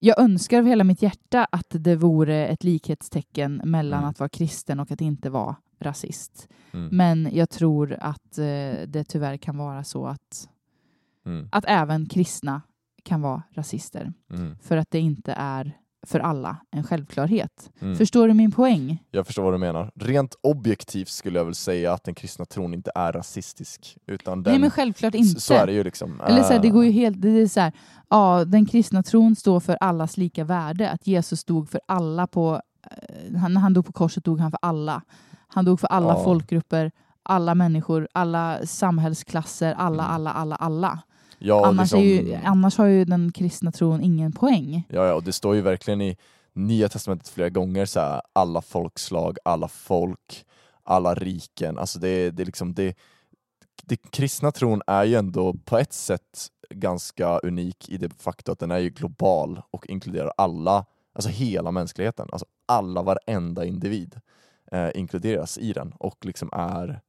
jag 0.00 0.20
önskar 0.20 0.58
av 0.58 0.66
hela 0.66 0.84
mitt 0.84 1.02
hjärta 1.02 1.44
att 1.52 1.66
det 1.70 1.96
vore 1.96 2.46
ett 2.46 2.64
likhetstecken 2.64 3.60
mellan 3.64 3.98
Mm. 3.98 4.10
att 4.10 4.18
vara 4.20 4.28
kristen 4.28 4.80
och 4.80 4.90
att 4.90 5.00
inte 5.00 5.30
vara 5.30 5.56
rasist. 5.80 6.48
Mm. 6.72 6.88
Men 6.96 7.28
jag 7.32 7.50
tror 7.50 7.96
att 8.00 8.38
eh, 8.38 8.44
det 8.86 9.04
tyvärr 9.08 9.36
kan 9.36 9.56
vara 9.58 9.84
så 9.84 10.06
att, 10.06 10.48
Mm. 11.28 11.48
att 11.52 11.64
även 11.68 12.06
kristna 12.06 12.62
kan 13.04 13.20
vara 13.22 13.42
rasister. 13.54 14.12
Mm. 14.32 14.56
För 14.62 14.76
att 14.76 14.90
det 14.90 14.98
inte 15.00 15.32
är 15.32 15.72
för 16.06 16.20
alla 16.20 16.56
en 16.70 16.84
självklarhet. 16.84 17.70
Mm. 17.80 17.96
Förstår 17.96 18.28
du 18.28 18.34
min 18.34 18.50
poäng? 18.50 19.02
Jag 19.10 19.26
förstår 19.26 19.42
vad 19.42 19.54
du 19.54 19.58
menar. 19.58 19.90
Rent 19.94 20.34
objektivt 20.42 21.08
skulle 21.08 21.38
jag 21.38 21.44
väl 21.44 21.54
säga 21.54 21.92
att 21.92 22.04
den 22.04 22.14
kristna 22.14 22.44
tron 22.44 22.74
inte 22.74 22.90
är 22.94 23.12
rasistisk. 23.12 23.96
Utan 24.06 24.42
den, 24.42 24.52
Nej 24.52 24.60
men 24.60 24.70
självklart 24.70 25.14
inte. 25.14 25.40
Så 25.40 25.54
är 25.54 25.66
det 25.66 25.72
ju 25.72 25.84
liksom. 25.84 26.20
Eller 26.20 26.42
så 26.42 26.52
här, 26.52 26.60
det 26.60 26.68
Eh, 26.68 26.74
går 26.74 26.84
ju 26.84 26.90
helt, 26.90 27.20
det 27.22 27.28
är 27.28 27.46
så 27.46 27.60
här, 27.60 27.72
ja, 28.08 28.44
den 28.44 28.66
kristna 28.66 29.02
tron 29.02 29.36
står 29.36 29.60
för 29.60 29.76
allas 29.80 30.16
lika 30.16 30.44
värde. 30.44 30.90
Att 30.90 31.06
Jesus 31.06 31.44
dog 31.44 31.68
för 31.68 31.80
alla 31.86 32.26
på, 32.26 32.60
eh, 32.90 33.36
han, 33.38 33.54
när 33.54 33.60
han 33.60 33.74
dog 33.74 33.86
på 33.86 33.92
korset 33.92 34.24
dog 34.24 34.40
han 34.40 34.50
för 34.50 34.58
alla. 34.62 35.02
Han 35.48 35.64
dog 35.64 35.80
för 35.80 35.88
alla 35.88 36.12
Ja. 36.12 36.24
folkgrupper, 36.24 36.92
alla 37.22 37.54
människor, 37.54 38.08
alla 38.12 38.58
samhällsklasser, 38.66 39.72
alla, 39.74 40.02
Mm. 40.04 40.14
alla, 40.14 40.32
alla, 40.32 40.56
alla. 40.56 41.02
Ja, 41.38 41.66
annars, 41.66 41.80
liksom, 41.80 42.00
är 42.00 42.04
ju, 42.04 42.34
annars 42.34 42.78
har 42.78 42.86
ju 42.86 43.04
den 43.04 43.32
kristna 43.32 43.72
tron 43.72 44.02
ingen 44.02 44.32
poäng. 44.32 44.86
Ja, 44.88 45.06
ja, 45.06 45.14
och 45.14 45.22
det 45.22 45.32
står 45.32 45.54
ju 45.54 45.60
verkligen 45.60 46.00
i 46.00 46.16
Nya 46.52 46.88
Testamentet 46.88 47.28
flera 47.28 47.48
gånger 47.48 47.86
så 47.86 48.00
här, 48.00 48.22
alla 48.32 48.62
folkslag, 48.62 49.38
alla 49.44 49.68
folk, 49.68 50.46
alla 50.82 51.14
riken. 51.14 51.78
Alltså 51.78 51.98
det, 51.98 52.30
det 52.30 52.44
liksom 52.44 52.74
det, 52.74 52.98
det 53.82 53.96
kristna 53.96 54.52
tron 54.52 54.82
är 54.86 55.04
ju 55.04 55.14
ändå 55.14 55.54
på 55.54 55.78
ett 55.78 55.92
sätt 55.92 56.48
ganska 56.70 57.38
unik 57.38 57.88
i 57.88 57.96
det 57.96 58.22
faktum 58.22 58.52
att 58.52 58.58
den 58.58 58.70
är 58.70 58.78
ju 58.78 58.90
global 58.90 59.62
och 59.70 59.86
inkluderar 59.86 60.32
alla, 60.36 60.84
alltså 61.12 61.30
hela 61.30 61.70
mänskligheten. 61.70 62.28
Alltså 62.32 62.46
alla, 62.66 63.02
varenda 63.02 63.64
individ 63.64 64.20
eh, 64.72 64.90
inkluderas 64.94 65.58
i 65.58 65.72
den 65.72 65.92
och 65.98 66.26
liksom 66.26 66.50
är, 66.52 67.00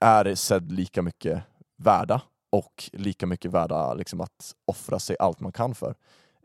är 0.00 0.34
sedd 0.34 0.72
lika 0.72 1.02
mycket 1.02 1.42
värda 1.76 2.20
och 2.56 2.90
lika 2.92 3.26
mycket 3.26 3.50
värda 3.50 3.94
liksom 3.94 4.20
att 4.20 4.54
offra 4.64 4.98
sig 4.98 5.16
allt 5.18 5.40
man 5.40 5.52
kan 5.52 5.74
för. 5.74 5.94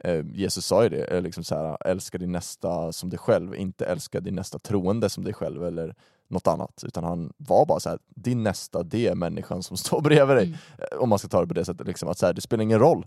Eh, 0.04 0.26
Jesus 0.34 0.66
sa 0.66 0.84
ju 0.84 0.90
det, 0.90 1.04
eh, 1.04 1.22
liksom 1.22 1.44
så 1.44 1.56
här, 1.56 1.78
älska 1.88 2.18
din 2.18 2.32
nästa 2.32 2.92
som 2.92 3.10
dig 3.10 3.20
själv, 3.20 3.56
inte 3.56 3.86
älska 3.86 4.20
din 4.20 4.36
nästa 4.36 4.60
troende 4.60 5.10
som 5.10 5.24
dig 5.24 5.34
själv 5.34 5.66
eller 5.66 5.96
något 6.28 6.48
annat. 6.48 6.84
Utan 6.88 7.04
han 7.04 7.34
var 7.38 7.66
bara 7.66 7.80
så 7.80 7.90
här, 7.90 8.00
din 8.10 8.44
nästa 8.44 8.84
det 8.84 9.08
är 9.08 9.16
människan 9.16 9.64
som 9.64 9.78
står 9.86 10.02
bredvid 10.02 10.38
dig. 10.38 10.46
Mm. 10.46 10.58
Eh, 10.78 10.98
Om 10.98 11.10
man 11.10 11.20
ska 11.20 11.28
ta 11.28 11.42
det 11.42 11.48
på 11.48 11.54
det 11.54 11.66
sättet, 11.66 11.88
liksom, 11.88 12.10
att 12.10 12.18
så 12.18 12.26
här, 12.26 12.34
det 12.34 12.42
spelar 12.42 12.64
ingen 12.64 12.80
roll. 12.80 13.06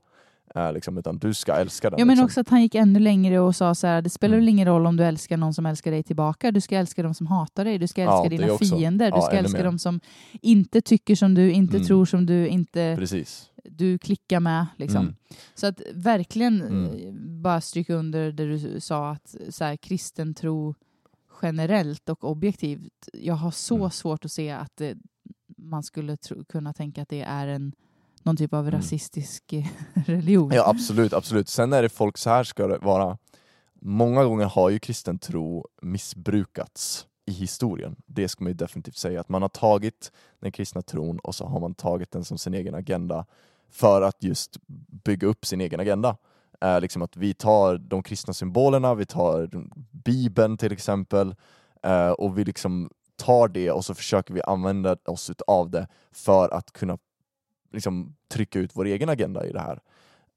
Eh, 0.54 0.72
liksom, 0.72 0.98
utan 0.98 1.18
du 1.18 1.34
ska 1.34 1.52
älska 1.54 1.90
den. 1.90 1.98
Ja, 1.98 2.04
men 2.04 2.14
liksom. 2.14 2.24
också 2.24 2.40
att 2.40 2.48
han 2.48 2.62
gick 2.62 2.74
ännu 2.74 2.98
längre 3.00 3.40
och 3.40 3.56
sa 3.56 3.74
så 3.74 3.86
här, 3.86 4.02
det 4.02 4.10
spelar 4.10 4.34
Mm. 4.34 4.40
väl 4.44 4.48
ingen 4.48 4.66
roll 4.68 4.86
om 4.86 4.96
du 4.96 5.04
älskar 5.04 5.36
någon 5.36 5.54
som 5.54 5.66
älskar 5.66 5.90
dig 5.90 6.02
tillbaka, 6.02 6.50
du 6.52 6.60
ska 6.60 6.76
älska 6.76 7.02
dem 7.02 7.14
som 7.14 7.26
hatar 7.26 7.64
dig, 7.64 7.78
du 7.78 7.86
ska 7.86 8.02
Ja, 8.02 8.18
älska 8.24 8.28
det 8.36 8.42
dina 8.42 8.52
också. 8.52 8.76
fiender, 8.76 9.10
du 9.10 9.16
Ja, 9.16 9.22
ska 9.22 9.36
älska 9.36 9.58
mer. 9.58 9.64
dem 9.64 9.78
som 9.78 10.00
inte 10.42 10.80
tycker 10.80 11.16
som 11.16 11.34
du, 11.34 11.52
inte 11.52 11.76
Mm. 11.76 11.86
tror 11.86 12.04
som 12.04 12.26
du, 12.26 12.48
inte 12.48 12.96
Precis. 12.98 13.50
du 13.64 13.98
klickar 13.98 14.40
med. 14.40 14.66
Liksom. 14.76 15.00
Mm. 15.02 15.14
Så 15.54 15.66
att 15.66 15.80
verkligen 15.94 16.62
Mm. 16.62 16.84
eh, 16.84 17.14
bara 17.42 17.60
stryka 17.60 17.94
under 17.94 18.32
det 18.32 18.46
du 18.46 18.80
sa 18.80 19.10
att 19.10 19.34
så 19.48 19.64
här, 19.64 19.76
kristen 19.76 20.34
tro 20.34 20.74
generellt 21.42 22.08
och 22.08 22.24
objektivt, 22.30 23.08
jag 23.12 23.34
har 23.34 23.50
så 23.50 23.76
Mm. 23.76 23.90
svårt 23.90 24.24
att 24.24 24.32
se 24.32 24.50
att 24.50 24.76
det, 24.76 24.96
man 25.56 25.82
skulle 25.82 26.16
tro, 26.16 26.44
kunna 26.44 26.72
tänka 26.72 27.02
att 27.02 27.08
det 27.08 27.20
är 27.22 27.46
en 27.46 27.72
någon 28.24 28.36
typ 28.36 28.52
av 28.54 28.60
Mm. 28.68 28.72
rasistisk 28.80 29.52
eh, 29.52 29.66
religion. 30.06 30.50
Ja 30.54 30.68
absolut, 30.68 31.12
absolut. 31.12 31.48
Sen 31.48 31.72
är 31.72 31.82
det 31.82 31.88
folk, 31.88 32.18
så 32.18 32.30
här 32.30 32.44
ska 32.44 32.66
det 32.66 32.78
vara. 32.78 33.18
Många 33.80 34.24
gånger 34.24 34.44
har 34.46 34.70
ju 34.70 34.78
kristen 34.78 35.18
tro 35.18 35.66
missbrukats 35.82 37.06
i 37.26 37.32
historien. 37.32 37.96
Det 38.06 38.28
ska 38.28 38.44
man 38.44 38.50
ju 38.50 38.54
definitivt 38.54 38.96
säga. 38.96 39.20
Att 39.20 39.28
man 39.28 39.42
har 39.42 39.48
tagit 39.48 40.12
den 40.40 40.52
kristna 40.52 40.82
tron 40.82 41.18
och 41.18 41.34
så 41.34 41.46
har 41.46 41.60
man 41.60 41.74
tagit 41.74 42.10
den 42.10 42.24
som 42.24 42.38
sin 42.38 42.54
egen 42.54 42.74
agenda 42.74 43.26
för 43.70 44.02
att 44.02 44.22
just 44.22 44.56
bygga 45.04 45.28
upp 45.28 45.46
sin 45.46 45.60
egen 45.60 45.80
agenda. 45.80 46.16
Eh, 46.60 46.80
liksom 46.80 47.02
att 47.02 47.16
vi 47.16 47.34
tar 47.34 47.78
de 47.78 48.02
kristna 48.02 48.32
symbolerna, 48.34 48.94
vi 48.94 49.06
tar 49.06 49.50
Bibeln 50.04 50.56
till 50.56 50.72
exempel 50.72 51.34
eh, 51.82 52.10
och 52.10 52.38
vi 52.38 52.44
liksom 52.44 52.90
tar 53.16 53.48
det 53.48 53.70
och 53.70 53.84
så 53.84 53.94
försöker 53.94 54.34
vi 54.34 54.42
använda 54.42 54.96
oss 55.04 55.30
av 55.46 55.70
det 55.70 55.88
för 56.12 56.54
att 56.54 56.72
kunna 56.72 56.98
liksom, 57.74 58.16
trycka 58.28 58.58
ut 58.58 58.70
vår 58.74 58.84
egen 58.84 59.08
agenda 59.08 59.46
i 59.46 59.52
det 59.52 59.60
här. 59.60 59.80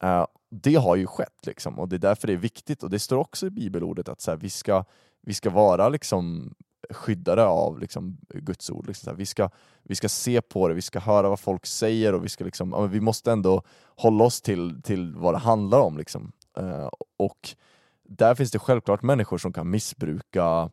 Uh, 0.04 0.26
det 0.50 0.76
har 0.76 0.95
ju 0.95 1.08
skett 1.08 1.45
liksom, 1.45 1.80
och 1.80 1.89
det 1.89 1.95
är 1.95 2.00
därför 2.00 2.28
det 2.28 2.34
är 2.34 2.38
viktigt 2.38 2.84
och 2.84 2.89
det 2.89 3.00
står 3.00 3.17
också 3.17 3.47
i 3.47 3.50
bibelordet 3.50 4.10
att 4.10 4.21
så 4.21 4.32
här, 4.32 4.38
vi, 4.38 4.50
ska, 4.50 4.84
vi 5.21 5.34
ska 5.34 5.50
vara 5.50 5.89
liksom, 5.89 6.54
skyddade 6.89 7.45
av 7.45 7.80
liksom, 7.80 8.17
Guds 8.30 8.69
ord. 8.69 8.88
Liksom, 8.88 9.06
så 9.06 9.10
här, 9.10 9.17
vi, 9.17 9.26
ska, 9.26 9.50
vi 9.84 9.95
ska 9.95 10.10
se 10.10 10.41
på 10.41 10.67
det, 10.67 10.73
vi 10.73 10.82
ska 10.82 11.00
höra 11.00 11.30
vad 11.30 11.39
folk 11.39 11.65
säger 11.65 12.13
och 12.13 12.26
vi, 12.26 12.30
ska, 12.30 12.43
liksom, 12.43 12.71
ja, 12.71 12.82
men 12.82 12.89
vi 12.89 13.02
måste 13.02 13.32
ändå 13.32 13.63
hålla 13.95 14.23
oss 14.23 14.41
till, 14.41 14.82
till 14.82 15.15
vad 15.15 15.34
det 15.34 15.38
handlar 15.38 15.80
om. 15.80 15.97
Liksom. 15.97 16.32
Uh, 16.60 16.89
och 17.17 17.56
där 18.04 18.36
finns 18.36 18.52
det 18.52 18.60
självklart 18.60 19.02
människor 19.02 19.38
som 19.38 19.54
kan 19.54 19.69
missbruka 19.69 20.69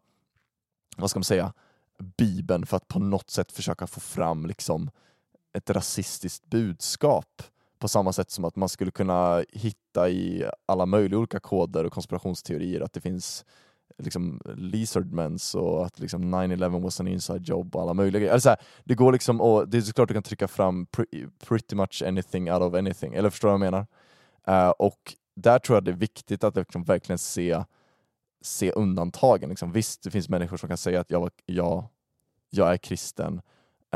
vad 0.96 1.10
ska 1.10 1.18
man 1.18 1.24
säga, 1.24 1.52
Bibeln 1.98 2.66
för 2.66 2.76
att 2.76 2.88
på 2.88 2.98
något 2.98 3.30
sätt 3.30 3.52
försöka 3.52 3.86
få 3.86 4.00
fram 4.00 4.46
liksom, 4.46 4.90
ett 5.54 5.70
rasistiskt 5.70 6.46
budskap 6.50 7.42
på 7.78 7.88
samma 7.88 8.12
sätt 8.12 8.30
som 8.30 8.44
att 8.44 8.56
man 8.56 8.68
skulle 8.68 8.90
kunna 8.90 9.44
hitta 9.52 10.08
i 10.08 10.44
alla 10.66 10.86
möjliga 10.86 11.18
olika 11.18 11.40
koder 11.40 11.84
och 11.84 11.92
konspirationsteorier 11.92 12.80
att 12.80 12.92
det 12.92 13.00
finns 13.00 13.44
liksom 13.98 14.40
lizardmens 14.56 15.54
och 15.54 15.86
att 15.86 15.98
liksom 15.98 16.34
9-11 16.34 16.82
was 16.82 17.00
an 17.00 17.08
inside 17.08 17.48
job 17.48 17.76
och 17.76 17.82
alla 17.82 17.94
möjliga 17.94 18.20
grejer. 18.20 18.32
Alltså, 18.32 18.48
här, 18.48 18.58
det 18.84 18.94
går 18.94 19.12
liksom 19.12 19.40
och 19.40 19.68
det 19.68 19.76
är 19.76 19.82
såklart 19.82 20.08
du 20.08 20.14
kan 20.14 20.22
trycka 20.22 20.48
fram 20.48 20.86
pre- 20.86 21.30
pretty 21.46 21.76
much 21.76 22.02
anything 22.06 22.52
out 22.52 22.62
of 22.62 22.74
anything, 22.74 23.14
eller 23.14 23.30
förstår 23.30 23.48
du 23.48 23.58
vad 23.58 23.66
jag 23.66 23.72
menar? 23.72 23.86
Uh, 24.48 24.70
och 24.70 25.14
där 25.36 25.58
tror 25.58 25.76
jag 25.76 25.84
det 25.84 25.90
är 25.90 25.96
viktigt 25.96 26.44
att 26.44 26.56
liksom 26.56 26.84
verkligen 26.84 27.18
se, 27.18 27.64
se 28.42 28.72
undantagen. 28.72 29.48
Liksom. 29.48 29.72
Visst, 29.72 30.02
det 30.02 30.10
finns 30.10 30.28
människor 30.28 30.56
som 30.56 30.68
kan 30.68 30.78
säga 30.78 31.00
att 31.00 31.10
jag, 31.10 31.20
var, 31.20 31.30
jag, 31.46 31.84
jag 32.50 32.72
är 32.72 32.76
kristen 32.76 33.40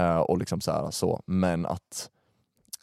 och 0.06 0.38
liksom 0.38 0.60
så, 0.60 0.72
här, 0.72 0.90
så 0.90 1.22
men 1.26 1.66
att 1.66 2.10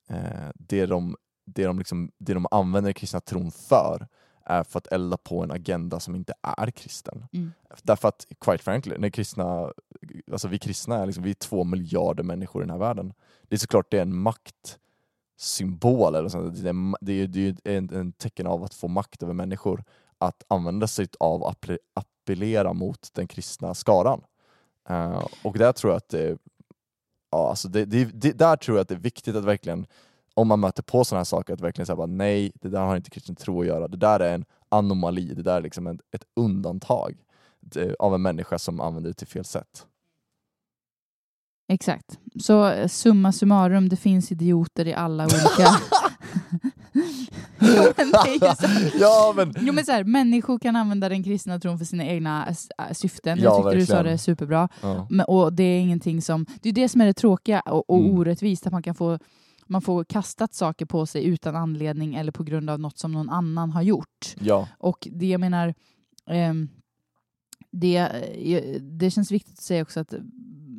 eh, 0.08 0.49
det 0.54 0.86
de, 0.86 1.15
det, 1.45 1.65
de 1.65 1.80
liksom, 1.80 2.12
det 2.17 2.34
de 2.34 2.47
använder 2.51 2.88
den 2.88 2.93
kristna 2.93 3.19
tron 3.19 3.51
för 3.51 4.08
är 4.45 4.63
för 4.63 4.78
att 4.78 4.88
elda 4.88 5.17
på 5.17 5.43
en 5.43 5.51
agenda 5.51 5.99
som 5.99 6.15
inte 6.15 6.34
är 6.41 6.71
kristen. 6.71 7.28
Mm. 7.34 7.51
Därför 7.84 8.08
att, 8.08 8.25
quite 8.39 8.63
frankly, 8.63 8.97
när 8.97 9.10
kristna, 9.10 9.71
alltså 10.32 10.47
vi 10.47 10.60
kristna 10.60 10.97
är, 10.97 11.06
liksom, 11.06 11.23
vi 11.23 11.30
är 11.30 11.34
två 11.34 11.63
miljarder 11.63 12.23
människor 12.23 12.62
i 12.62 12.65
den 12.65 12.71
här 12.71 12.78
världen. 12.78 13.13
Det 13.43 13.56
är 13.56 13.60
såklart 13.60 13.91
det 13.91 13.97
är 13.97 14.01
en 14.01 14.17
maktsymbol, 14.17 16.15
eller 16.15 16.30
sånt. 16.30 16.63
det 16.63 16.69
är, 16.69 16.95
det 17.01 17.13
är, 17.13 17.28
det 17.28 17.47
är 17.47 17.78
en, 17.78 17.93
en 17.93 18.12
tecken 18.12 18.47
av 18.47 18.63
att 18.63 18.73
få 18.73 18.88
makt 18.88 19.23
över 19.23 19.34
människor, 19.34 19.84
att 20.17 20.43
använda 20.47 20.88
sig 20.88 21.08
av 21.19 21.43
att 21.43 21.58
appelle- 21.58 21.78
appellera 21.93 22.73
mot 22.73 23.10
den 23.13 23.28
kristna 23.28 23.73
skaran. 23.73 24.21
Eh, 24.89 25.28
och 25.43 25.58
där 25.58 25.71
tror 25.71 25.93
jag 25.93 25.97
att 25.97 26.10
det, 26.10 26.38
ja, 27.36 27.50
alltså 27.50 27.67
det, 27.67 27.86
det, 27.86 28.06
det, 28.06 28.32
där 28.32 28.56
tror 28.56 28.78
jag 28.78 28.82
att 28.82 28.88
det 28.88 28.95
är 28.95 29.00
viktigt 29.00 29.36
att 29.36 29.43
verkligen 29.45 29.86
om 30.34 30.48
man 30.48 30.60
möter 30.60 30.84
på 30.84 31.06
sådana 31.06 31.19
här 31.19 31.26
saker, 31.26 31.54
att 31.54 31.62
verkligen 31.62 31.86
säga 31.86 32.06
nej, 32.06 32.52
det 32.62 32.69
där 32.69 32.80
har 32.80 32.95
inte 32.95 33.10
kristen 33.10 33.36
tro 33.36 33.62
att 33.62 33.67
göra. 33.67 33.88
Det 33.88 33.98
där 33.98 34.19
är 34.19 34.34
en 34.34 34.45
anomali, 34.69 35.34
det 35.34 35.41
där 35.41 35.58
är 35.58 35.62
liksom 35.62 35.88
ett, 35.88 36.02
ett 36.12 36.24
undantag 36.36 37.17
det, 37.60 37.95
av 38.00 38.15
en 38.15 38.21
människa 38.21 38.60
som 38.60 38.80
använder 38.80 39.10
det 39.10 39.13
till 39.13 39.28
fel 39.28 39.45
sätt. 39.45 39.88
Exakt. 41.67 42.19
Så 42.41 42.67
eh, 42.67 42.88
summa 42.88 43.32
summarum, 43.32 43.89
det 43.89 43.95
finns 43.95 44.32
idioter 44.32 44.88
i 44.88 44.93
alla 44.93 45.24
olika... 45.24 45.69
jo, 47.60 47.93
men 47.97 48.12
det 48.12 48.91
ja, 48.99 49.34
men, 49.36 49.53
Jo, 49.60 49.73
men 49.73 49.86
så 49.86 49.91
här, 49.91 50.03
människor 50.03 50.60
kan 50.60 50.75
använda 50.75 51.10
den 51.10 51.23
kristna 51.23 51.60
tron 51.60 51.77
för 51.77 51.86
sina 51.86 52.05
egna 52.05 52.47
äh, 52.49 52.93
syften. 52.93 53.38
Ja, 53.39 53.43
Jag 53.43 53.58
tyckte 53.63 53.75
du 53.79 53.86
sa 53.86 53.93
verkligen. 53.93 54.13
det 54.13 54.17
superbra. 54.17 54.69
ja. 54.81 55.08
Men, 55.10 55.25
och 55.25 55.53
det 55.53 55.63
är 55.63 55.79
ingenting 55.79 56.21
som... 56.21 56.45
Det 56.62 56.69
är 56.69 56.73
det 56.73 56.89
som 56.89 57.01
är 57.01 57.05
det 57.05 57.13
tråkiga 57.13 57.60
och, 57.62 57.89
och 57.89 57.99
Mm. 57.99 58.17
orättvist, 58.17 58.65
att 58.67 58.73
man 58.73 58.84
kan 58.84 58.95
få 58.95 59.19
man 59.67 59.81
får 59.81 60.03
kastat 60.03 60.53
saker 60.53 60.86
på 60.86 61.05
sig 61.05 61.25
utan 61.25 61.55
anledning 61.55 62.15
eller 62.15 62.31
på 62.31 62.43
grund 62.43 62.69
av 62.69 62.79
något 62.79 62.97
som 62.97 63.12
någon 63.12 63.29
annan 63.29 63.71
har 63.71 63.81
gjort. 63.81 64.36
ja, 64.39 64.67
Och 64.77 65.08
det 65.12 65.25
jag 65.27 65.39
menar, 65.41 65.73
ehm, 66.29 66.69
det, 67.71 67.97
eh, 67.97 68.81
det 68.81 69.12
känns 69.12 69.31
viktigt 69.31 69.53
att 69.53 69.63
säga 69.63 69.81
också 69.81 69.99
att 69.99 70.13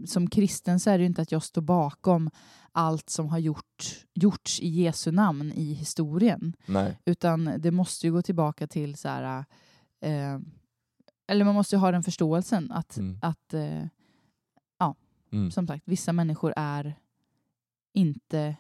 som 0.07 0.31
kristen 0.31 0.81
så 0.81 0.90
är 0.90 0.99
det 0.99 1.03
ju 1.03 1.07
inte 1.07 1.23
att 1.23 1.33
jag 1.33 1.42
står 1.42 1.62
bakom 1.62 2.31
allt 2.73 3.11
som 3.11 3.29
har 3.29 3.38
gjort, 3.38 4.05
gjorts 4.14 4.61
i 4.61 4.69
Jesu 4.69 5.11
namn 5.12 5.53
i 5.53 5.73
historien. 5.73 6.57
nej, 6.66 6.99
Utan 7.05 7.51
det 7.59 7.71
måste 7.71 8.07
ju 8.07 8.12
gå 8.12 8.23
tillbaka 8.23 8.66
till 8.66 8.97
så 8.97 9.09
här, 9.09 9.45
eh, 10.01 10.38
eller 11.29 11.45
man 11.45 11.55
måste 11.55 11.75
ju 11.77 11.81
ha 11.81 11.90
den 11.90 12.03
förståelsen 12.03 12.73
att, 12.73 12.97
Mm. 12.97 13.19
att 13.23 13.55
eh, 13.55 13.87
mm. 15.33 15.51
som 15.51 15.66
sagt, 15.66 15.83
vissa 15.87 16.12
människor 16.12 16.53
är 16.57 16.95
inte 17.92 18.57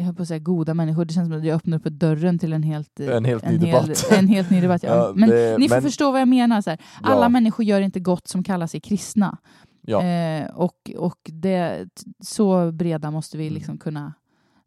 jag 0.00 0.06
höll 0.06 0.14
på 0.14 0.22
att 0.22 0.28
säga 0.28 0.38
goda 0.38 0.74
människor, 0.74 1.04
det 1.04 1.14
känns 1.14 1.28
som 1.28 1.38
att 1.38 1.44
jag 1.44 1.54
öppnar 1.56 1.76
upp 1.78 1.84
dörren 1.84 2.38
till 2.38 2.52
en 2.52 2.62
helt, 2.62 3.00
eh, 3.00 3.08
En 3.16 3.24
helt 3.24 3.44
ny 3.44 3.50
hel, 3.50 3.60
debatt. 3.86 4.06
En 4.18 4.28
helt 4.28 4.50
ny 4.50 4.60
debatt 4.60 4.82
ja. 4.82 4.96
Ja, 4.96 5.12
men 5.16 5.28
det- 5.28 5.58
ni 5.58 5.68
får 5.68 5.76
men- 5.76 5.82
förstå 5.82 6.10
vad 6.12 6.20
jag 6.20 6.28
menar. 6.28 6.60
Så 6.60 6.70
här. 6.70 6.78
Alla 7.02 7.24
ja, 7.24 7.28
människor 7.28 7.64
gör 7.64 7.80
inte 7.80 8.00
gott 8.00 8.28
som 8.28 8.42
kallar 8.44 8.66
sig 8.66 8.80
kristna. 8.80 9.38
Ja. 9.82 10.02
Eh, 10.04 10.50
och 10.50 10.90
och 10.96 11.18
det, 11.24 11.88
så 12.22 12.72
breda 12.72 13.10
måste 13.10 13.38
vi 13.38 13.44
Mm. 13.46 13.54
liksom 13.54 13.78
kunna 13.78 14.12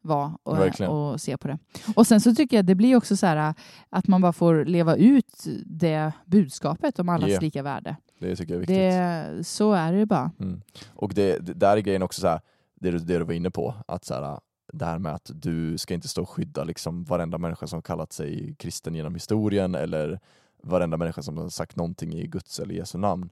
vara 0.02 0.38
och, 0.43 0.82
och 1.12 1.22
se 1.22 1.38
på 1.38 1.48
det. 1.48 1.58
Och 1.96 2.08
sen 2.08 2.22
så 2.22 2.36
tycker 2.36 2.58
jag 2.58 2.65
det 2.65 2.76
blir 2.76 2.96
också 2.96 3.17
så 3.17 3.26
här 3.28 3.54
att 3.89 4.08
man 4.08 4.22
bara 4.22 4.34
får 4.34 4.65
leva 4.65 4.96
ut 4.96 5.43
det 5.65 6.12
budskapet 6.26 7.00
om 7.00 7.10
allas 7.10 7.30
Ja. 7.30 7.39
lika 7.39 7.63
värde. 7.63 7.96
det 8.19 8.36
tycker 8.36 8.54
jag 8.54 8.56
är 8.56 8.60
viktigt. 8.60 8.78
Det, 8.78 9.43
så 9.43 9.74
är 9.74 9.93
det 9.93 10.06
bara. 10.06 10.32
Mm. 10.39 10.62
Och 10.93 11.13
det, 11.13 11.38
det, 11.46 11.54
där 11.54 11.78
är 11.78 11.82
grejen 11.82 12.02
också 12.04 12.22
så 12.22 12.28
här, 12.28 12.39
det, 12.80 12.91
du- 12.91 13.00
det 13.00 13.17
du 13.17 13.24
var 13.26 13.34
inne 13.34 13.52
på, 13.52 13.76
att 13.88 14.06
så 14.06 14.13
här, 14.13 14.39
det 14.73 14.86
här 14.86 14.99
med 14.99 15.13
att 15.13 15.31
du 15.33 15.77
ska 15.77 15.93
inte 15.93 16.07
stå 16.07 16.21
och 16.21 16.29
skydda 16.29 16.63
liksom 16.63 17.03
varenda 17.03 17.38
människa 17.38 17.67
som 17.67 17.81
kallat 17.81 18.13
sig 18.13 18.55
kristen 18.59 18.95
genom 18.95 19.13
historien 19.13 19.75
eller 19.75 20.19
varenda 20.63 20.97
människa 20.97 21.21
som 21.21 21.38
har 21.38 21.49
sagt 21.49 21.75
någonting 21.75 22.13
i 22.13 22.27
Guds 22.27 22.59
eller 22.59 22.75
Jesu 22.75 22.97
namn. 22.97 23.29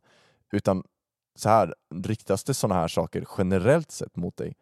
Utan 0.51 0.84
så 1.36 1.49
här, 1.49 1.75
riktas 2.04 2.43
det 2.43 2.54
sådana 2.54 2.82
här 2.82 2.88
saker 2.88 3.25
generellt 3.38 3.91
sett 3.91 4.15
mot 4.15 4.38
dig, 4.38 4.56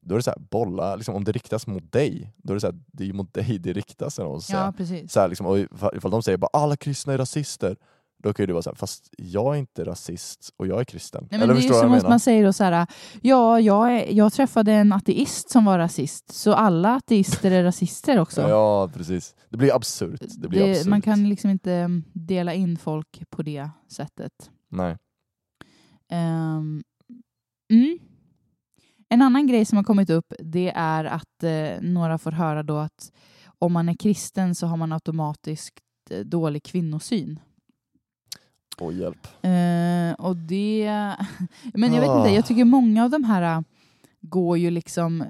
då 0.00 0.14
är 0.14 0.18
det 0.18 0.22
så 0.22 0.30
här, 0.30 0.38
bolla, 0.50 0.96
liksom, 0.96 1.14
om 1.14 1.24
det 1.24 1.32
riktas 1.32 1.66
mot 1.66 1.92
dig, 1.92 2.32
då 2.36 2.52
är 2.52 2.54
det 2.54 2.60
så 2.60 2.66
här, 2.66 2.80
det 2.86 3.08
är 3.08 3.12
mot 3.12 3.34
dig 3.34 3.58
det 3.58 3.72
riktas. 3.72 4.18
Ja, 4.48 4.72
precis. 4.76 5.12
Så 5.12 5.20
här, 5.20 5.28
liksom, 5.28 5.46
och 5.46 5.58
ifall, 5.58 5.96
ifall 5.96 6.10
de 6.10 6.22
säger 6.22 6.38
bara 6.38 6.50
alla 6.52 6.76
kristna 6.76 7.12
är 7.12 7.18
rasister, 7.18 7.76
då 8.22 8.32
kan 8.32 8.42
ju 8.42 8.46
du 8.46 8.52
vara 8.52 8.62
så 8.62 8.70
här, 8.70 8.74
fast 8.76 9.14
jag 9.18 9.54
är 9.54 9.58
inte 9.58 9.84
rasist 9.84 10.50
och 10.56 10.66
jag 10.66 10.80
är 10.80 10.84
kristen. 10.84 11.28
Nej, 11.30 11.40
men 11.40 11.48
det 11.48 11.54
är 11.54 11.62
ju 11.62 11.68
som 11.68 11.92
att 11.92 12.08
man 12.08 12.20
säger 12.20 12.44
då 12.44 12.52
så 12.52 12.64
här, 12.64 12.86
ja, 13.22 13.60
jag, 13.60 13.92
är, 13.92 14.12
jag 14.12 14.32
träffade 14.32 14.72
en 14.72 14.92
ateist 14.92 15.50
som 15.50 15.64
var 15.64 15.78
rasist, 15.78 16.32
så 16.32 16.54
alla 16.54 16.96
ateister 16.96 17.50
är 17.50 17.64
rasister 17.64 18.18
också. 18.18 18.40
Ja, 18.48 18.90
precis. 18.94 19.34
Det 19.48 19.56
blir 19.56 19.74
absurt. 19.76 20.20
Det 20.38 20.48
blir 20.48 20.64
Det- 20.64 20.70
absurt. 20.70 20.86
man 20.86 21.02
kan 21.02 21.28
liksom 21.28 21.50
inte 21.50 21.72
mm, 21.72 22.04
dela 22.12 22.54
in 22.54 22.76
folk 22.78 23.22
på 23.30 23.42
det 23.42 23.70
sättet. 23.88 24.50
Nej. 24.68 24.96
Ehm, 26.10 26.82
mm. 27.72 27.98
En 29.08 29.22
annan 29.22 29.46
grej 29.46 29.64
som 29.64 29.76
har 29.76 29.84
kommit 29.84 30.10
upp 30.10 30.32
det 30.38 30.72
är 30.74 31.04
att 31.04 31.42
eh, 31.42 31.80
några 31.80 32.18
får 32.18 32.32
höra 32.32 32.62
då 32.62 32.76
att 32.76 33.12
om 33.58 33.72
man 33.72 33.88
är 33.88 33.94
kristen 33.94 34.54
så 34.54 34.66
har 34.66 34.76
man 34.76 34.92
automatiskt 34.92 35.80
eh, 36.10 36.18
dålig 36.20 36.62
kvinnosyn. 36.62 37.40
Åh, 38.78 38.94
hjälp. 38.94 39.26
Eh, 39.42 40.26
och 40.26 40.36
det... 40.36 41.16
Men 41.74 41.94
jag 41.94 42.00
vet 42.00 42.16
inte, 42.16 42.30
jag 42.30 42.46
tycker 42.46 42.64
många 42.64 43.04
av 43.04 43.10
de 43.10 43.24
här 43.24 43.56
äh, 43.56 43.60
går 44.20 44.58
ju 44.58 44.70
liksom, 44.70 45.24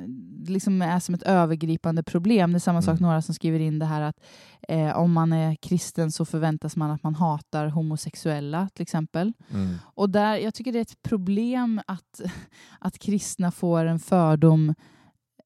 liksom 0.46 0.82
är 0.82 1.00
som 1.00 1.14
ett 1.14 1.22
övergripande 1.22 2.02
problem. 2.02 2.52
Det 2.52 2.56
är 2.56 2.60
samma 2.60 2.82
sak 2.82 2.92
Mm. 2.92 3.02
några 3.02 3.22
som 3.22 3.34
skriver 3.34 3.60
in 3.60 3.78
det 3.78 3.86
här 3.86 4.00
att 4.00 4.20
eh, 4.68 4.98
om 4.98 5.12
man 5.12 5.32
är 5.32 5.54
kristen 5.54 6.12
så 6.12 6.24
förväntas 6.24 6.76
man 6.76 6.90
att 6.90 7.02
man 7.02 7.14
hatar 7.14 7.66
homosexuella 7.66 8.68
till 8.74 8.82
exempel. 8.82 9.32
Mm. 9.50 9.76
Och 9.82 10.10
där, 10.10 10.36
jag 10.36 10.54
tycker 10.54 10.72
det 10.72 10.78
är 10.78 10.82
ett 10.82 11.02
problem 11.02 11.80
att, 11.86 12.20
att 12.78 12.98
kristna 12.98 13.50
får 13.50 13.84
en 13.84 13.98
fördom 13.98 14.74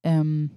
ehm, 0.02 0.50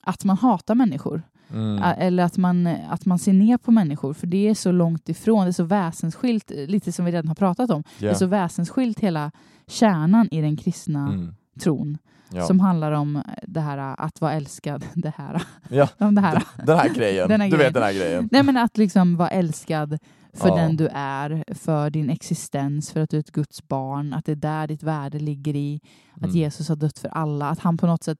att 0.00 0.24
man 0.24 0.36
hatar 0.36 0.74
människor. 0.74 1.22
Mm. 1.50 1.82
Eller 1.98 2.22
att 2.24 2.36
man, 2.36 2.66
att 2.66 3.06
man 3.06 3.18
ser 3.18 3.32
ner 3.32 3.58
på 3.58 3.70
människor. 3.70 4.12
För 4.14 4.26
det 4.26 4.48
är 4.48 4.54
så 4.54 4.72
långt 4.72 5.08
ifrån, 5.08 5.44
det 5.44 5.50
är 5.50 5.52
så 5.52 5.64
väsensskilt, 5.64 6.50
lite 6.50 6.92
som 6.92 7.04
vi 7.04 7.12
redan 7.12 7.28
har 7.28 7.34
pratat 7.34 7.70
om. 7.70 7.84
Det 7.98 8.08
är 8.08 8.14
så 8.14 8.26
väsensskilt 8.26 9.00
hela 9.00 9.30
kärnan 9.66 10.28
i 10.30 10.40
den 10.40 10.56
kristna 10.56 11.08
Mm. 11.08 11.34
tron. 11.60 11.98
Ja. 12.32 12.42
Som 12.46 12.60
handlar 12.60 12.92
om 12.92 13.22
det 13.42 13.60
här 13.60 13.78
att 13.98 14.20
vara 14.20 14.32
älskad. 14.32 14.84
Det 14.94 15.12
här. 15.16 15.42
Ja. 15.68 15.88
Om 15.98 16.14
det 16.14 16.20
här. 16.20 16.42
Den 16.66 16.78
här 16.78 16.88
grejen. 16.94 17.28
Den 17.28 17.40
här 17.40 17.50
du 17.50 17.56
grejen. 17.56 17.66
vet 17.68 17.74
den 17.74 17.82
här 17.82 17.92
grejen. 17.92 18.28
Nej 18.32 18.42
men 18.42 18.56
att 18.56 18.76
liksom 18.76 19.16
vara 19.16 19.28
älskad 19.28 19.98
för 20.34 20.48
Ja. 20.48 20.56
den 20.56 20.76
du 20.76 20.88
är, 20.92 21.44
för 21.54 21.90
din 21.90 22.10
existens, 22.10 22.92
för 22.92 23.00
att 23.00 23.10
du 23.10 23.16
är 23.16 23.20
ett 23.20 23.32
Guds 23.32 23.68
barn. 23.68 24.12
Att 24.12 24.24
det 24.24 24.32
är 24.32 24.36
där 24.36 24.66
ditt 24.66 24.82
värde 24.82 25.18
ligger 25.18 25.56
i. 25.56 25.80
Att 26.14 26.22
Mm. 26.22 26.36
Jesus 26.36 26.68
har 26.68 26.76
dött 26.76 26.98
för 26.98 27.08
alla. 27.08 27.48
Att 27.50 27.58
han 27.58 27.76
på 27.76 27.86
något 27.86 28.04
sätt 28.04 28.18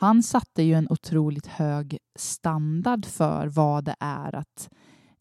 han 0.00 0.22
satte 0.22 0.62
ju 0.62 0.74
en 0.74 0.86
otroligt 0.90 1.46
hög 1.46 1.98
standard 2.18 3.06
för 3.06 3.46
vad 3.46 3.84
det 3.84 3.96
är 4.00 4.34
att, 4.34 4.68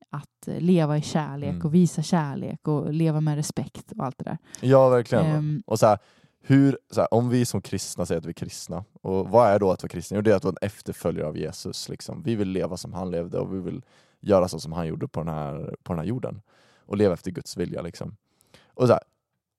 att 0.10 0.48
leva 0.62 0.98
i 0.98 1.02
kärlek 1.02 1.50
Mm. 1.50 1.66
och 1.66 1.74
visa 1.74 2.02
kärlek 2.02 2.68
och 2.68 2.94
leva 2.94 3.22
med 3.22 3.36
respekt 3.36 3.92
och 3.98 4.06
allt 4.06 4.18
det 4.18 4.24
där. 4.24 4.38
Ja, 4.62 4.90
verkligen. 4.90 5.26
Ehm, 5.26 5.64
Och 5.66 5.80
så 5.80 5.86
här, 5.88 6.00
hur, 6.42 6.78
så 6.92 7.02
här, 7.02 7.14
om 7.14 7.30
vi 7.30 7.46
som 7.46 7.62
kristna 7.62 8.06
säger 8.06 8.20
att 8.20 8.26
vi 8.26 8.30
är 8.30 8.34
kristna, 8.34 8.84
och 9.02 9.30
vad 9.30 9.48
är 9.50 9.60
då 9.60 9.72
att 9.72 9.84
vara 9.84 9.90
kristen? 9.90 10.16
Jo, 10.16 10.22
det 10.22 10.32
är 10.32 10.36
att 10.36 10.44
vara 10.44 10.56
en 10.62 10.68
efterföljare 10.68 11.28
av 11.28 11.38
Jesus. 11.38 11.90
Liksom. 11.90 12.24
Vi 12.24 12.36
vill 12.36 12.50
leva 12.50 12.78
som 12.78 12.94
han 12.94 13.12
levde 13.12 13.40
och 13.40 13.54
vi 13.56 13.60
vill 13.60 13.82
göra 14.20 14.48
så 14.48 14.60
som 14.60 14.74
han 14.74 14.88
gjorde 14.88 15.08
på 15.08 15.20
den 15.24 15.34
här, 15.34 15.76
på 15.84 15.94
den 15.94 16.00
här 16.00 16.06
jorden. 16.06 16.42
Och 16.86 16.98
leva 16.98 17.14
efter 17.14 17.32
Guds 17.32 17.58
vilja. 17.58 17.82
Liksom. 17.82 18.16
Och 18.74 18.88
så 18.88 18.94
här, 18.94 19.02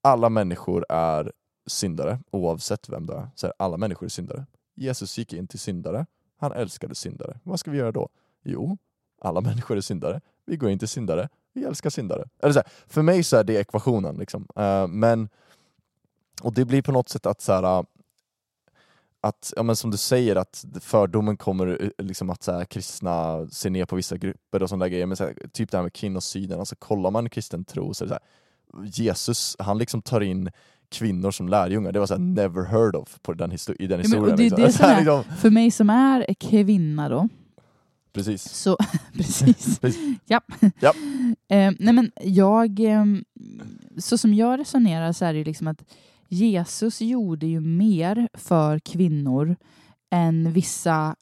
alla 0.02 0.28
människor 0.28 0.87
är 0.88 1.33
syndare, 1.66 2.18
oavsett 2.30 2.88
vem 2.88 3.06
det 3.06 3.14
är. 3.14 3.30
Så 3.35 3.46
här, 3.46 3.54
alla 3.59 3.76
människor 3.76 4.06
är 4.06 4.11
syndare. 4.11 4.46
Jesus 4.81 5.19
gick 5.19 5.33
in 5.33 5.47
till 5.47 5.59
syndare, 5.59 6.07
han 6.37 6.53
älskade 6.53 6.95
syndare. 6.95 7.38
Vad 7.43 7.61
ska 7.61 7.71
vi 7.71 7.79
göra 7.79 7.93
då? 7.93 8.09
Jo, 8.43 8.79
alla 9.21 9.40
människor 9.51 9.77
är 9.77 9.81
syndare. 9.81 10.21
Vi 10.45 10.57
går 10.57 10.71
in 10.71 10.79
till 10.79 10.88
syndare, 10.88 11.29
vi 11.53 11.64
älskar 11.64 11.90
syndare. 11.90 12.29
Eller 12.38 12.53
så 12.53 12.59
här, 12.59 12.69
för 12.87 13.03
mig 13.03 13.23
så 13.23 13.37
är 13.37 13.45
det 13.45 13.55
ekvationen. 13.55 14.16
Liksom. 14.16 14.47
Uh, 14.59 14.87
men 14.87 15.29
och 16.43 16.53
det 16.53 16.64
blir 16.64 16.83
på 16.83 16.93
något 16.93 17.09
sätt 17.09 17.27
att 17.27 17.40
så 17.40 17.53
här, 17.53 17.62
eh, 17.62 17.85
att, 19.21 19.53
ja, 19.57 19.62
men 19.62 19.77
som 19.77 19.90
du 19.90 19.97
säger, 19.97 20.37
att 20.37 20.64
fördomen 20.81 21.37
kommer 21.37 21.83
eh, 21.83 22.05
liksom 22.05 22.31
att 22.31 22.43
så 22.43 22.53
här, 22.53 22.64
kristna 22.64 23.47
ser 23.49 23.71
ner 23.71 23.85
på 23.85 23.97
vissa 23.97 24.16
grupper 24.16 24.62
och 24.62 24.69
sådana 24.69 24.88
grejer. 24.88 25.07
Men 25.07 25.16
så 25.16 25.25
här, 25.25 25.35
typ 25.53 25.71
det 25.71 25.77
här 25.77 25.83
med 25.83 25.93
kvinnosynen, 25.93 26.59
alltså 26.59 26.77
kollar 26.77 27.11
man 27.11 27.31
kristen 27.31 27.64
tro 27.64 27.95
så 27.95 28.05
är 28.05 28.09
det 28.09 28.14
så 28.14 28.19
här, 28.21 28.87
Jesus, 28.87 29.57
han 29.59 29.79
liksom 29.79 30.03
tar 30.03 30.21
in 30.21 30.51
kvinnor 30.90 31.31
som 31.31 31.48
lärjungar. 31.48 31.92
Det 31.92 31.98
var 31.98 32.07
så 32.07 32.14
här, 32.14 32.20
never 32.20 32.64
heard 32.64 32.96
of 32.96 33.18
på 33.22 33.33
den 33.33 33.53
i 33.53 33.57
den 33.87 33.90
Ja, 33.90 33.96
historien. 33.96 34.37
det 34.37 34.42
är 34.46 34.50
liksom. 34.50 34.62
det 34.62 34.72
här, 34.87 34.94
är- 34.94 34.98
liksom, 35.18 35.37
För 35.37 35.50
mig 35.50 35.70
som 35.70 35.90
är 35.90 36.35
kvinna 36.40 37.09
då, 37.09 37.29
precis. 38.12 38.42
så 38.42 38.76
precis. 39.12 39.79
Precis. 39.81 40.18
ja. 40.26 40.40
Japp. 40.81 40.97
Eh, 41.49 41.72
nej 41.78 41.95
men 41.95 42.11
jag, 42.22 42.80
eh, 42.80 43.05
så 43.99 44.18
som 44.18 44.34
jag 44.34 44.61
resonerar 44.61 45.12
så 45.12 45.24
är 45.24 45.32
det 45.32 45.38
ju 45.38 45.45
liksom 45.45 45.66
att 45.66 45.84
Jesus 46.28 47.01
gjorde 47.01 47.47
ju 47.47 47.61
mer 47.61 48.28
för 48.34 48.78
kvinnor 48.78 49.57
än 50.11 50.53
vissa 50.53 51.16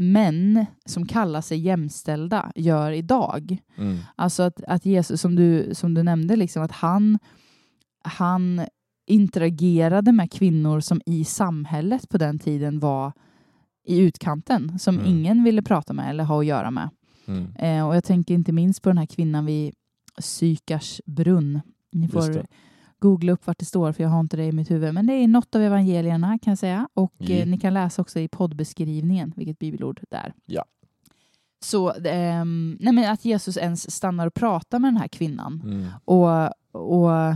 män 0.00 0.66
som 0.86 1.06
kallar 1.06 1.40
sig 1.40 1.58
jämställda 1.58 2.52
gör 2.54 2.92
idag. 2.92 3.58
Mm. 3.78 3.98
Alltså 4.16 4.42
att, 4.42 4.64
att 4.64 4.86
Jesus, 4.86 5.20
som 5.20 5.34
du, 5.34 5.70
som 5.74 5.94
du 5.94 6.02
nämnde, 6.02 6.36
liksom, 6.36 6.62
att 6.62 6.72
han, 6.72 7.18
han 8.04 8.60
interagerade 9.08 10.12
med 10.12 10.32
kvinnor 10.32 10.80
som 10.80 11.00
i 11.06 11.24
samhället 11.24 12.08
på 12.08 12.18
den 12.18 12.38
tiden 12.38 12.78
var 12.80 13.12
i 13.84 13.98
utkanten, 13.98 14.78
som 14.78 14.94
Mm. 14.98 15.06
ingen 15.06 15.44
ville 15.44 15.62
prata 15.62 15.92
med 15.92 16.10
eller 16.10 16.24
ha 16.24 16.40
att 16.40 16.46
göra 16.46 16.70
med. 16.70 16.90
Mm. 17.26 17.56
Eh, 17.56 17.88
och 17.88 17.96
jag 17.96 18.04
tänker 18.04 18.34
inte 18.34 18.52
minst 18.52 18.82
på 18.82 18.88
den 18.88 18.98
här 18.98 19.06
kvinnan 19.06 19.46
vid 19.46 19.74
Sykars 20.18 21.00
brunn. 21.06 21.60
Ni 21.92 22.08
får 22.08 22.22
googla 22.98 23.32
upp 23.32 23.46
vart 23.46 23.58
det 23.58 23.64
står 23.64 23.92
för 23.92 24.02
jag 24.02 24.10
har 24.10 24.20
inte 24.20 24.36
det 24.36 24.44
i 24.44 24.52
mitt 24.52 24.70
huvud. 24.70 24.94
Men 24.94 25.06
det 25.06 25.12
är 25.12 25.28
något 25.28 25.54
av 25.54 25.62
evangelierna 25.62 26.38
kan 26.38 26.50
jag 26.50 26.58
säga. 26.58 26.88
Och 26.94 27.14
Ja. 27.18 27.34
eh, 27.34 27.46
ni 27.48 27.58
kan 27.58 27.74
läsa 27.74 28.02
också 28.02 28.20
i 28.20 28.28
poddbeskrivningen 28.28 29.32
vilket 29.36 29.58
bibelord 29.58 30.00
det 30.10 30.16
är. 30.16 30.32
Ja. 30.46 30.64
Så 31.60 31.92
ehm, 32.04 32.76
nej 32.80 32.92
men 32.92 33.12
att 33.12 33.24
Jesus 33.24 33.56
ens 33.56 33.90
stannar 33.90 34.26
och 34.26 34.34
pratar 34.34 34.78
med 34.78 34.88
den 34.92 34.96
här 35.00 35.08
kvinnan 35.08 35.62
Mm. 35.64 35.86
och, 36.04 36.46
och 36.72 37.34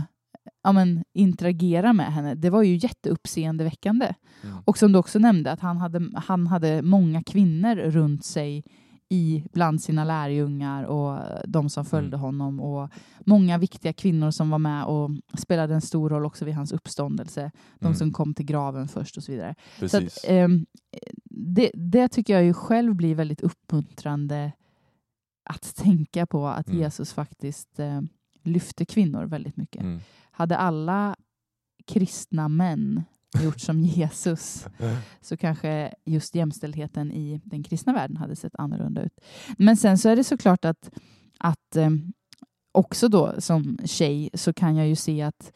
ja, 0.63 0.71
men, 0.71 1.03
interagera 1.13 1.93
med 1.93 2.13
henne, 2.13 2.35
det 2.35 2.49
var 2.49 2.63
ju 2.63 2.75
jätteuppseendeväckande. 2.75 4.13
Mm. 4.43 4.55
Och 4.65 4.77
som 4.77 4.91
du 4.91 4.99
också 4.99 5.19
nämnde, 5.19 5.51
att 5.51 5.59
han 5.59 5.77
hade, 5.77 6.11
han 6.15 6.47
hade 6.47 6.81
många 6.81 7.23
kvinnor 7.23 7.75
runt 7.75 8.25
sig 8.25 8.63
i, 9.09 9.45
bland 9.53 9.81
sina 9.81 10.03
lärjungar 10.03 10.83
och 10.83 11.19
de 11.47 11.69
som 11.69 11.85
följde 11.85 12.17
Mm. 12.17 12.19
honom 12.19 12.59
och 12.59 12.89
många 13.25 13.57
viktiga 13.57 13.93
kvinnor 13.93 14.31
som 14.31 14.49
var 14.49 14.59
med 14.59 14.85
och 14.85 15.11
spelade 15.37 15.73
en 15.73 15.81
stor 15.81 16.09
roll 16.09 16.25
också 16.25 16.45
vid 16.45 16.53
hans 16.55 16.71
uppståndelse. 16.71 17.51
De 17.79 17.85
Mm. 17.85 17.95
som 17.95 18.11
kom 18.11 18.33
till 18.33 18.45
graven 18.45 18.87
först 18.87 19.17
och 19.17 19.23
så 19.23 19.31
vidare. 19.31 19.55
Så 19.75 19.79
Precis. 19.79 20.17
att, 20.17 20.29
ehm, 20.29 20.65
det, 21.29 21.71
det 21.73 22.07
tycker 22.09 22.33
jag 22.33 22.43
ju 22.43 22.53
själv 22.53 22.95
blir 22.95 23.15
väldigt 23.15 23.41
uppmuntrande 23.41 24.51
att 25.49 25.75
tänka 25.75 26.25
på 26.25 26.47
att 26.47 26.67
Mm. 26.67 26.79
Jesus 26.79 27.13
faktiskt 27.13 27.79
eh, 27.79 28.01
lyfter 28.43 28.85
kvinnor 28.85 29.23
väldigt 29.25 29.57
mycket. 29.57 29.83
Hade 30.35 30.57
alla 30.57 31.15
kristna 31.85 32.49
män 32.49 33.03
gjort 33.43 33.59
som 33.59 33.81
Jesus 33.83 34.67
så 35.21 35.37
kanske 35.37 35.93
just 36.05 36.35
jämställdheten 36.35 37.11
i 37.11 37.41
den 37.45 37.63
kristna 37.63 37.93
världen 37.93 38.17
hade 38.17 38.35
sett 38.35 38.55
annorlunda 38.55 39.01
ut. 39.01 39.19
Men 39.57 39.77
sen 39.77 39.97
så 39.97 40.09
är 40.09 40.15
det 40.15 40.23
såklart 40.23 40.65
att, 40.65 40.89
att 41.39 41.75
eh, 41.75 41.89
också 42.71 43.07
då 43.07 43.33
som 43.37 43.77
tjej 43.85 44.29
så 44.33 44.53
kan 44.53 44.75
jag 44.75 44.87
ju 44.87 44.95
se 44.95 45.21
att 45.21 45.53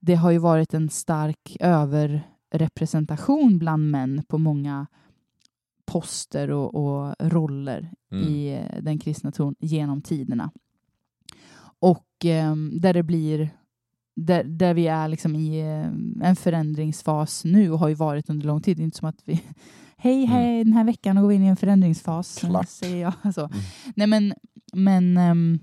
det 0.00 0.14
har 0.14 0.30
ju 0.30 0.38
varit 0.38 0.74
en 0.74 0.90
stark 0.90 1.56
överrepresentation 1.60 3.58
bland 3.58 3.90
män 3.90 4.22
på 4.28 4.38
många 4.38 4.86
poster 5.84 6.50
och, 6.50 6.74
och 6.74 7.14
roller 7.18 7.92
Mm. 8.12 8.28
i 8.28 8.54
eh, 8.54 8.82
den 8.82 8.98
kristna 8.98 9.32
tron 9.32 9.54
genom 9.58 10.02
tiderna. 10.02 10.50
Och 11.78 12.24
eh, 12.24 12.56
där 12.56 12.94
det 12.94 13.02
blir 13.02 13.50
där, 14.16 14.44
där 14.44 14.74
vi 14.74 14.86
är 14.86 15.08
liksom 15.08 15.34
i 15.36 15.60
eh, 15.60 16.26
en 16.28 16.36
förändringsfas 16.36 17.44
nu 17.44 17.70
och 17.72 17.78
har 17.78 17.88
ju 17.88 17.94
varit 17.94 18.30
under 18.30 18.46
lång 18.46 18.60
tid. 18.62 18.76
Det 18.76 18.82
är 18.82 18.84
inte 18.84 18.98
som 18.98 19.08
att 19.08 19.22
vi 19.24 19.42
hej, 19.96 20.24
hej, 20.24 20.64
den 20.64 20.72
här 20.72 20.84
veckan 20.84 21.16
går 21.20 21.28
vi 21.28 21.34
in 21.34 21.42
i 21.44 21.46
en 21.46 21.56
förändringsfas. 21.56 22.38
Klart. 22.38 22.68
Säger 22.68 22.96
jag. 23.02 23.12
Alltså. 23.22 23.40
Mm. 23.40 23.52
Nej, 23.96 24.06
men, 24.06 24.34
men 24.72 25.16
ehm, 25.16 25.58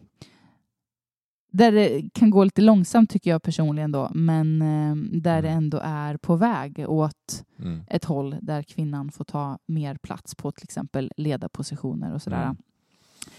där 1.51 1.71
det 1.71 2.09
kan 2.13 2.29
gå 2.29 2.43
lite 2.43 2.61
långsamt 2.61 3.09
tycker 3.09 3.29
jag 3.29 3.43
personligen 3.43 3.91
då, 3.91 4.11
men 4.13 4.61
ehm, 4.61 5.09
där 5.21 5.41
det 5.41 5.49
Mm. 5.49 5.63
ändå 5.63 5.79
är 5.83 6.17
på 6.17 6.35
väg 6.35 6.85
åt 6.87 7.45
Mm. 7.59 7.81
ett 7.87 8.05
håll 8.05 8.35
där 8.41 8.63
kvinnan 8.63 9.11
får 9.11 9.23
ta 9.25 9.57
mer 9.67 9.95
plats 9.95 10.35
på 10.35 10.51
till 10.51 10.63
exempel 10.63 11.11
ledarpositioner 11.17 12.13
och 12.13 12.21
sådär. 12.21 12.55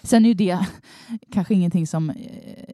Sen 0.02 0.24
är 0.24 0.28
ju 0.28 0.34
det 0.34 0.58
kanske 1.32 1.54
ingenting 1.54 1.86
som 1.86 2.10
eh, 2.10 2.16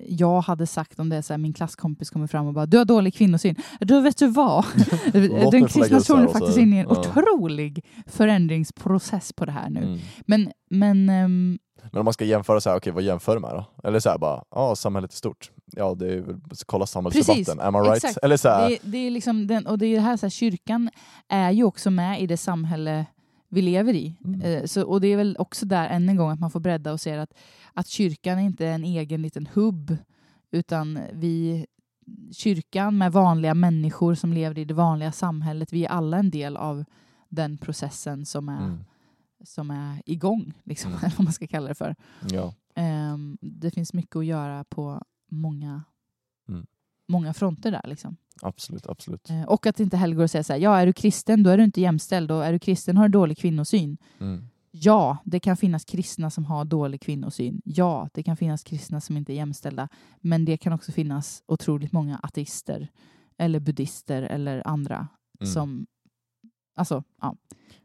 jag 0.09 0.41
hade 0.41 0.67
sagt 0.67 0.99
om 0.99 1.09
det 1.09 1.23
så 1.23 1.33
här, 1.33 1.39
min 1.39 1.53
klasskompis 1.53 2.11
kommer 2.11 2.27
fram 2.27 2.47
och 2.47 2.55
bara 2.55 2.67
du 2.67 2.79
har 2.79 2.85
dålig 2.85 3.15
kvinnosyn. 3.15 3.57
Då 3.81 4.01
vet 4.01 4.19
du 4.19 4.27
vad? 4.27 4.65
Den 5.53 5.67
kristna 5.67 6.01
tron 6.01 6.23
är 6.23 6.29
faktiskt 6.29 6.59
inne 6.59 6.77
i 6.77 6.79
en 6.79 6.87
ja. 6.91 7.01
otrolig 7.01 7.85
förändringsprocess 8.07 9.33
på 9.33 9.45
det 9.45 9.53
här 9.53 9.71
nu. 9.71 9.83
Mm. 9.83 9.99
Men, 10.27 10.53
men 10.71 11.09
ehm, 11.09 11.59
Men 11.93 11.99
om 11.99 12.05
man 12.05 12.15
ska 12.15 12.25
jämföra, 12.25 12.61
så 12.61 12.71
här, 12.71 12.77
okej 12.77 12.93
vad 12.93 13.03
jämför 13.03 13.35
du 13.35 13.41
med 13.41 13.51
då? 13.51 13.89
Eller 13.89 14.01
så 14.01 14.11
här 14.11 14.19
bara, 14.19 14.43
ja 14.51 14.77
samhället 14.77 15.13
är 15.13 15.17
stort. 15.17 15.51
Ja 15.77 15.95
det 15.95 16.15
är 16.15 16.25
kolla 16.67 16.87
samhällsdebatten, 16.87 17.45
Precis, 17.45 17.61
am 17.61 17.77
I 17.77 17.79
right? 17.79 17.97
exakt. 17.97 18.19
Eller 18.25 18.37
så 18.37 18.49
här, 18.49 18.69
det, 18.69 18.79
det 18.83 18.99
är 18.99 19.11
liksom 19.11 19.47
den, 19.47 19.67
och 19.67 19.79
det 19.79 19.87
är 19.87 19.95
det 19.95 20.01
här, 20.01 20.17
så 20.17 20.27
här, 20.27 20.31
kyrkan 20.31 20.91
är 21.29 21.51
ju 21.51 21.65
också 21.65 21.91
med 21.91 22.23
i 22.23 22.27
det 22.27 22.37
samhälle 22.37 23.07
vi 23.51 23.63
lever 23.63 23.95
i. 23.95 24.17
Mm. 24.25 24.41
Eh, 24.41 24.65
Så, 24.65 24.87
och 24.87 25.01
det 25.01 25.09
är 25.09 25.17
väl 25.17 25.37
också 25.39 25.67
där 25.67 25.89
än 25.89 26.09
en 26.09 26.17
gång 26.17 26.31
att 26.31 26.41
man 26.41 26.51
får 26.51 26.61
bredda 26.61 26.93
och 26.93 27.01
se 27.01 27.13
att, 27.13 27.35
att 27.75 27.87
kyrkan 27.87 28.39
är 28.39 28.43
inte 28.43 28.67
en 28.69 28.85
egen 28.85 29.23
liten 29.23 29.47
hubb 29.53 29.97
utan 30.51 30.99
vi 31.13 31.67
kyrkan 32.33 32.99
med 32.99 33.13
vanliga 33.13 33.55
människor 33.55 34.15
som 34.15 34.33
lever 34.33 34.59
i 34.59 34.65
det 34.65 34.75
vanliga 34.75 35.13
samhället, 35.13 35.73
vi 35.73 35.85
är 35.85 35.89
alla 35.89 36.19
en 36.19 36.31
del 36.31 36.57
av 36.57 36.85
den 37.29 37.59
processen 37.59 38.27
som 38.27 38.49
är, 38.49 38.65
mm. 38.65 38.85
som 39.45 39.71
är 39.71 40.03
igång, 40.07 40.53
liksom, 40.65 40.91
Mm. 40.91 41.01
eller 41.05 41.17
vad 41.17 41.25
man 41.25 41.33
ska 41.33 41.47
kalla 41.47 41.69
det 41.69 41.75
för. 41.75 41.97
ja. 42.31 42.55
Ehm, 42.75 43.39
det 43.41 43.71
finns 43.71 43.93
mycket 43.93 44.17
att 44.17 44.27
göra 44.27 44.65
på 44.65 45.03
många, 45.31 45.85
Mm. 46.49 46.67
Många 47.11 47.35
fronter 47.35 47.71
där. 47.71 47.83
Liksom. 47.85 48.17
absolut, 48.43 48.87
absolut. 48.87 49.31
Eh, 49.31 49.43
Och 49.43 49.67
att 49.67 49.77
det 49.77 49.83
inte 49.83 49.97
heller 49.97 50.15
går 50.17 50.25
att 50.25 50.31
säga 50.31 50.45
så 50.45 50.53
här, 50.53 50.61
ja 50.61 50.81
är 50.81 50.87
du 50.87 50.93
kristen 50.93 51.43
då 51.43 51.51
är 51.51 51.57
du 51.59 51.65
inte 51.65 51.81
jämställd 51.81 52.31
och 52.31 52.45
är 52.47 52.53
du 52.53 52.59
kristen 52.59 52.97
har 52.97 53.09
du 53.09 53.13
dålig 53.13 53.39
kvinnosyn. 53.39 53.97
Mm. 54.21 54.45
Ja, 54.73 55.17
det 55.25 55.41
kan 55.41 55.57
finnas 55.57 55.85
kristna 55.85 56.31
som 56.31 56.45
har 56.45 56.65
dålig 56.65 57.01
kvinnosyn. 57.01 57.61
Ja, 57.65 58.09
det 58.15 58.23
kan 58.23 58.37
finnas 58.37 58.65
kristna 58.65 59.01
som 59.01 59.17
inte 59.17 59.33
är 59.33 59.35
jämställda. 59.35 59.89
Men 60.21 60.45
det 60.45 60.57
kan 60.57 60.73
också 60.73 60.93
finnas 60.93 61.43
otroligt 61.47 61.93
många 61.93 62.19
ateister 62.23 62.89
eller 63.39 63.61
buddister 63.61 64.23
eller 64.23 64.67
andra 64.67 65.09
Mm. 65.41 65.53
som... 65.53 65.87
Alltså, 66.77 67.05
ja. 67.23 67.37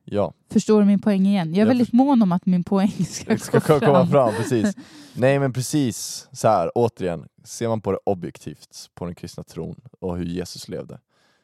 Ja, 0.04 0.34
Förstår 0.52 0.80
du 0.80 0.86
min 0.86 1.02
poäng 1.02 1.26
igen? 1.26 1.48
Jag 1.50 1.56
är 1.56 1.60
Jag 1.60 1.68
väldigt 1.68 1.94
mån 1.94 2.22
om 2.22 2.32
att 2.32 2.46
min 2.46 2.64
poäng 2.64 2.90
ska, 3.06 3.38
ska 3.38 3.58
gå 3.58 3.62
fram. 3.62 3.80
komma 3.80 4.08
fram, 4.08 4.34
precis. 4.38 4.76
Nej 5.14 5.40
men 5.40 5.54
precis, 5.54 6.28
så 6.32 6.48
här, 6.48 6.72
återigen, 6.76 7.26
ser 7.46 7.68
man 7.68 7.82
på 7.82 7.91
det 7.91 8.00
objektivt, 8.04 8.89
på 8.93 9.06
den 9.06 9.16
kristna 9.16 9.43
tron 9.43 9.82
och 10.00 10.18
hur 10.18 10.26
Jesus 10.26 10.68
levde, 10.68 11.00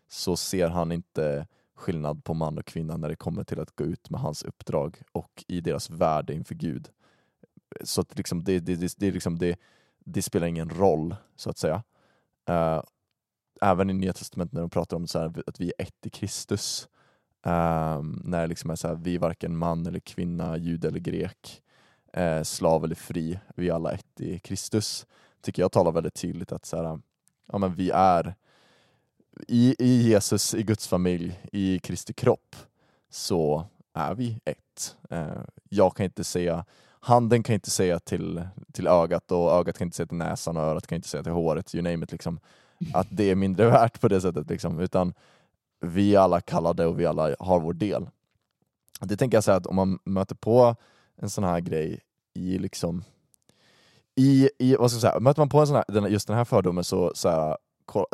så 0.07 0.37
ser 0.37 0.67
han 0.67 0.91
inte 0.91 1.47
skillnad 1.75 2.23
på 2.23 2.33
man 2.33 2.57
och 2.57 2.65
kvinna 2.65 2.97
när 2.97 3.09
det 3.09 3.15
kommer 3.15 3.43
till 3.43 3.59
att 3.59 3.75
gå 3.75 3.83
ut 3.83 4.09
med 4.09 4.19
hans 4.19 4.43
uppdrag 4.43 5.01
och 5.11 5.45
i 5.47 5.61
deras 5.61 5.89
värde 5.89 6.33
inför 6.33 6.55
Gud. 6.55 6.89
Så 7.81 8.01
att 8.01 8.17
liksom 8.17 8.43
det, 8.43 8.59
det, 8.59 8.75
det, 8.75 8.95
det, 8.97 9.11
liksom 9.11 9.39
det, 9.39 9.59
det 9.99 10.21
spelar 10.21 10.47
ingen 10.47 10.69
roll, 10.69 11.15
så 11.35 11.49
att 11.49 11.57
säga. 11.57 11.83
Uh, 12.49 12.83
även 13.61 13.89
i 13.89 13.93
Nya 13.93 14.13
Testamentet 14.13 14.53
när 14.53 14.61
de 14.61 14.69
pratar 14.69 14.97
om 14.97 15.07
så 15.07 15.19
här, 15.19 15.43
att 15.47 15.59
vi 15.59 15.73
är 15.77 15.85
ett 15.85 16.05
i 16.05 16.09
Kristus, 16.09 16.87
uh, 17.47 18.03
när 18.23 18.41
det 18.41 18.47
liksom 18.47 18.69
är 18.69 18.75
så 18.75 18.87
här, 18.87 18.95
vi 18.95 19.15
är 19.15 19.19
varken 19.19 19.57
man 19.57 19.85
eller 19.87 19.99
kvinna, 19.99 20.57
jude 20.57 20.87
eller 20.87 20.99
grek, 20.99 21.61
uh, 22.17 22.43
slav 22.43 22.83
eller 22.83 22.95
fri, 22.95 23.39
vi 23.55 23.69
är 23.69 23.73
alla 23.73 23.91
ett 23.91 24.21
i 24.21 24.39
Kristus, 24.39 25.05
tycker 25.41 25.61
jag 25.61 25.71
talar 25.71 25.91
väldigt 25.91 26.13
tydligt 26.13 26.51
att 26.51 26.65
så 26.65 26.77
här, 26.77 26.99
ja, 27.51 27.57
men 27.57 27.75
vi 27.75 27.89
är 27.89 28.35
i, 29.47 29.75
i 29.79 30.01
Jesus, 30.01 30.53
i 30.53 30.63
Guds 30.63 30.87
familj, 30.87 31.39
i 31.51 31.79
Kristi 31.79 32.13
kropp, 32.13 32.55
så 33.09 33.65
är 33.93 34.15
vi 34.15 34.39
ett. 34.45 34.97
Eh, 35.09 35.41
jag 35.69 35.95
kan 35.95 36.03
inte 36.03 36.23
säga, 36.23 36.65
handen 36.99 37.43
kan 37.43 37.53
inte 37.53 37.69
säga 37.69 37.99
till, 37.99 38.47
till 38.71 38.87
ögat 38.87 39.31
och 39.31 39.51
ögat 39.51 39.77
kan 39.77 39.87
inte 39.87 39.97
säga 39.97 40.07
till 40.07 40.17
näsan 40.17 40.57
och 40.57 40.63
örat 40.63 40.87
kan 40.87 40.95
inte 40.95 41.07
säga 41.07 41.23
till 41.23 41.31
håret, 41.31 41.75
you 41.75 41.83
name 41.83 42.03
it, 42.03 42.11
liksom, 42.11 42.39
att 42.93 43.07
det 43.09 43.31
är 43.31 43.35
mindre 43.35 43.65
värt 43.69 44.01
på 44.01 44.07
det 44.07 44.21
sättet. 44.21 44.49
Liksom, 44.49 44.79
utan 44.79 45.13
vi 45.79 46.15
är 46.15 46.19
alla 46.19 46.41
kallade 46.41 46.85
och 46.85 46.99
vi 46.99 47.05
alla 47.05 47.35
har 47.39 47.59
vår 47.59 47.73
del. 47.73 48.09
Det 49.01 49.17
tänker 49.17 49.37
jag 49.37 49.43
säga 49.43 49.57
att 49.57 49.67
om 49.67 49.75
man 49.75 49.99
möter 50.03 50.35
på 50.35 50.75
en 51.15 51.29
sån 51.29 51.43
här 51.43 51.59
grej 51.59 51.99
i 52.33 52.57
liksom 52.57 53.03
i, 54.15 54.49
i 54.59 54.75
vad 54.75 54.91
ska 54.91 54.95
jag 54.95 55.01
säga, 55.01 55.19
möter 55.19 55.41
man 55.41 55.49
på 55.49 55.59
en 55.59 55.67
sån 55.67 55.75
här, 55.75 55.85
den, 55.87 56.11
just 56.11 56.27
den 56.27 56.37
här 56.37 56.45
fördomen 56.45 56.83
så, 56.83 57.11
så, 57.15 57.29
här, 57.29 57.57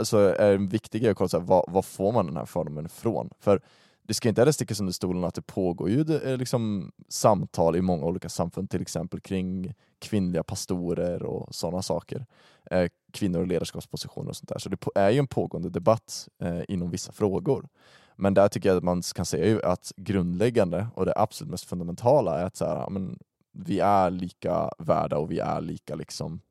så 0.03 0.17
är 0.17 0.51
det 0.51 0.57
viktigt 0.57 1.07
att 1.07 1.17
kolla 1.17 1.27
så 1.27 1.39
här, 1.39 1.45
vad, 1.45 1.65
vad 1.67 1.85
får 1.85 2.11
man 2.11 2.25
den 2.25 2.37
här 2.37 2.45
fördomen 2.45 2.85
ifrån? 2.85 3.29
För 3.39 3.61
det 4.07 4.13
ska 4.13 4.29
inte 4.29 4.41
heller 4.41 4.51
stickas 4.51 4.79
under 4.79 4.93
stolen 4.93 5.23
att 5.23 5.35
det 5.35 5.41
pågår 5.41 5.89
ju 5.89 6.03
det, 6.03 6.37
liksom 6.37 6.91
samtal 7.09 7.75
i 7.75 7.81
många 7.81 8.05
olika 8.05 8.29
samfund, 8.29 8.69
till 8.69 8.81
exempel 8.81 9.19
kring 9.19 9.73
kvinnliga 9.99 10.43
pastorer 10.43 11.23
och 11.23 11.55
sådana 11.55 11.81
saker. 11.81 12.25
Eh, 12.71 12.89
kvinnor 13.11 13.43
i 13.43 13.45
ledarskapspositioner 13.45 14.29
och 14.29 14.35
sånt 14.35 14.49
där. 14.49 14.59
Så 14.59 14.69
det 14.69 14.77
är 14.95 15.09
ju 15.09 15.19
en 15.19 15.27
pågående 15.27 15.69
debatt 15.69 16.27
eh, 16.41 16.61
inom 16.67 16.91
vissa 16.91 17.11
frågor. 17.11 17.67
Men 18.15 18.33
där 18.33 18.47
tycker 18.47 18.69
jag 18.69 18.77
att 18.77 18.83
man 18.83 19.01
kan 19.01 19.25
säga 19.25 19.45
ju 19.45 19.61
att 19.61 19.91
grundläggande 19.95 20.87
och 20.95 21.05
det 21.05 21.13
absolut 21.15 21.51
mest 21.51 21.65
fundamentala 21.65 22.39
är 22.39 22.45
att 22.45 22.55
så 22.55 22.65
här, 22.65 22.89
men, 22.89 23.19
vi 23.65 23.79
är 23.79 24.09
lika 24.09 24.71
värda 24.77 25.17
och 25.17 25.31
vi 25.31 25.39
är 25.39 25.61
lika 25.61 25.95
liksom 25.95 26.41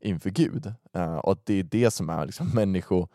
inför 0.00 0.30
Gud. 0.30 0.72
Uh, 0.96 1.16
och 1.16 1.38
det 1.44 1.54
är 1.54 1.62
det 1.62 1.90
som 1.90 2.10
är 2.10 2.26
liksom 2.26 2.48
människo, 2.54 3.06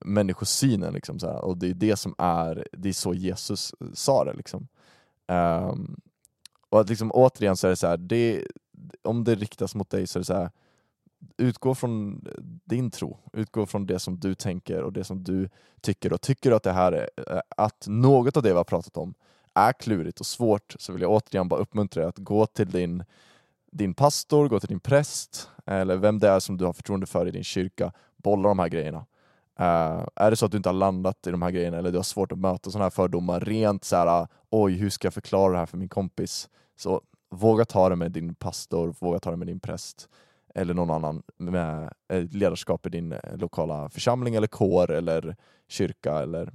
människosynen. 0.00 0.94
Liksom, 0.94 1.18
så 1.18 1.26
här. 1.26 1.44
Och 1.44 1.58
det 1.58 1.70
är 1.70 1.74
det 1.74 1.96
som 1.96 2.14
är, 2.18 2.68
det 2.72 2.88
är 2.88 2.92
så 2.92 3.14
Jesus 3.14 3.74
sa 3.92 4.24
det. 4.24 4.32
Liksom. 4.32 4.68
Um, 5.26 6.00
och 6.68 6.80
att 6.80 6.88
liksom, 6.88 7.10
återigen 7.14 7.56
så 7.56 7.66
är 7.66 7.70
det 7.70 7.76
så 7.76 7.86
här, 7.86 7.96
det, 7.96 8.46
om 9.02 9.24
det 9.24 9.34
riktas 9.34 9.74
mot 9.74 9.90
dig 9.90 10.06
så 10.06 10.18
är 10.18 10.20
det 10.20 10.24
så 10.24 10.34
här, 10.34 10.50
utgå 11.36 11.74
från 11.74 12.24
din 12.64 12.90
tro, 12.90 13.18
utgå 13.32 13.66
från 13.66 13.86
det 13.86 13.98
som 13.98 14.20
du 14.20 14.34
tänker 14.34 14.82
och 14.82 14.92
det 14.92 15.04
som 15.04 15.24
du 15.24 15.48
tycker. 15.80 16.12
Och 16.12 16.20
tycker 16.20 16.50
du 16.50 16.56
att 16.56 16.62
det 16.62 16.72
här 16.72 16.92
är, 16.92 17.08
eh, 17.16 17.40
att 17.48 17.84
något 17.88 18.36
av 18.36 18.42
det 18.42 18.50
vi 18.50 18.56
har 18.56 18.64
pratat 18.64 18.96
om 18.96 19.14
är 19.54 19.72
klurigt 19.72 20.20
och 20.20 20.26
svårt 20.26 20.74
så 20.78 20.92
vill 20.92 21.02
jag 21.02 21.10
återigen 21.10 21.48
bara 21.48 21.60
uppmuntra 21.60 22.00
dig 22.00 22.08
att 22.08 22.18
gå 22.18 22.46
till 22.46 22.70
din, 22.70 23.04
din 23.72 23.94
pastor, 23.94 24.48
gå 24.48 24.60
till 24.60 24.68
din 24.68 24.80
präst 24.80 25.48
eller 25.66 25.96
vem 25.96 26.18
det 26.18 26.28
är 26.28 26.40
som 26.40 26.56
du 26.56 26.64
har 26.64 26.72
förtroende 26.72 27.06
för 27.06 27.26
i 27.26 27.30
din 27.30 27.44
kyrka, 27.44 27.92
bolla 28.16 28.48
de 28.48 28.58
här 28.58 28.68
grejerna. 28.68 29.06
Uh, 29.60 30.06
är 30.16 30.30
det 30.30 30.36
så 30.36 30.46
att 30.46 30.50
du 30.52 30.56
inte 30.56 30.68
har 30.68 30.74
landat 30.74 31.26
i 31.26 31.30
de 31.30 31.42
här 31.42 31.50
grejerna 31.50 31.78
eller 31.78 31.90
du 31.90 31.98
har 31.98 32.02
svårt 32.02 32.32
att 32.32 32.38
möta 32.38 32.70
sådana 32.70 32.84
här 32.84 32.90
fördomar 32.90 33.40
rent 33.40 33.84
så 33.84 33.96
här, 33.96 34.06
ah, 34.06 34.28
oj 34.50 34.72
hur 34.72 34.90
ska 34.90 35.06
jag 35.06 35.14
förklara 35.14 35.52
det 35.52 35.58
här 35.58 35.66
för 35.66 35.76
min 35.76 35.88
kompis? 35.88 36.48
Så 36.76 37.00
våga 37.30 37.64
ta 37.64 37.88
det 37.88 37.96
med 37.96 38.12
din 38.12 38.34
pastor, 38.34 38.94
våga 38.98 39.18
ta 39.18 39.30
det 39.30 39.36
med 39.36 39.46
din 39.46 39.60
präst 39.60 40.08
eller 40.54 40.74
någon 40.74 40.90
annan 40.90 41.22
med 41.36 41.92
eh, 42.08 42.24
ledarskap 42.30 42.86
i 42.86 42.90
din 42.90 43.12
eh, 43.12 43.36
lokala 43.36 43.88
församling 43.88 44.34
eller 44.34 44.46
kår 44.46 44.90
eller 44.90 45.36
kyrka 45.68 46.22
eller 46.22 46.52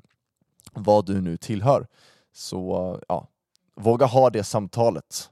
vad 0.74 1.06
du 1.06 1.22
nu 1.22 1.38
tillhör. 1.38 1.88
Så 2.34 3.00
ja, 3.08 3.28
våga 3.76 4.06
ha 4.06 4.30
det 4.30 4.44
samtalet. 4.44 5.30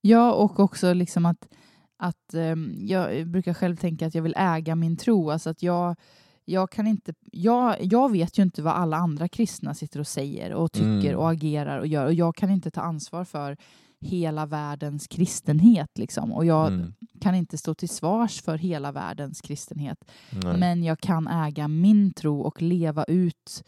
Ja, 0.00 0.32
och 0.32 0.60
också 0.60 0.92
liksom 0.92 1.26
att, 1.26 1.48
att 1.96 2.34
um, 2.34 2.74
jag 2.86 3.26
brukar 3.28 3.54
själv 3.54 3.76
tänka 3.76 4.06
att 4.06 4.14
jag 4.14 4.22
vill 4.22 4.34
äga 4.36 4.74
min 4.74 4.96
tro. 4.96 5.30
Alltså 5.30 5.50
att 5.50 5.62
jag, 5.62 5.96
jag, 6.44 6.70
kan 6.70 6.86
inte, 6.86 7.14
jag, 7.32 7.76
jag 7.80 8.12
vet 8.12 8.38
ju 8.38 8.42
inte 8.42 8.62
vad 8.62 8.74
alla 8.74 8.96
andra 8.96 9.28
kristna 9.28 9.74
sitter 9.74 10.00
och 10.00 10.06
säger 10.06 10.52
och 10.52 10.72
tycker 10.72 11.08
Mm. 11.08 11.18
och 11.18 11.30
agerar 11.30 11.78
och 11.78 11.86
gör. 11.86 12.06
Och 12.06 12.14
jag 12.14 12.36
kan 12.36 12.50
inte 12.50 12.70
ta 12.70 12.80
ansvar 12.80 13.24
för 13.24 13.56
hela 14.00 14.46
världens 14.46 15.06
kristenhet. 15.08 15.98
Liksom. 15.98 16.32
Och 16.32 16.44
jag 16.44 16.66
Mm. 16.72 16.94
kan 17.20 17.34
inte 17.34 17.58
stå 17.58 17.74
till 17.74 17.88
svars 17.88 18.42
för 18.42 18.58
hela 18.58 18.92
världens 18.92 19.40
kristenhet. 19.40 20.04
Nej. 20.30 20.56
Men 20.58 20.82
jag 20.84 21.00
kan 21.00 21.28
äga 21.28 21.68
min 21.68 22.12
tro 22.12 22.40
och 22.40 22.62
leva 22.62 23.04
ut 23.04 23.64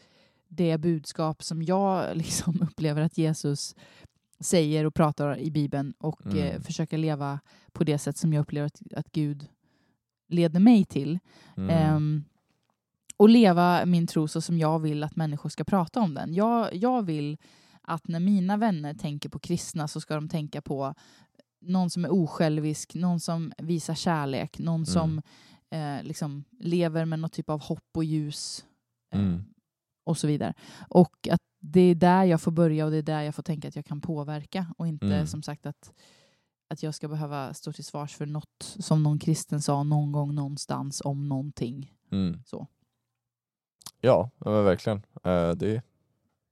det 0.50 0.78
budskap 0.78 1.42
som 1.42 1.62
jag 1.62 2.16
liksom 2.16 2.62
upplever 2.62 3.02
att 3.02 3.18
Jesus 3.18 3.74
säger 4.40 4.84
och 4.84 4.94
pratar 4.94 5.38
i 5.38 5.50
Bibeln 5.50 5.94
och 5.98 6.26
Mm. 6.26 6.38
eh, 6.38 6.60
försöka 6.60 6.96
leva 6.96 7.40
på 7.72 7.84
det 7.84 7.98
sätt 7.98 8.16
som 8.16 8.32
jag 8.32 8.40
upplever 8.42 8.66
att, 8.66 8.80
att 8.96 9.12
Gud 9.12 9.46
leder 10.28 10.60
mig 10.60 10.84
till. 10.84 11.18
Mm. 11.56 11.70
Ehm, 11.70 12.24
och 13.16 13.28
leva 13.28 13.86
min 13.86 14.06
tro 14.06 14.28
så 14.28 14.40
som 14.40 14.58
jag 14.58 14.78
vill 14.78 15.02
att 15.04 15.16
människor 15.16 15.48
ska 15.48 15.64
prata 15.64 16.00
om 16.00 16.14
den. 16.14 16.34
Jag, 16.34 16.74
jag 16.74 17.02
vill 17.02 17.36
att 17.82 18.08
när 18.08 18.20
mina 18.20 18.56
vänner 18.56 18.94
tänker 18.94 19.28
på 19.28 19.38
kristna 19.38 19.88
så 19.88 20.00
ska 20.00 20.14
de 20.14 20.28
tänka 20.28 20.62
på 20.62 20.94
någon 21.60 21.90
som 21.90 22.04
är 22.04 22.12
osjälvisk, 22.12 22.94
någon 22.94 23.20
som 23.20 23.52
visar 23.58 23.94
kärlek, 23.94 24.58
någon 24.58 24.86
som 24.86 25.22
eh, 25.70 26.02
liksom 26.02 26.44
lever 26.60 27.04
med 27.04 27.18
någon 27.18 27.30
typ 27.30 27.50
av 27.50 27.60
hopp 27.62 27.88
och 27.96 28.04
ljus 28.04 28.64
eh, 29.12 29.20
Mm. 29.20 29.44
Och 30.10 30.18
så 30.18 30.26
vidare. 30.26 30.54
Och 30.88 31.28
att 31.30 31.40
det 31.60 31.80
är 31.80 31.94
där 31.94 32.24
jag 32.24 32.40
får 32.40 32.52
börja 32.52 32.84
och 32.84 32.90
det 32.90 32.96
är 32.96 33.02
där 33.02 33.22
jag 33.22 33.34
får 33.34 33.42
tänka 33.42 33.68
att 33.68 33.76
jag 33.76 33.84
kan 33.84 34.00
påverka 34.00 34.66
och 34.78 34.86
inte 34.88 35.06
Mm. 35.06 35.26
som 35.26 35.42
sagt 35.42 35.66
att, 35.66 35.92
att 36.70 36.82
jag 36.82 36.94
ska 36.94 37.08
behöva 37.08 37.54
stå 37.54 37.72
till 37.72 37.84
svars 37.84 38.16
för 38.16 38.26
något 38.26 38.76
som 38.78 39.02
någon 39.02 39.18
kristen 39.18 39.62
sa 39.62 39.82
någon 39.82 40.12
gång 40.12 40.34
någonstans 40.34 41.02
om 41.04 41.28
någonting. 41.28 41.92
Mm. 42.12 42.42
Så. 42.46 42.66
Ja, 44.00 44.30
men 44.38 44.64
verkligen. 44.64 45.02
Eh, 45.24 45.50
det 45.50 45.82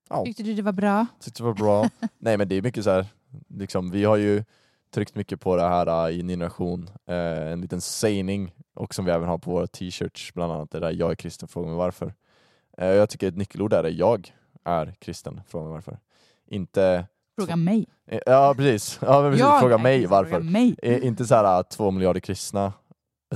ja, 0.09 0.25
Tyckte 0.25 0.43
du 0.43 0.55
det 0.55 0.63
var 0.63 0.73
bra? 0.73 1.07
tyckte 1.21 1.43
det 1.43 1.47
var 1.47 1.55
bra. 1.55 1.89
Nej 2.19 2.39
men 2.39 2.49
det 2.49 2.55
är 2.55 2.63
mycket 2.63 2.85
så 2.85 2.91
här, 2.91 3.07
liksom, 3.49 3.91
vi 3.91 4.05
har 4.05 4.17
ju 4.17 4.45
tryckt 4.91 5.15
mycket 5.15 5.41
på 5.41 5.57
det 5.57 5.63
här 5.69 6.09
uh, 6.09 6.19
i 6.19 6.23
Ny 6.23 6.33
Generation, 6.33 6.91
Eh, 7.07 7.53
en 7.53 7.61
liten 7.61 7.81
sägning 7.81 8.53
och 8.75 8.95
som 8.95 9.05
vi 9.05 9.11
även 9.11 9.29
har 9.29 9.39
på 9.39 9.51
våra 9.51 9.67
t-shirts, 9.67 10.35
bland 10.35 10.53
annat 10.53 10.71
det 10.71 10.81
där 10.81 10.91
jag 10.93 11.11
är 11.11 11.15
kristen, 11.15 11.49
fråga 11.49 11.69
mig 11.69 11.77
varför. 11.77 12.15
Eh, 12.79 12.87
jag 12.89 13.11
tycker 13.11 13.29
ett 13.29 13.37
nyckelord 13.37 13.71
där 13.71 13.85
är 13.85 13.91
jag 13.91 14.33
är 14.65 14.95
kristen, 14.99 15.41
fråga 15.49 15.65
mig 15.65 15.73
varför. 15.73 15.99
Inte, 16.47 17.07
Fråga 17.37 17.57
mig. 17.57 17.87
eh, 18.07 18.21
ja 18.27 18.55
precis, 18.57 18.99
ja, 19.03 19.23
men 19.23 19.31
precis. 19.31 19.47
Jag 19.47 19.61
fråga 19.61 19.79
mig 19.79 20.07
varför. 20.07 20.31
Fråga 20.31 20.45
mig. 20.45 20.77
Eh, 20.83 21.07
inte 21.07 21.27
så 21.27 21.35
här 21.35 21.63
två 21.63 21.91
miljarder 21.91 22.21
kristna, 22.21 22.73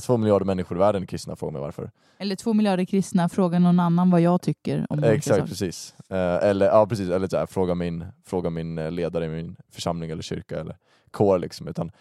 två 0.01 0.17
miljarder 0.17 0.47
människor 0.47 0.77
i 0.77 0.81
världen 0.81 1.03
är 1.03 1.07
kristna, 1.07 1.37
fråga 1.37 1.53
mig 1.53 1.61
varför. 1.61 1.91
Eller 2.19 2.37
två 2.37 2.53
miljarder 2.53 2.85
kristna, 2.85 3.29
fråga 3.29 3.59
någon 3.59 3.81
annan 3.81 4.11
vad 4.11 4.21
jag 4.21 4.43
tycker 4.43 4.87
om 4.91 5.05
Exakt, 5.05 5.49
precis. 5.49 5.95
Eller 6.09 6.67
ja, 6.67 6.87
precis. 6.87 7.11
Eller 7.11 7.29
så 7.29 7.37
här, 7.37 7.47
fråga, 7.47 7.75
min, 7.75 8.07
fråga 8.25 8.51
min 8.51 8.75
ledare 8.75 9.27
i 9.27 9.29
min 9.29 9.57
församling 9.71 10.11
eller 10.11 10.23
kyrka 10.23 10.61
eller 10.61 10.77
kår. 11.11 11.39
Liksom. 11.39 11.69
Utan 11.69 11.93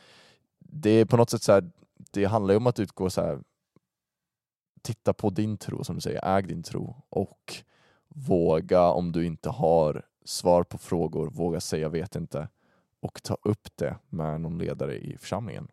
det 0.59 0.89
är 0.89 1.05
på 1.05 1.17
något 1.17 1.29
sätt 1.29 1.43
så 1.43 1.51
här, 1.51 1.71
det 2.11 2.25
handlar 2.25 2.53
ju 2.53 2.57
om 2.57 2.67
att 2.67 2.79
utgå 2.79 3.09
så 3.09 3.21
här, 3.21 3.39
titta 4.81 5.13
på 5.13 5.29
din 5.29 5.57
tro 5.57 5.83
som 5.83 5.95
du 5.95 6.01
säger, 6.01 6.37
äg 6.37 6.43
din 6.43 6.63
tro 6.63 6.95
och 7.09 7.53
våga 8.09 8.83
om 8.87 9.11
du 9.11 9.25
inte 9.25 9.49
har 9.49 10.05
svar 10.25 10.63
på 10.63 10.77
frågor, 10.77 11.29
våga 11.29 11.59
säga 11.59 11.89
vet 11.89 12.15
inte 12.15 12.47
och 13.01 13.23
ta 13.23 13.37
upp 13.43 13.67
det 13.75 13.95
med 14.09 14.41
någon 14.41 14.57
ledare 14.57 14.95
i 14.97 15.17
församlingen. 15.17 15.67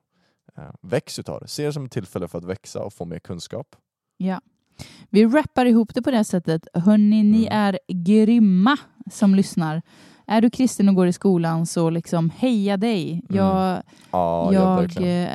Eh, 0.57 0.63
väx 0.81 1.19
utav 1.19 1.41
det, 1.41 1.49
se 1.49 1.67
det 1.67 1.73
som 1.73 1.85
ett 1.85 1.93
tillfälle 1.93 2.29
för 2.29 2.39
att 2.39 2.45
växa 2.45 2.85
och 2.85 2.93
få 2.93 3.05
mer 3.05 3.19
kunskap. 3.19 3.77
Ja. 4.17 4.41
Vi 5.11 5.27
rappar 5.27 5.67
ihop 5.67 5.95
det 5.95 6.03
på 6.03 6.11
det 6.11 6.25
sättet. 6.25 6.69
Hörni, 6.75 7.23
ni 7.23 7.47
Mm. 7.47 7.59
är 7.59 7.79
grymma 7.89 8.77
som 9.11 9.35
lyssnar. 9.35 9.83
Är 10.27 10.41
du 10.41 10.51
kristen 10.51 10.89
och 10.89 10.95
går 10.95 11.07
i 11.07 11.13
skolan 11.13 11.67
så 11.67 11.91
liksom 11.91 12.31
heja 12.31 12.77
dig. 12.77 13.23
Jag, 13.29 13.71
Mm. 13.71 13.83
Ja, 14.11 14.53
ja, 14.53 14.53
jag, 14.53 14.77
verkligen. 14.77 15.29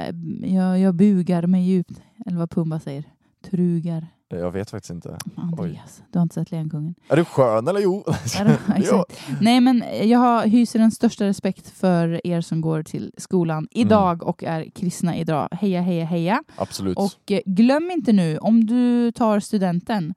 eh, 0.46 0.56
jag, 0.56 0.80
jag 0.80 0.96
bugar 0.96 1.48
mig 1.48 1.62
djupt. 1.64 2.02
Eller 2.26 2.38
vad 2.38 2.50
Pumba 2.52 2.80
säger. 2.80 3.04
Trugar. 3.44 4.08
Jag 4.30 4.52
vet 4.52 4.70
faktiskt 4.70 4.91
inte. 4.91 5.18
Andreas, 5.36 6.04
du 6.12 6.20
har 6.20 6.24
inte 6.24 6.36
sett 6.36 6.52
Lejonkungen? 6.52 6.96
Är 7.10 7.16
du 7.16 7.26
skön 7.26 7.68
eller 7.68 7.80
jo? 7.80 8.04
Ja. 8.84 9.06
Nej, 9.41 9.62
men 9.62 9.84
jag 10.04 10.48
hyser 10.48 10.80
den 10.80 10.91
största 10.91 11.26
respekt 11.26 11.70
för 11.70 12.28
er 12.28 12.41
som 12.41 12.62
går 12.62 12.84
till 12.84 13.12
skolan 13.18 13.68
idag 13.72 14.24
och 14.24 14.44
är 14.44 14.70
kristna 14.76 15.18
idag. 15.18 15.48
Heja, 15.52 15.82
heja, 15.82 16.06
heja. 16.06 16.44
Absolut. 16.56 16.98
Och 16.98 17.32
eh, 17.32 17.39
glöm 17.46 17.91
inte 17.91 18.14
nu, 18.14 18.38
om 18.38 18.66
du 18.66 19.12
tar 19.12 19.39
studenten, 19.39 20.14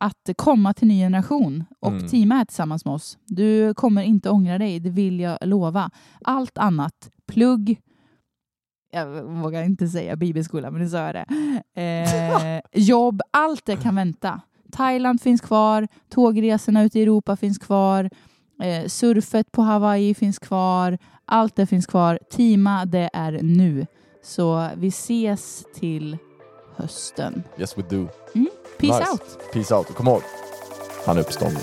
att 0.00 0.30
komma 0.36 0.74
till 0.74 0.88
ny 0.88 1.00
generation 1.00 1.64
och 1.80 1.92
Mm. 1.92 2.08
teama 2.08 2.34
här 2.34 2.44
tillsammans 2.44 2.84
med 2.84 2.94
oss. 2.94 3.18
Du 3.26 3.74
kommer 3.74 4.02
inte 4.02 4.30
ångra 4.30 4.58
dig, 4.58 4.80
det 4.80 4.90
vill 4.90 5.20
jag 5.20 5.38
lova. 5.40 5.90
Allt 6.24 6.58
annat, 6.58 7.10
plugg, 7.26 7.80
jag 8.90 9.22
vågar 9.22 9.62
inte 9.62 9.88
säga 9.88 10.16
bibelskola, 10.16 10.70
men 10.70 10.80
nu 10.82 10.88
sa 10.88 10.98
jag 10.98 11.14
det. 11.14 11.26
Eh, 11.82 12.60
jobb, 12.82 13.20
allt 13.30 13.66
det 13.66 13.76
kan 13.76 13.94
vänta. 13.94 14.40
Thailand 14.72 15.20
finns 15.22 15.40
kvar, 15.40 15.88
tågresorna 16.08 16.82
ute 16.84 16.98
i 16.98 17.02
Europa 17.02 17.36
finns 17.36 17.58
kvar, 17.58 18.10
eh, 18.62 18.86
surfet 18.86 19.52
på 19.52 19.62
Hawaii 19.62 20.14
finns 20.14 20.38
kvar, 20.38 20.98
allt 21.24 21.56
det 21.56 21.66
finns 21.66 21.86
kvar. 21.86 22.18
Teama, 22.30 22.84
det 22.84 23.10
är 23.12 23.32
nu. 23.42 23.86
Så 24.22 24.68
vi 24.76 24.88
ses 24.88 25.64
till 25.74 26.18
hösten. 26.76 27.42
Yes 27.58 27.78
we 27.78 27.82
do. 27.82 28.08
Peace 28.78 28.98
Nice. 29.00 29.12
out! 29.12 29.52
Peace 29.52 29.74
out. 29.74 29.86
Kom 29.94 30.06
ihåg, 30.08 30.22
han 31.06 31.16
är 31.16 31.20
uppstånden. 31.20 31.62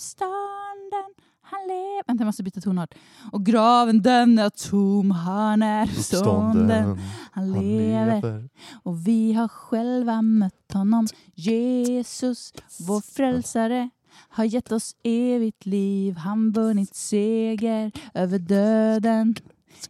Uppstånden, 0.00 1.14
han 1.42 1.60
lever... 1.68 2.06
Vänta, 2.06 2.22
jag 2.22 2.26
måste 2.26 2.42
byta 2.42 2.60
tonart. 2.60 2.94
Och 3.32 3.46
graven 3.46 4.02
den 4.02 4.38
är 4.38 4.50
tom, 4.50 5.10
han 5.10 5.62
är 5.62 5.86
uppstånden, 5.86 7.00
han 7.32 7.52
lever. 7.52 8.48
Och 8.82 9.06
vi 9.06 9.32
har 9.32 9.48
själva 9.48 10.22
mött 10.22 10.72
honom. 10.72 11.06
Jesus, 11.34 12.52
vår 12.80 13.00
frälsare, 13.00 13.90
har 14.28 14.44
gett 14.44 14.72
oss 14.72 14.96
evigt 15.02 15.66
liv. 15.66 16.16
Han 16.16 16.52
vunnit 16.52 16.94
seger 16.96 17.92
över 18.14 18.38
döden. 18.38 19.34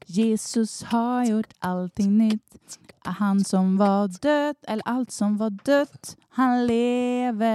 Jesus 0.06 0.82
har 0.82 1.24
gjort 1.24 1.52
allting 1.58 2.18
nytt. 2.18 2.78
Han 3.04 3.44
som 3.44 3.76
var 3.76 4.08
död, 4.08 4.56
eller 4.62 4.88
allt 4.88 5.11
som 5.12 5.36
var 5.36 5.50
dött, 5.50 6.16
han 6.28 6.66
lever. 6.66 7.50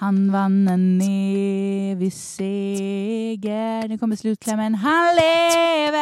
Han 0.00 0.32
vann 0.32 0.68
en 0.68 1.00
evig 1.00 2.12
seger. 2.12 3.88
Nu 3.88 3.98
kommer 3.98 4.16
slutklämmen. 4.16 4.74
Han 4.74 5.14
lever! 5.14 6.00